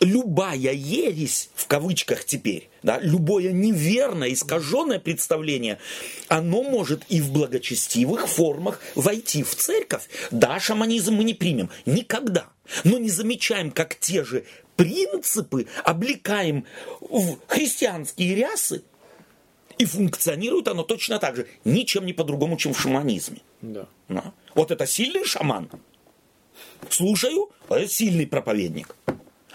[0.00, 5.78] любая ересь, в кавычках теперь, да, любое неверное, искаженное представление,
[6.28, 10.08] оно может и в благочестивых формах войти в церковь.
[10.30, 11.70] Да, шаманизм мы не примем.
[11.86, 12.46] Никогда.
[12.84, 14.44] Но не замечаем, как те же
[14.76, 16.64] принципы облекаем
[17.00, 18.84] в христианские рясы,
[19.78, 23.38] и функционирует оно точно так же, ничем не по-другому, чем в шаманизме.
[23.62, 23.86] Да.
[24.08, 24.32] Да.
[24.54, 25.68] Вот это сильный шаман.
[26.90, 28.94] Слушаю, а это сильный проповедник.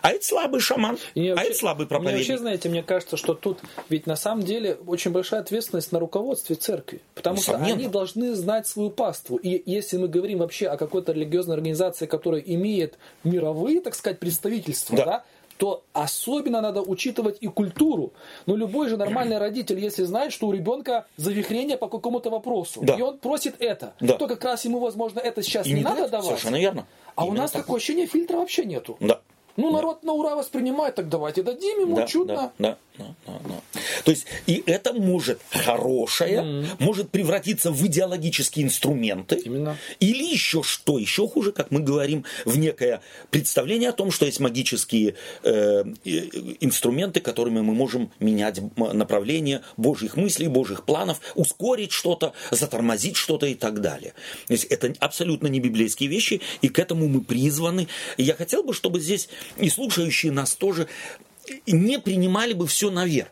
[0.02, 2.18] А это слабый шаман, И а вообще, это слабый Мне проповедник.
[2.28, 6.58] вообще, знаете, мне кажется, что тут ведь на самом деле очень большая ответственность на руководстве
[6.58, 7.00] церкви.
[7.16, 7.66] Потому Несомненно.
[7.68, 9.38] что они должны знать свою паству.
[9.38, 14.98] И если мы говорим вообще о какой-то религиозной организации, которая имеет мировые, так сказать, представительства,
[14.98, 15.06] Да.
[15.06, 15.24] да,
[15.64, 18.12] то особенно надо учитывать и культуру.
[18.48, 22.96] Но любой же нормальный родитель, если знает, что у ребенка завихрение по какому-то вопросу, Да.
[22.96, 24.18] и он просит это, Да.
[24.18, 26.26] то как раз ему, возможно, это сейчас И не не надо давать.
[26.26, 26.86] Совершенно верно.
[27.16, 27.62] А у Именно нас так.
[27.62, 28.98] такое ощущение, фильтра вообще нету.
[29.00, 29.22] Да.
[29.56, 32.52] Ну, народ на ура воспринимает, так давайте дадим ему да, чудно.
[32.58, 33.82] Да, да, да, да, да.
[34.04, 36.66] То есть, и это может хорошее, mm-hmm.
[36.80, 39.36] может превратиться в идеологические инструменты.
[39.36, 39.78] Именно.
[40.00, 44.40] Или еще что, еще хуже, как мы говорим, в некое представление о том, что есть
[44.40, 45.84] магические э,
[46.60, 53.56] инструменты, которыми мы можем менять направление Божьих мыслей, Божьих планов, ускорить что-то, затормозить что-то и
[53.56, 54.14] так далее.
[54.48, 57.88] То есть это абсолютно не библейские вещи, и к этому мы призваны.
[58.18, 60.88] И я хотел бы, чтобы здесь и слушающие нас тоже
[61.68, 63.30] не принимали бы все наверх.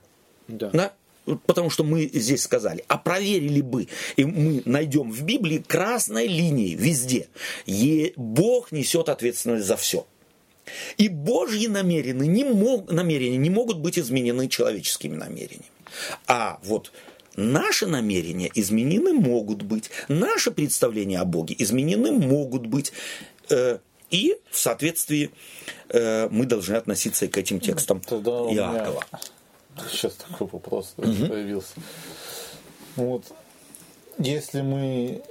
[0.47, 0.69] Да.
[0.71, 0.93] да?
[1.45, 6.75] Потому что мы здесь сказали, а проверили бы, и мы найдем в Библии красной линии
[6.75, 7.27] везде.
[7.65, 10.05] Е, Бог несет ответственность за все.
[10.97, 15.65] И Божьи намерения не, мог, намерения не могут быть изменены человеческими намерениями.
[16.27, 16.91] А вот
[17.37, 22.91] Наши намерения изменены могут быть, наши представления о Боге изменены могут быть.
[23.49, 23.79] Э,
[24.11, 25.31] и в соответствии
[25.89, 29.03] э, мы должны относиться к этим текстам Тогда Иакова.
[29.89, 31.27] Сейчас такой вопрос угу.
[31.27, 31.73] появился.
[32.97, 33.23] Вот,
[34.17, 35.23] если мы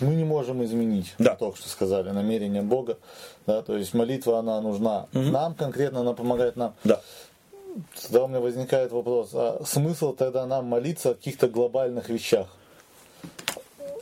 [0.00, 1.36] мы не можем изменить, да.
[1.36, 2.98] только что сказали, намерение Бога,
[3.46, 5.24] да, то есть молитва, она нужна угу.
[5.24, 6.74] нам конкретно, она помогает нам.
[6.84, 7.00] Да.
[8.02, 12.48] Тогда у меня возникает вопрос, а смысл тогда нам молиться о каких-то глобальных вещах?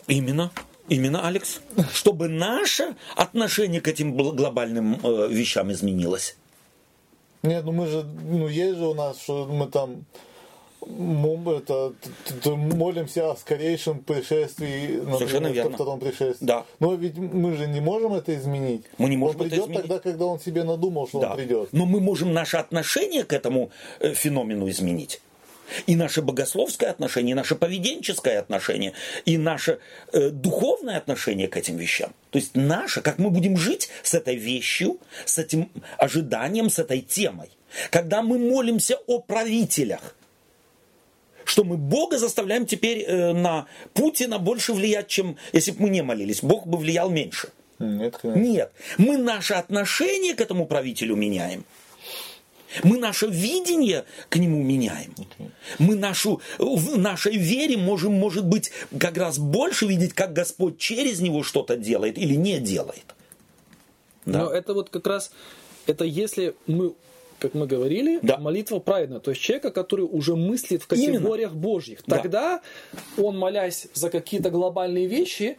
[0.06, 0.50] Именно.
[0.88, 1.60] Именно, Алекс.
[1.92, 6.36] Чтобы наше отношение к этим глобальным э, вещам изменилось.
[7.42, 10.04] Нет, ну мы же, ну есть же у нас, что мы там
[10.80, 11.92] это,
[12.46, 15.74] молимся о скорейшем пришествии, Совершенно верно.
[15.74, 16.46] втором пришествии.
[16.46, 16.64] Да.
[16.80, 18.84] Но ведь мы же не можем это изменить.
[18.96, 19.82] Мы не можем он придет это изменить.
[19.82, 21.30] тогда, когда он себе надумал, что да.
[21.30, 21.68] он придет.
[21.72, 23.70] Но мы можем наше отношение к этому
[24.00, 25.20] э, феномену изменить.
[25.86, 28.92] И наше богословское отношение, и наше поведенческое отношение,
[29.24, 29.78] и наше
[30.12, 32.12] э, духовное отношение к этим вещам.
[32.30, 37.00] То есть наше, как мы будем жить с этой вещью, с этим ожиданием, с этой
[37.00, 37.50] темой.
[37.90, 40.14] Когда мы молимся о правителях,
[41.44, 46.02] что мы Бога заставляем теперь э, на Путина больше влиять, чем если бы мы не
[46.02, 46.42] молились.
[46.42, 47.48] Бог бы влиял меньше.
[47.78, 48.40] Нет, конечно.
[48.40, 48.72] Нет.
[48.98, 51.64] Мы наше отношение к этому правителю меняем.
[52.82, 55.14] Мы наше видение к нему меняем.
[55.78, 61.20] Мы нашу, в нашей вере можем, может быть, как раз больше видеть, как Господь через
[61.20, 63.14] него что-то делает или не делает.
[64.24, 64.44] Да?
[64.44, 65.32] Но это вот как раз,
[65.86, 66.94] это если мы
[67.38, 68.38] как мы говорили, да.
[68.38, 69.20] молитва праведная.
[69.20, 71.62] То есть человека, который уже мыслит в категориях Именно.
[71.62, 72.02] Божьих.
[72.02, 72.60] Тогда
[72.92, 73.22] да.
[73.22, 75.56] он, молясь за какие-то глобальные вещи,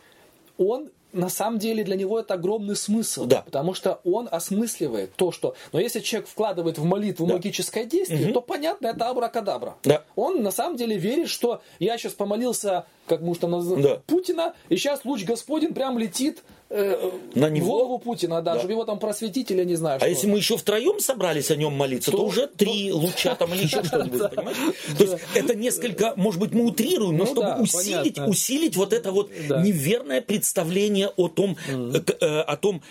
[0.58, 3.42] он на самом деле для него это огромный смысл, да.
[3.42, 5.56] потому что он осмысливает то, что...
[5.72, 7.34] Но если человек вкладывает в молитву да.
[7.34, 8.34] магическое действие, угу.
[8.34, 9.76] то понятно, это абракадабра.
[9.84, 10.04] Да.
[10.16, 14.02] Он на самом деле верит, что я сейчас помолился, как мы что называем, да.
[14.06, 17.66] Путина, и сейчас луч Господень прям летит э, на него?
[17.66, 18.60] в голову Путина, да, да.
[18.60, 20.08] чтобы его там просветить или не знаю А что.
[20.08, 22.98] если мы еще втроем собрались о нем молиться, то, то уже три то...
[22.98, 24.58] луча там или еще что-нибудь, понимаешь?
[24.98, 29.12] То есть это несколько, может быть, мы утрируем, но ну чтобы усилить, усилить вот это
[29.12, 32.82] вот неверное представление о том, э, о том,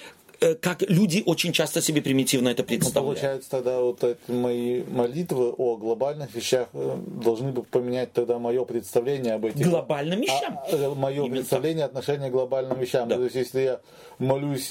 [0.60, 3.18] как люди очень часто себе примитивно это представляют.
[3.18, 8.64] Получается, тогда вот эти мои молитвы о глобальных вещах э, должны бы поменять тогда мое
[8.64, 9.68] представление об этих...
[9.68, 10.58] Глобальным вещам?
[10.58, 11.90] А, э, мое Именно представление, так.
[11.90, 13.08] отношение к глобальным вещам.
[13.08, 13.16] Да.
[13.16, 13.80] То есть, если я
[14.18, 14.68] молюсь,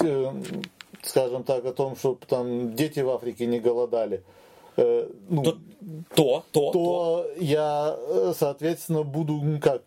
[1.02, 4.22] скажем так, о том, чтобы там дети в Африке не голодали,
[4.76, 5.58] ну, то,
[6.14, 7.98] то, то, то, то я,
[8.32, 9.82] соответственно, буду ну, как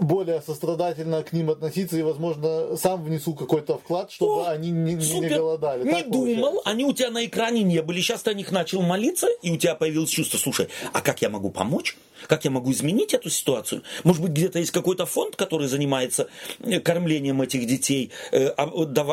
[0.00, 4.94] более сострадательно к ним относиться и, возможно, сам внесу какой-то вклад, чтобы О, они не,
[4.94, 5.84] не голодали.
[5.84, 6.70] Не так думал, получается?
[6.70, 8.00] они у тебя на экране не были.
[8.00, 11.30] Сейчас ты о них начал молиться, и у тебя появилось чувство, слушай, а как я
[11.30, 11.96] могу помочь?
[12.26, 13.82] Как я могу изменить эту ситуацию?
[14.04, 16.28] Может быть, где-то есть какой-то фонд, который занимается
[16.60, 18.50] э, кормлением этих детей, э,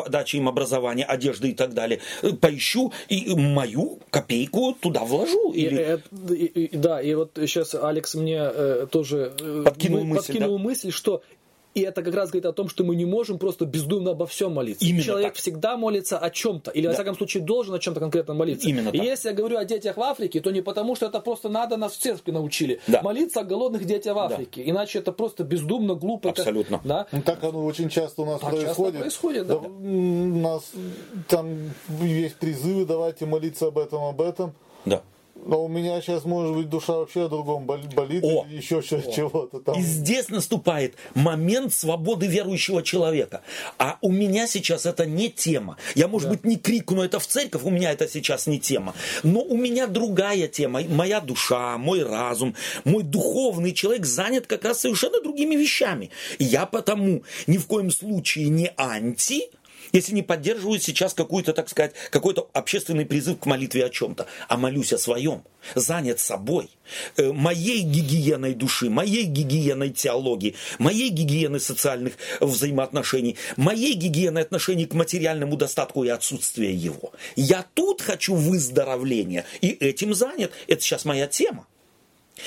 [0.08, 2.00] дачей им образования, одежды и так далее.
[2.22, 5.52] Э, поищу и мою копейку туда вложу.
[5.52, 6.00] Или...
[6.30, 9.32] И, и, да, и вот сейчас Алекс мне тоже
[9.64, 10.64] подкинул мысль, подкинул да?
[10.64, 11.22] мысль, что
[11.76, 14.54] и это как раз говорит о том, что мы не можем просто бездумно обо всем
[14.54, 14.82] молиться.
[14.82, 15.36] Именно Человек так.
[15.36, 16.88] всегда молится о чем-то, или, да.
[16.88, 18.66] во всяком случае, должен о чем-то конкретно молиться.
[18.66, 19.06] Именно и так.
[19.06, 21.92] если я говорю о детях в Африке, то не потому, что это просто надо, нас
[21.92, 22.80] в церкви научили.
[22.86, 23.02] Да.
[23.02, 24.64] Молиться о голодных детях в Африке.
[24.64, 24.70] Да.
[24.70, 26.30] Иначе это просто бездумно, глупо.
[26.30, 26.80] Абсолютно.
[26.82, 27.08] Да?
[27.12, 28.76] Ну, так оно очень часто у нас так происходит.
[28.76, 29.58] Часто происходит, да.
[29.58, 29.68] да.
[29.68, 30.72] У нас
[31.28, 34.54] там есть призывы, давайте молиться об этом, об этом.
[34.86, 35.02] Да.
[35.44, 39.60] Но у меня сейчас, может быть, душа вообще о другом болит, о, или еще чего-то
[39.60, 39.78] там.
[39.78, 43.42] И здесь наступает момент свободы верующего человека.
[43.78, 45.76] А у меня сейчас это не тема.
[45.94, 46.34] Я, может да.
[46.34, 48.94] быть, не крикну это в церковь, у меня это сейчас не тема.
[49.22, 50.80] Но у меня другая тема.
[50.88, 52.54] Моя душа, мой разум,
[52.84, 56.10] мой духовный человек занят как раз совершенно другими вещами.
[56.38, 59.50] Я потому ни в коем случае не анти,
[59.92, 64.56] если не поддерживают сейчас какую-то, так сказать, какой-то общественный призыв к молитве о чем-то, а
[64.56, 65.42] молюсь о своем,
[65.74, 66.70] занят собой,
[67.16, 74.94] э, моей гигиеной души, моей гигиеной теологии, моей гигиеной социальных взаимоотношений, моей гигиеной отношений к
[74.94, 77.12] материальному достатку и отсутствию его.
[77.34, 80.52] Я тут хочу выздоровления, и этим занят.
[80.66, 81.66] Это сейчас моя тема.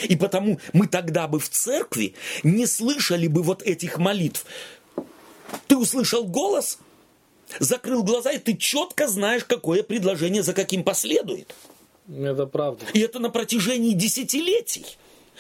[0.04, 2.14] И потому мы тогда бы в церкви
[2.44, 4.46] не слышали бы вот этих молитв.
[5.68, 6.78] Ты услышал голос,
[7.60, 11.56] закрыл глаза, и ты четко знаешь, какое предложение за каким последует.
[12.08, 12.86] Это правда.
[12.94, 14.86] И это на протяжении десятилетий.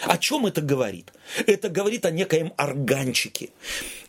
[0.01, 1.11] О чем это говорит?
[1.45, 3.49] Это говорит о некоем органчике.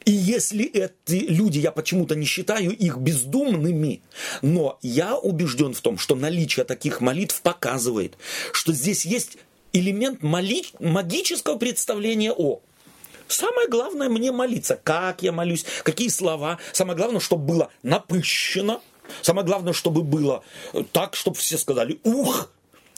[0.05, 4.03] И если эти люди, я почему-то не считаю их бездумными,
[4.41, 8.17] но я убежден в том, что наличие таких молитв показывает,
[8.53, 9.37] что здесь есть
[9.73, 12.61] элемент магического представления о
[13.31, 14.77] Самое главное мне молиться.
[14.83, 16.59] Как я молюсь, какие слова.
[16.73, 18.81] Самое главное, чтобы было напыщено.
[19.23, 20.43] Самое главное, чтобы было
[20.93, 22.51] так, чтобы все сказали «Ух!»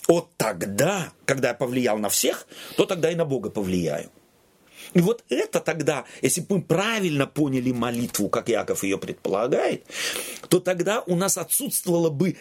[0.08, 2.46] Вот тогда, когда я повлиял на всех,
[2.76, 4.10] то тогда и на Бога повлияю.
[4.94, 9.84] И вот это тогда, если бы мы правильно поняли молитву, как Яков ее предполагает,
[10.48, 12.36] то тогда у нас отсутствовало бы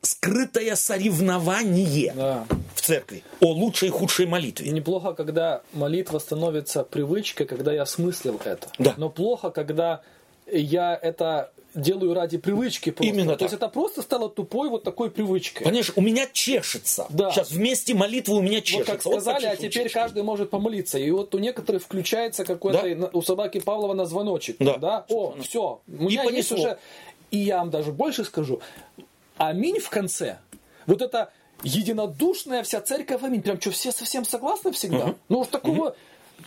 [0.00, 2.46] скрытое соревнование да.
[2.74, 4.70] в церкви о лучшей и худшей молитве.
[4.70, 8.68] Неплохо, когда молитва становится привычкой, когда я осмыслил это.
[8.78, 8.94] Да.
[8.96, 10.02] Но плохо, когда
[10.50, 13.12] я это делаю ради привычки просто.
[13.12, 13.42] Именно То так.
[13.42, 15.64] есть это просто стало тупой вот такой привычкой.
[15.64, 17.06] Понимаешь, у меня чешется.
[17.10, 17.30] Да.
[17.30, 18.92] Сейчас вместе молитвы у меня чешется.
[18.92, 19.98] Вот как сказали, вот а теперь чешется.
[19.98, 20.98] каждый может помолиться.
[20.98, 23.10] И вот у некоторых включается какой-то, да?
[23.12, 24.56] у собаки Павлова на звоночек.
[24.58, 24.76] Да.
[24.76, 25.06] да?
[25.08, 26.78] О, все, у меня и есть уже...
[27.30, 28.60] И я вам даже больше скажу.
[29.38, 30.38] Аминь в конце.
[30.86, 31.30] Вот это
[31.62, 33.40] единодушная вся церковь аминь.
[33.40, 35.06] Прям что, все совсем согласны всегда?
[35.06, 35.14] Угу.
[35.28, 35.88] Ну, уж такого...
[35.88, 35.96] Угу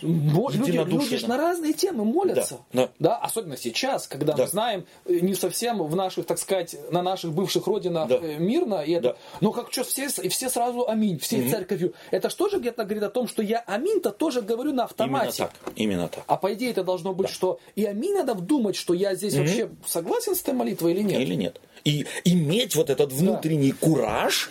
[0.02, 2.58] Люди, люди же на разные темы молятся.
[2.72, 2.90] Да, да.
[2.98, 4.44] да особенно сейчас, когда да.
[4.44, 8.16] мы знаем э, не совсем в наших, так сказать, на наших бывших родинах да.
[8.16, 8.82] Э, мирно.
[8.82, 9.16] И это, да.
[9.40, 11.50] Но как что все, и все сразу аминь, всей угу.
[11.50, 11.94] церковью.
[12.10, 15.42] Это что же где-то говорит о том, что я аминь-то тоже говорю на автомате.
[15.42, 15.72] Именно так.
[15.76, 16.24] Именно так.
[16.26, 17.32] А по идее это должно быть, да.
[17.32, 19.42] что и аминь надо вдумать, что я здесь угу.
[19.42, 21.20] вообще согласен с этой молитвой или нет.
[21.20, 21.60] Или нет.
[21.84, 23.78] И иметь вот этот внутренний да.
[23.80, 24.50] кураж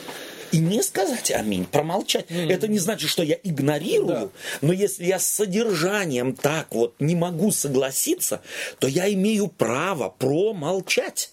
[0.52, 2.30] и не сказать аминь, промолчать.
[2.30, 2.52] Mm.
[2.52, 4.30] Это не значит, что я игнорирую, да.
[4.62, 8.42] но если я с содержанием так вот не могу согласиться,
[8.80, 11.32] то я имею право промолчать.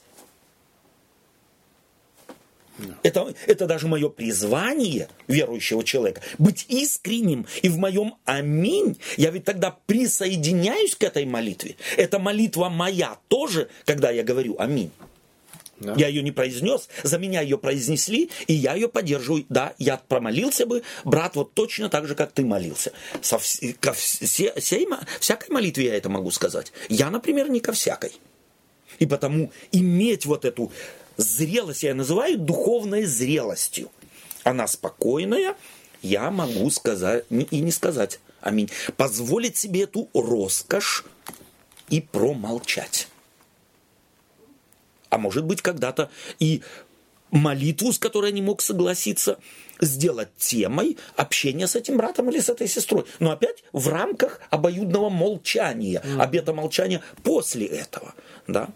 [3.03, 6.21] Это, это даже мое призвание верующего человека.
[6.39, 7.47] Быть искренним.
[7.63, 11.77] И в моем аминь я ведь тогда присоединяюсь к этой молитве.
[11.97, 14.91] Это молитва моя тоже, когда я говорю аминь.
[15.83, 15.95] Да.
[15.97, 19.45] Я ее не произнес, за меня ее произнесли, и я ее поддерживаю.
[19.49, 22.93] Да, я промолился бы, брат, вот точно так же, как ты молился.
[23.21, 23.39] Со
[23.81, 24.89] ко все, всей,
[25.21, 26.73] всякой молитве я это могу сказать.
[26.89, 28.13] Я, например, не ко всякой.
[28.99, 30.71] И потому иметь вот эту
[31.17, 33.91] зрелость, я называю духовной зрелостью.
[34.45, 35.57] Она спокойная,
[36.03, 38.21] я могу сказать и не сказать.
[38.41, 38.71] Аминь.
[38.97, 41.05] Позволить себе эту роскошь
[41.91, 43.09] и промолчать
[45.13, 46.63] а может быть когда-то и
[47.31, 49.39] молитву, с которой не мог согласиться,
[49.79, 53.05] сделать темой общения с этим братом или с этой сестрой.
[53.19, 56.21] Но опять в рамках обоюдного молчания, mm.
[56.21, 58.15] обета молчания после этого.
[58.47, 58.71] Да?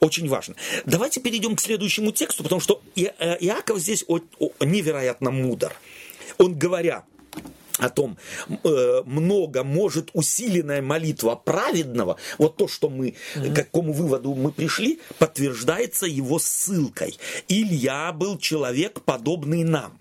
[0.00, 0.54] Очень важно.
[0.86, 3.02] Давайте перейдем к следующему тексту, потому что э,
[3.40, 4.06] Иаков здесь
[4.60, 5.74] невероятно мудр.
[6.38, 7.04] Он говоря,
[7.80, 13.52] о том, э, много может усиленная молитва праведного, вот то, что мы, mm-hmm.
[13.52, 17.18] к какому выводу мы пришли, подтверждается его ссылкой.
[17.48, 19.98] Илья был человек, подобный нам.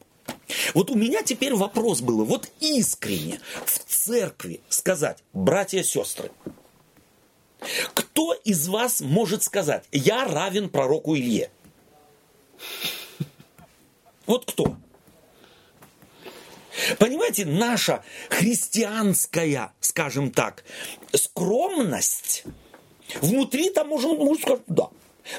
[0.73, 6.31] Вот у меня теперь вопрос был, вот искренне в церкви сказать, братья и сестры,
[7.93, 11.51] кто из вас может сказать, я равен пророку Илье?
[14.26, 14.77] Вот кто?
[16.98, 20.64] Понимаете, наша христианская, скажем так,
[21.14, 22.44] скромность,
[23.22, 24.90] внутри там можно, можно сказать, да.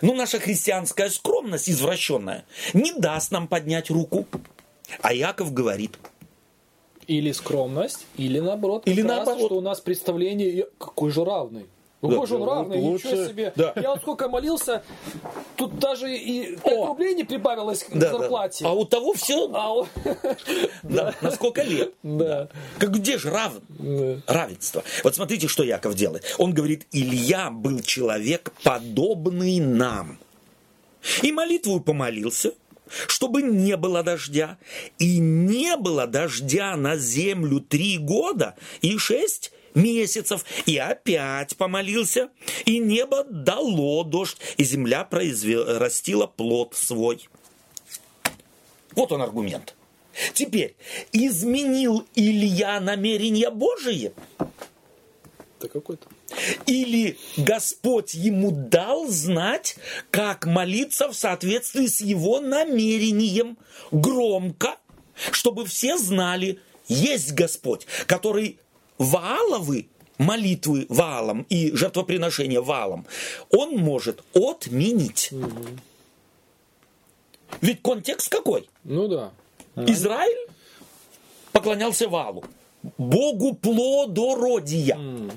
[0.02, 2.44] Но наша христианская скромность извращенная
[2.74, 4.26] не даст нам поднять руку.
[5.00, 5.98] А Яков говорит.
[7.06, 8.82] Или скромность, или наоборот.
[8.86, 9.38] Или наоборот.
[9.38, 11.66] Раз, что у нас представление, какой же равный.
[12.02, 13.08] Ну, да, боже, он равный, лучше...
[13.08, 13.52] ничего себе.
[13.56, 13.72] Да.
[13.76, 14.82] Я вот сколько молился,
[15.56, 16.86] тут даже и 5 О!
[16.86, 18.64] рублей не прибавилось к да, зарплате.
[18.64, 18.70] Да.
[18.70, 19.50] А у того все...
[19.52, 19.86] А
[20.82, 21.14] да.
[21.20, 21.92] На сколько лет?
[22.02, 22.48] Да.
[22.78, 24.22] Как где же равен?
[24.26, 24.82] Равенство.
[25.04, 26.34] Вот смотрите, что Яков делает.
[26.38, 30.18] Он говорит, Илья был человек, подобный нам.
[31.22, 32.52] И молитву помолился,
[33.08, 34.56] чтобы не было дождя.
[34.98, 42.30] И не было дождя на землю три года и шесть месяцев, и опять помолился,
[42.64, 47.28] и небо дало дождь, и земля растила плод свой.
[48.92, 49.74] Вот он аргумент.
[50.34, 50.74] Теперь,
[51.12, 54.12] изменил Илья намерения Божие?
[55.60, 56.08] Да какой-то.
[56.66, 59.76] Или Господь ему дал знать,
[60.10, 63.58] как молиться в соответствии с его намерением
[63.90, 64.76] громко,
[65.32, 68.58] чтобы все знали, есть Господь, который
[69.00, 73.06] Вааловы молитвы Ваалом и жертвоприношения Ваалом,
[73.50, 75.30] он может отменить.
[75.32, 75.48] Угу.
[77.62, 78.68] Ведь контекст какой?
[78.84, 79.32] Ну да.
[79.76, 80.48] Израиль
[81.52, 82.44] поклонялся Валу,
[82.98, 84.96] Богу плодородия.
[84.96, 85.32] Mm.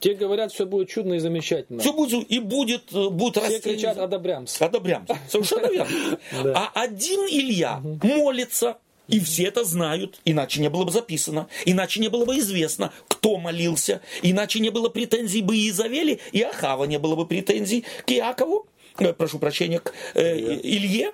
[0.00, 1.80] Те говорят, все будет чудно и замечательно.
[1.80, 3.60] Все будет и будет, э, будет Все расти.
[3.60, 4.64] кричат одобрямся.
[4.64, 5.18] Одобрямся.
[5.28, 5.66] Совершенно
[6.32, 6.54] верно.
[6.54, 8.78] А один Илья молится,
[9.10, 13.36] и все это знают, иначе не было бы записано, иначе не было бы известно, кто
[13.38, 18.66] молился, иначе не было претензий бы Иезавели, и Ахава не было бы претензий к Иакову,
[18.98, 21.12] э, прошу прощения, к э, Илье,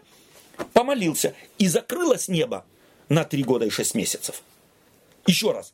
[0.73, 2.65] помолился, и закрылось небо
[3.09, 4.43] на три года и шесть месяцев.
[5.27, 5.73] Еще раз,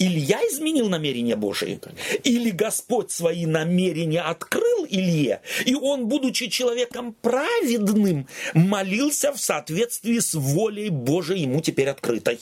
[0.00, 1.78] Илья изменил намерения Божие?
[2.24, 10.32] Или Господь свои намерения открыл Илье, и он, будучи человеком праведным, молился в соответствии с
[10.32, 12.40] волей Божией ему теперь открытой?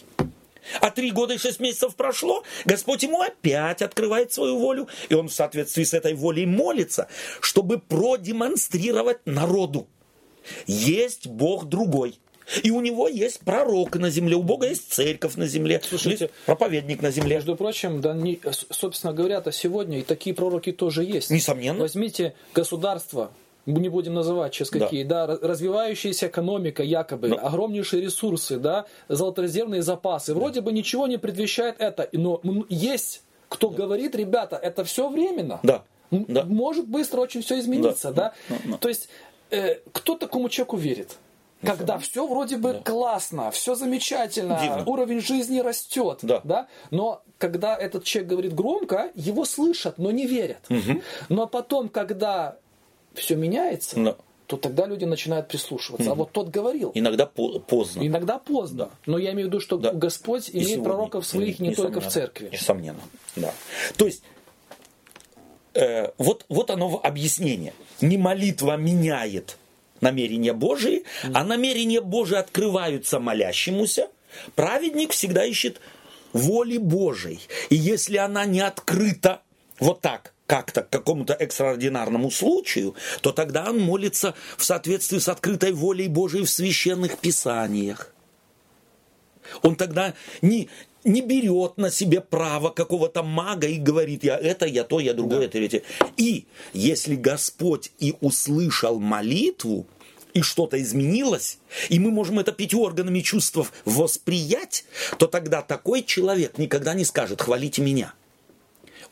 [0.80, 5.28] А три года и шесть месяцев прошло, Господь ему опять открывает свою волю, и он
[5.28, 7.08] в соответствии с этой волей молится,
[7.40, 9.88] чтобы продемонстрировать народу.
[10.66, 12.20] Есть Бог другой.
[12.62, 16.34] И у него есть пророк на земле, у Бога есть церковь на земле, Слушайте, есть
[16.46, 17.36] проповедник на земле.
[17.36, 21.30] Между прочим, да, не, собственно говоря-то сегодня и такие пророки тоже есть.
[21.30, 21.80] Несомненно.
[21.80, 23.30] Возьмите государство,
[23.66, 27.36] не будем называть сейчас какие, да, да развивающаяся экономика якобы, но...
[27.36, 30.34] огромнейшие ресурсы, да, золоторезервные запасы.
[30.34, 33.76] Вроде бы ничего не предвещает это, но есть кто да.
[33.76, 35.60] говорит, ребята, это все временно.
[35.62, 35.84] Да.
[36.10, 36.44] да.
[36.44, 38.34] Может быстро очень все измениться, да.
[38.48, 38.56] да?
[38.56, 38.70] да.
[38.72, 38.76] да.
[38.78, 39.08] То есть
[39.50, 41.16] э, кто такому человеку верит?
[41.62, 42.80] Когда все вроде бы да.
[42.80, 44.84] классно, все замечательно, Дивно.
[44.86, 46.40] уровень жизни растет, да.
[46.44, 46.68] Да?
[46.90, 50.58] но когда этот человек говорит громко, его слышат, но не верят.
[50.70, 51.02] Угу.
[51.28, 52.56] Но потом, когда
[53.14, 54.16] все меняется, да.
[54.46, 56.06] то тогда люди начинают прислушиваться.
[56.06, 56.12] Угу.
[56.12, 56.92] А вот тот говорил.
[56.94, 58.06] Иногда поздно.
[58.06, 58.86] Иногда поздно.
[58.86, 58.90] Да.
[59.06, 59.92] Но я имею в виду, что да.
[59.92, 62.50] Господь имеет сегодня, пророков своих не только в церкви.
[62.52, 63.00] Несомненно.
[63.36, 63.52] Да.
[63.96, 64.22] То есть,
[65.74, 67.72] э, вот, вот оно объяснение.
[68.00, 69.56] Не молитва меняет
[70.00, 71.04] намерения Божии,
[71.34, 74.08] а намерения Божии открываются молящемуся,
[74.54, 75.80] праведник всегда ищет
[76.32, 77.40] воли Божией.
[77.70, 79.42] И если она не открыта
[79.78, 85.72] вот так, как-то к какому-то экстраординарному случаю, то тогда он молится в соответствии с открытой
[85.72, 88.14] волей Божией в священных писаниях.
[89.62, 90.70] Он тогда не,
[91.08, 95.42] не берет на себе право какого-то мага и говорит, я это, я то, я другое,
[95.42, 95.48] да.
[95.48, 95.82] третье.
[96.16, 99.86] И если Господь и услышал молитву,
[100.34, 101.58] и что-то изменилось,
[101.88, 104.84] и мы можем это пятью органами чувств восприять,
[105.18, 108.14] то тогда такой человек никогда не скажет «хвалите меня»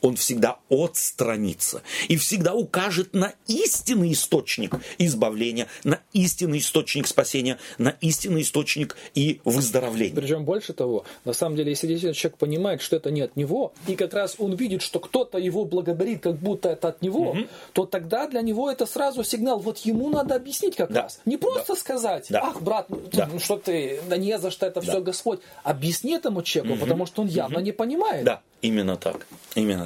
[0.01, 7.90] он всегда отстранится и всегда укажет на истинный источник избавления, на истинный источник спасения, на
[8.01, 10.14] истинный источник и выздоровления.
[10.14, 13.73] Причем больше того, на самом деле, если действительно человек понимает, что это не от него,
[13.86, 17.40] и как раз он видит, что кто-то его благодарит, как будто это от него, угу.
[17.73, 21.02] то тогда для него это сразу сигнал, вот ему надо объяснить как да.
[21.02, 21.20] раз.
[21.24, 21.81] Не просто да.
[21.81, 22.40] сказать, да.
[22.43, 23.28] ах, брат, ну, да.
[23.32, 24.86] ну что ты, да не за что, это да.
[24.90, 25.40] все Господь.
[25.62, 26.85] Объясни этому человеку, угу.
[26.85, 27.64] потому что он явно угу.
[27.64, 28.24] не понимает.
[28.24, 29.27] Да, именно так.
[29.55, 29.85] Именно.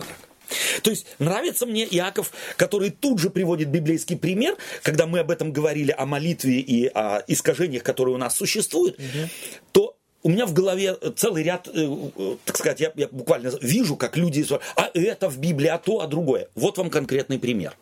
[0.82, 5.52] То есть нравится мне Иаков, который тут же приводит библейский пример, когда мы об этом
[5.52, 9.28] говорили, о молитве и о искажениях, которые у нас существуют, угу.
[9.72, 13.96] то у меня в голове целый ряд, э, э, так сказать, я, я буквально вижу,
[13.96, 14.44] как люди,
[14.76, 16.48] а это в Библии, а то, а другое.
[16.54, 17.74] Вот вам конкретный пример.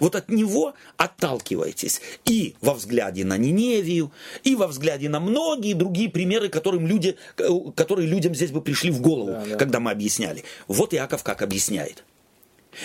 [0.00, 6.08] Вот от него отталкивайтесь и во взгляде на Ниневию, и во взгляде на многие другие
[6.08, 9.56] примеры, которым люди, э, которые людям здесь бы пришли в голову, да, да.
[9.56, 10.44] когда мы объясняли.
[10.68, 12.04] Вот Иаков как объясняет.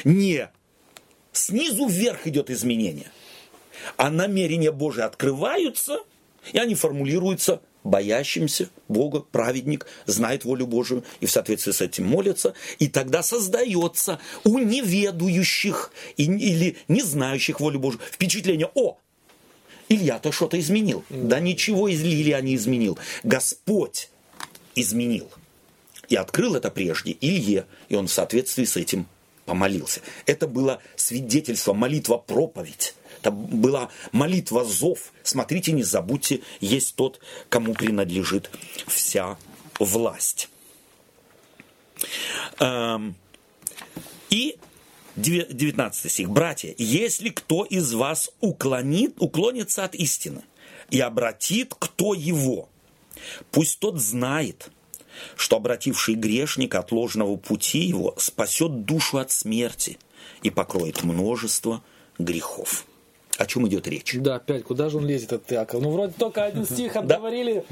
[0.03, 0.49] Не
[1.31, 3.11] снизу вверх идет изменение,
[3.97, 5.99] а намерения Божии открываются,
[6.51, 12.53] и они формулируются боящимся Бога, праведник, знает волю Божию и в соответствии с этим молится,
[12.77, 18.97] и тогда создается у неведующих или не знающих волю Божию впечатление, о,
[19.89, 21.03] Илья-то что-то изменил.
[21.09, 22.99] Да ничего из Илья не изменил.
[23.23, 24.09] Господь
[24.75, 25.27] изменил.
[26.09, 29.07] И открыл это прежде Илье, и он в соответствии с этим
[29.49, 30.01] помолился.
[30.27, 32.93] Это было свидетельство, молитва, проповедь.
[33.19, 35.11] Это была молитва, зов.
[35.23, 37.19] Смотрите, не забудьте, есть тот,
[37.49, 38.51] кому принадлежит
[38.85, 39.39] вся
[39.80, 40.49] власть.
[42.59, 43.15] Эм,
[44.30, 44.55] и
[45.15, 46.30] 19 стих.
[46.30, 50.43] «Братья, если кто из вас уклонит, уклонится от истины
[50.91, 52.69] и обратит кто его,
[53.49, 54.69] пусть тот знает,
[55.35, 59.97] что обративший грешник от ложного пути его спасет душу от смерти
[60.43, 61.81] и покроет множество
[62.17, 62.85] грехов».
[63.37, 64.15] О чем идет речь?
[64.15, 65.81] Да, опять, куда же он лезет, этот Иаков?
[65.81, 67.63] Ну, вроде только один стих обговорили.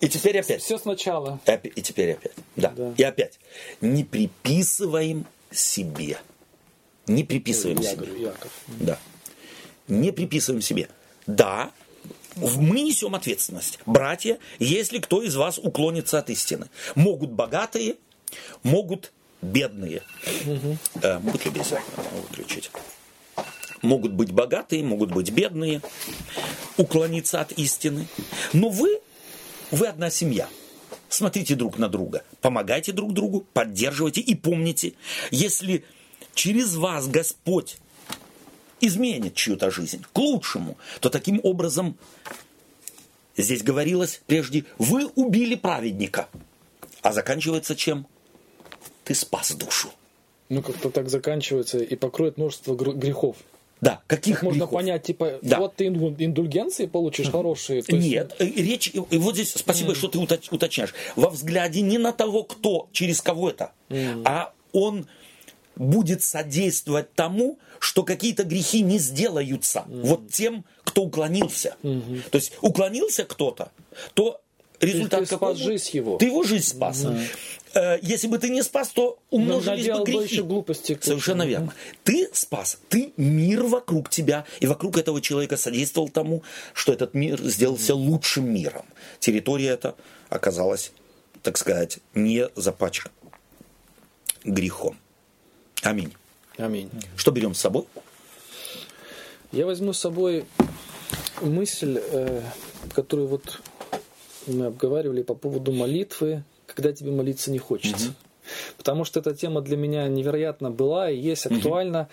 [0.00, 0.62] И теперь опять.
[0.62, 1.40] Все сначала.
[1.46, 2.34] И, теперь опять.
[2.54, 2.70] Да.
[2.76, 2.92] да.
[2.98, 3.40] И опять.
[3.80, 6.18] Не приписываем себе.
[7.06, 8.22] Не приписываем Яков, себе.
[8.22, 8.52] Яков.
[8.66, 8.98] Да.
[9.88, 10.90] Не приписываем себе.
[11.26, 11.70] Да,
[12.36, 13.78] мы несем ответственность.
[13.86, 16.68] Братья, если кто из вас уклонится от истины.
[16.94, 17.96] Могут богатые,
[18.62, 20.02] могут бедные.
[20.44, 20.78] Угу.
[21.02, 21.78] Э, будь любезен,
[22.28, 22.70] выключить.
[23.82, 25.80] Могут быть богатые, могут быть бедные,
[26.76, 28.06] уклониться от истины.
[28.52, 29.00] Но вы,
[29.70, 30.48] вы одна семья.
[31.08, 34.94] Смотрите друг на друга, помогайте друг другу, поддерживайте и помните,
[35.30, 35.84] если
[36.34, 37.78] через вас Господь
[38.80, 41.96] изменит чью-то жизнь к лучшему, то таким образом,
[43.36, 46.28] здесь говорилось прежде, вы убили праведника.
[47.02, 48.06] А заканчивается чем?
[49.04, 49.90] Ты спас душу.
[50.48, 53.36] Ну, как-то так заканчивается и покроет множество грехов.
[53.80, 55.58] Да, каких как можно понять, типа, да.
[55.58, 57.82] вот ты индульгенции получишь хорошие.
[57.82, 58.08] То есть...
[58.08, 59.94] Нет, речь, и вот здесь спасибо, mm.
[59.96, 60.94] что ты уточняешь.
[61.14, 64.22] Во взгляде не на того, кто, через кого это, mm.
[64.24, 65.06] а он
[65.76, 69.84] будет содействовать тому, что какие-то грехи не сделаются.
[69.86, 70.02] Mm.
[70.02, 71.76] Вот тем, кто уклонился.
[71.82, 72.30] Mm-hmm.
[72.30, 73.70] То есть уклонился кто-то,
[74.14, 74.40] то
[74.80, 76.16] результат ты, ты спас жизнь его.
[76.16, 77.04] Ты его жизнь спас.
[77.04, 77.98] Mm.
[78.00, 80.40] Если бы ты не спас, то умножились бы грехи.
[80.40, 80.98] глупости.
[80.98, 81.74] Совершенно верно.
[82.04, 82.78] Ты спас.
[82.88, 84.46] Ты мир вокруг тебя.
[84.60, 86.42] И вокруг этого человека содействовал тому,
[86.72, 88.86] что этот мир сделался лучшим миром.
[89.20, 89.94] Территория эта
[90.30, 90.92] оказалась,
[91.42, 93.12] так сказать, не запачкана
[94.44, 94.96] грехом.
[95.86, 96.12] Аминь.
[96.58, 96.90] Аминь.
[97.16, 97.84] Что берем с собой?
[99.52, 100.44] Я возьму с собой
[101.40, 102.42] мысль, э,
[102.92, 103.60] которую вот
[104.48, 108.08] мы обговаривали по поводу молитвы, когда тебе молиться не хочется.
[108.08, 108.14] Угу.
[108.78, 112.00] Потому что эта тема для меня невероятно была и есть актуальна.
[112.00, 112.08] Угу.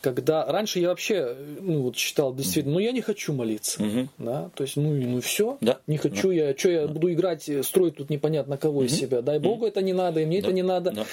[0.00, 4.08] Когда раньше я вообще ну, вот считал действительно, ну я не хочу молиться, угу.
[4.18, 5.78] да, то есть ну и ну все, да.
[5.88, 6.34] не хочу да.
[6.34, 6.92] я, что я да.
[6.92, 8.84] буду играть, строить тут непонятно кого угу.
[8.84, 10.46] из себя, дай Богу это не надо, и мне да.
[10.46, 10.90] это не надо.
[10.92, 11.06] Да.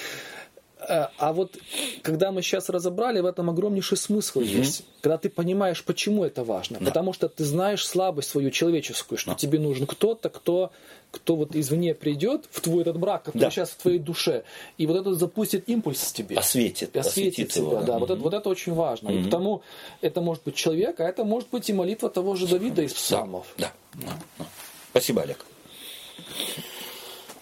[0.88, 1.56] Э, а вот
[2.02, 4.58] когда мы сейчас разобрали, в этом огромнейший смысл mm-hmm.
[4.58, 4.84] есть.
[5.00, 6.78] Когда ты понимаешь, почему это важно.
[6.80, 6.86] Да.
[6.86, 9.36] Потому что ты знаешь слабость свою человеческую, что да.
[9.36, 10.72] тебе нужен кто-то, кто,
[11.10, 13.50] кто вот извне придет в твой этот брак, который да.
[13.50, 14.44] сейчас в твоей душе,
[14.78, 16.36] и вот это запустит импульс в тебе.
[16.36, 16.96] Осветит.
[16.96, 17.82] Осветит тебя, его, да.
[17.82, 17.98] да.
[17.98, 19.08] Вот, это, вот это очень важно.
[19.08, 19.20] Mm-hmm.
[19.20, 19.62] И потому
[20.00, 23.46] это может быть человек, а это может быть и молитва того же Давида из псалмов.
[23.58, 23.72] Да.
[23.94, 24.12] да.
[24.38, 24.46] да.
[24.90, 25.44] Спасибо, Олег.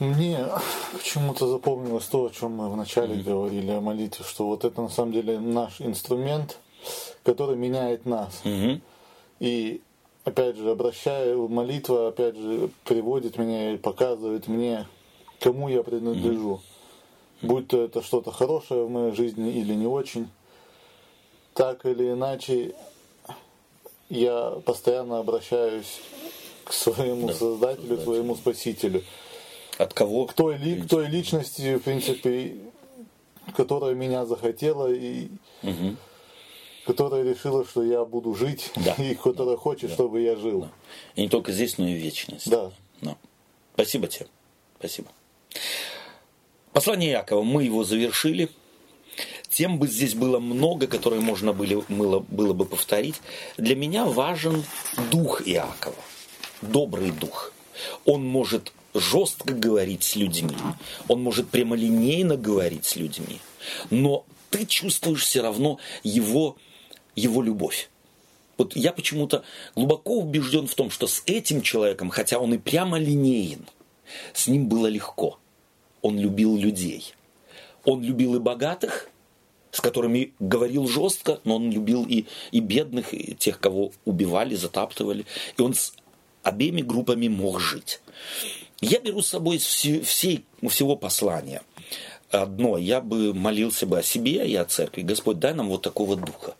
[0.00, 0.46] Мне
[0.92, 3.22] почему-то запомнилось то, о чем мы вначале mm-hmm.
[3.22, 6.58] говорили о молитве, что вот это на самом деле наш инструмент,
[7.22, 8.40] который меняет нас.
[8.44, 8.80] Mm-hmm.
[9.40, 9.80] И
[10.24, 14.86] опять же, обращаю, молитва, опять же, приводит меня и показывает мне,
[15.38, 16.60] кому я принадлежу.
[17.42, 17.46] Mm-hmm.
[17.46, 20.28] Будь то это что-то хорошее в моей жизни или не очень.
[21.52, 22.74] Так или иначе,
[24.08, 26.00] я постоянно обращаюсь
[26.64, 27.34] к своему да.
[27.34, 29.02] Создателю, своему Спасителю.
[29.78, 30.26] От кого?
[30.26, 32.56] К той, ли, к той личности, в принципе,
[33.56, 35.28] которая меня захотела и
[35.62, 35.96] угу.
[36.86, 38.94] которая решила, что я буду жить, да.
[38.98, 39.94] и которая хочет, да.
[39.94, 40.62] чтобы я жил.
[40.62, 40.70] Да.
[41.16, 42.48] И не только здесь, но и в вечности.
[42.48, 42.70] Да.
[43.00, 43.16] да.
[43.74, 44.26] Спасибо тебе.
[44.78, 45.08] Спасибо.
[46.72, 48.48] Послание Якова, мы его завершили.
[49.48, 53.20] Тем бы здесь было много, которые можно были, было, было бы повторить.
[53.56, 54.64] Для меня важен
[55.12, 55.94] дух Иакова,
[56.60, 57.52] добрый дух.
[58.04, 60.56] Он может жестко говорить с людьми,
[61.08, 63.40] он может прямолинейно говорить с людьми,
[63.90, 66.56] но ты чувствуешь все равно его,
[67.16, 67.90] его любовь.
[68.56, 69.44] Вот я почему-то
[69.74, 73.66] глубоко убежден в том, что с этим человеком, хотя он и прямо линеен,
[74.32, 75.38] с ним было легко.
[76.02, 77.14] Он любил людей.
[77.84, 79.08] Он любил и богатых,
[79.72, 85.26] с которыми говорил жестко, но он любил и, и бедных, и тех, кого убивали, затаптывали.
[85.56, 85.94] И он с
[86.44, 88.00] обеими группами мог жить.
[88.80, 91.62] Я беру с собой всей, всего послания
[92.30, 92.78] одно.
[92.78, 95.02] Я бы молился бы о себе и о церкви.
[95.02, 96.54] Господь, дай нам вот такого духа.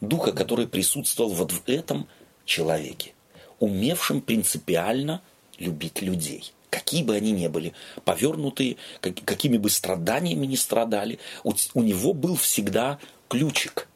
[0.00, 2.08] Духа, который присутствовал вот в этом
[2.44, 3.12] человеке.
[3.58, 5.22] Умевшим принципиально
[5.58, 6.52] любить людей.
[6.70, 7.72] Какие бы они ни были,
[8.04, 13.88] повернутые, какими бы страданиями ни страдали, у, у него был всегда ключик,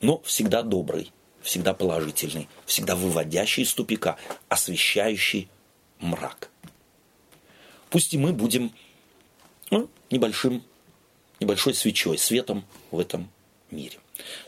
[0.00, 1.12] но всегда добрый,
[1.42, 4.16] всегда положительный, всегда выводящий из тупика,
[4.48, 5.50] освещающий
[5.98, 6.50] мрак.
[7.94, 8.72] Пусть и мы будем
[9.70, 10.64] ну, небольшим,
[11.38, 13.30] небольшой свечой, светом в этом
[13.70, 13.98] мире.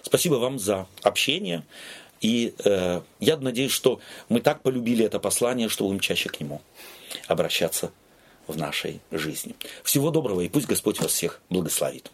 [0.02, 1.62] Спасибо вам за общение.
[2.20, 6.60] И э, я надеюсь, что мы так полюбили это послание, что будем чаще к нему
[7.28, 7.92] обращаться
[8.48, 9.54] в нашей жизни.
[9.84, 12.10] Всего доброго и пусть Господь вас всех благословит.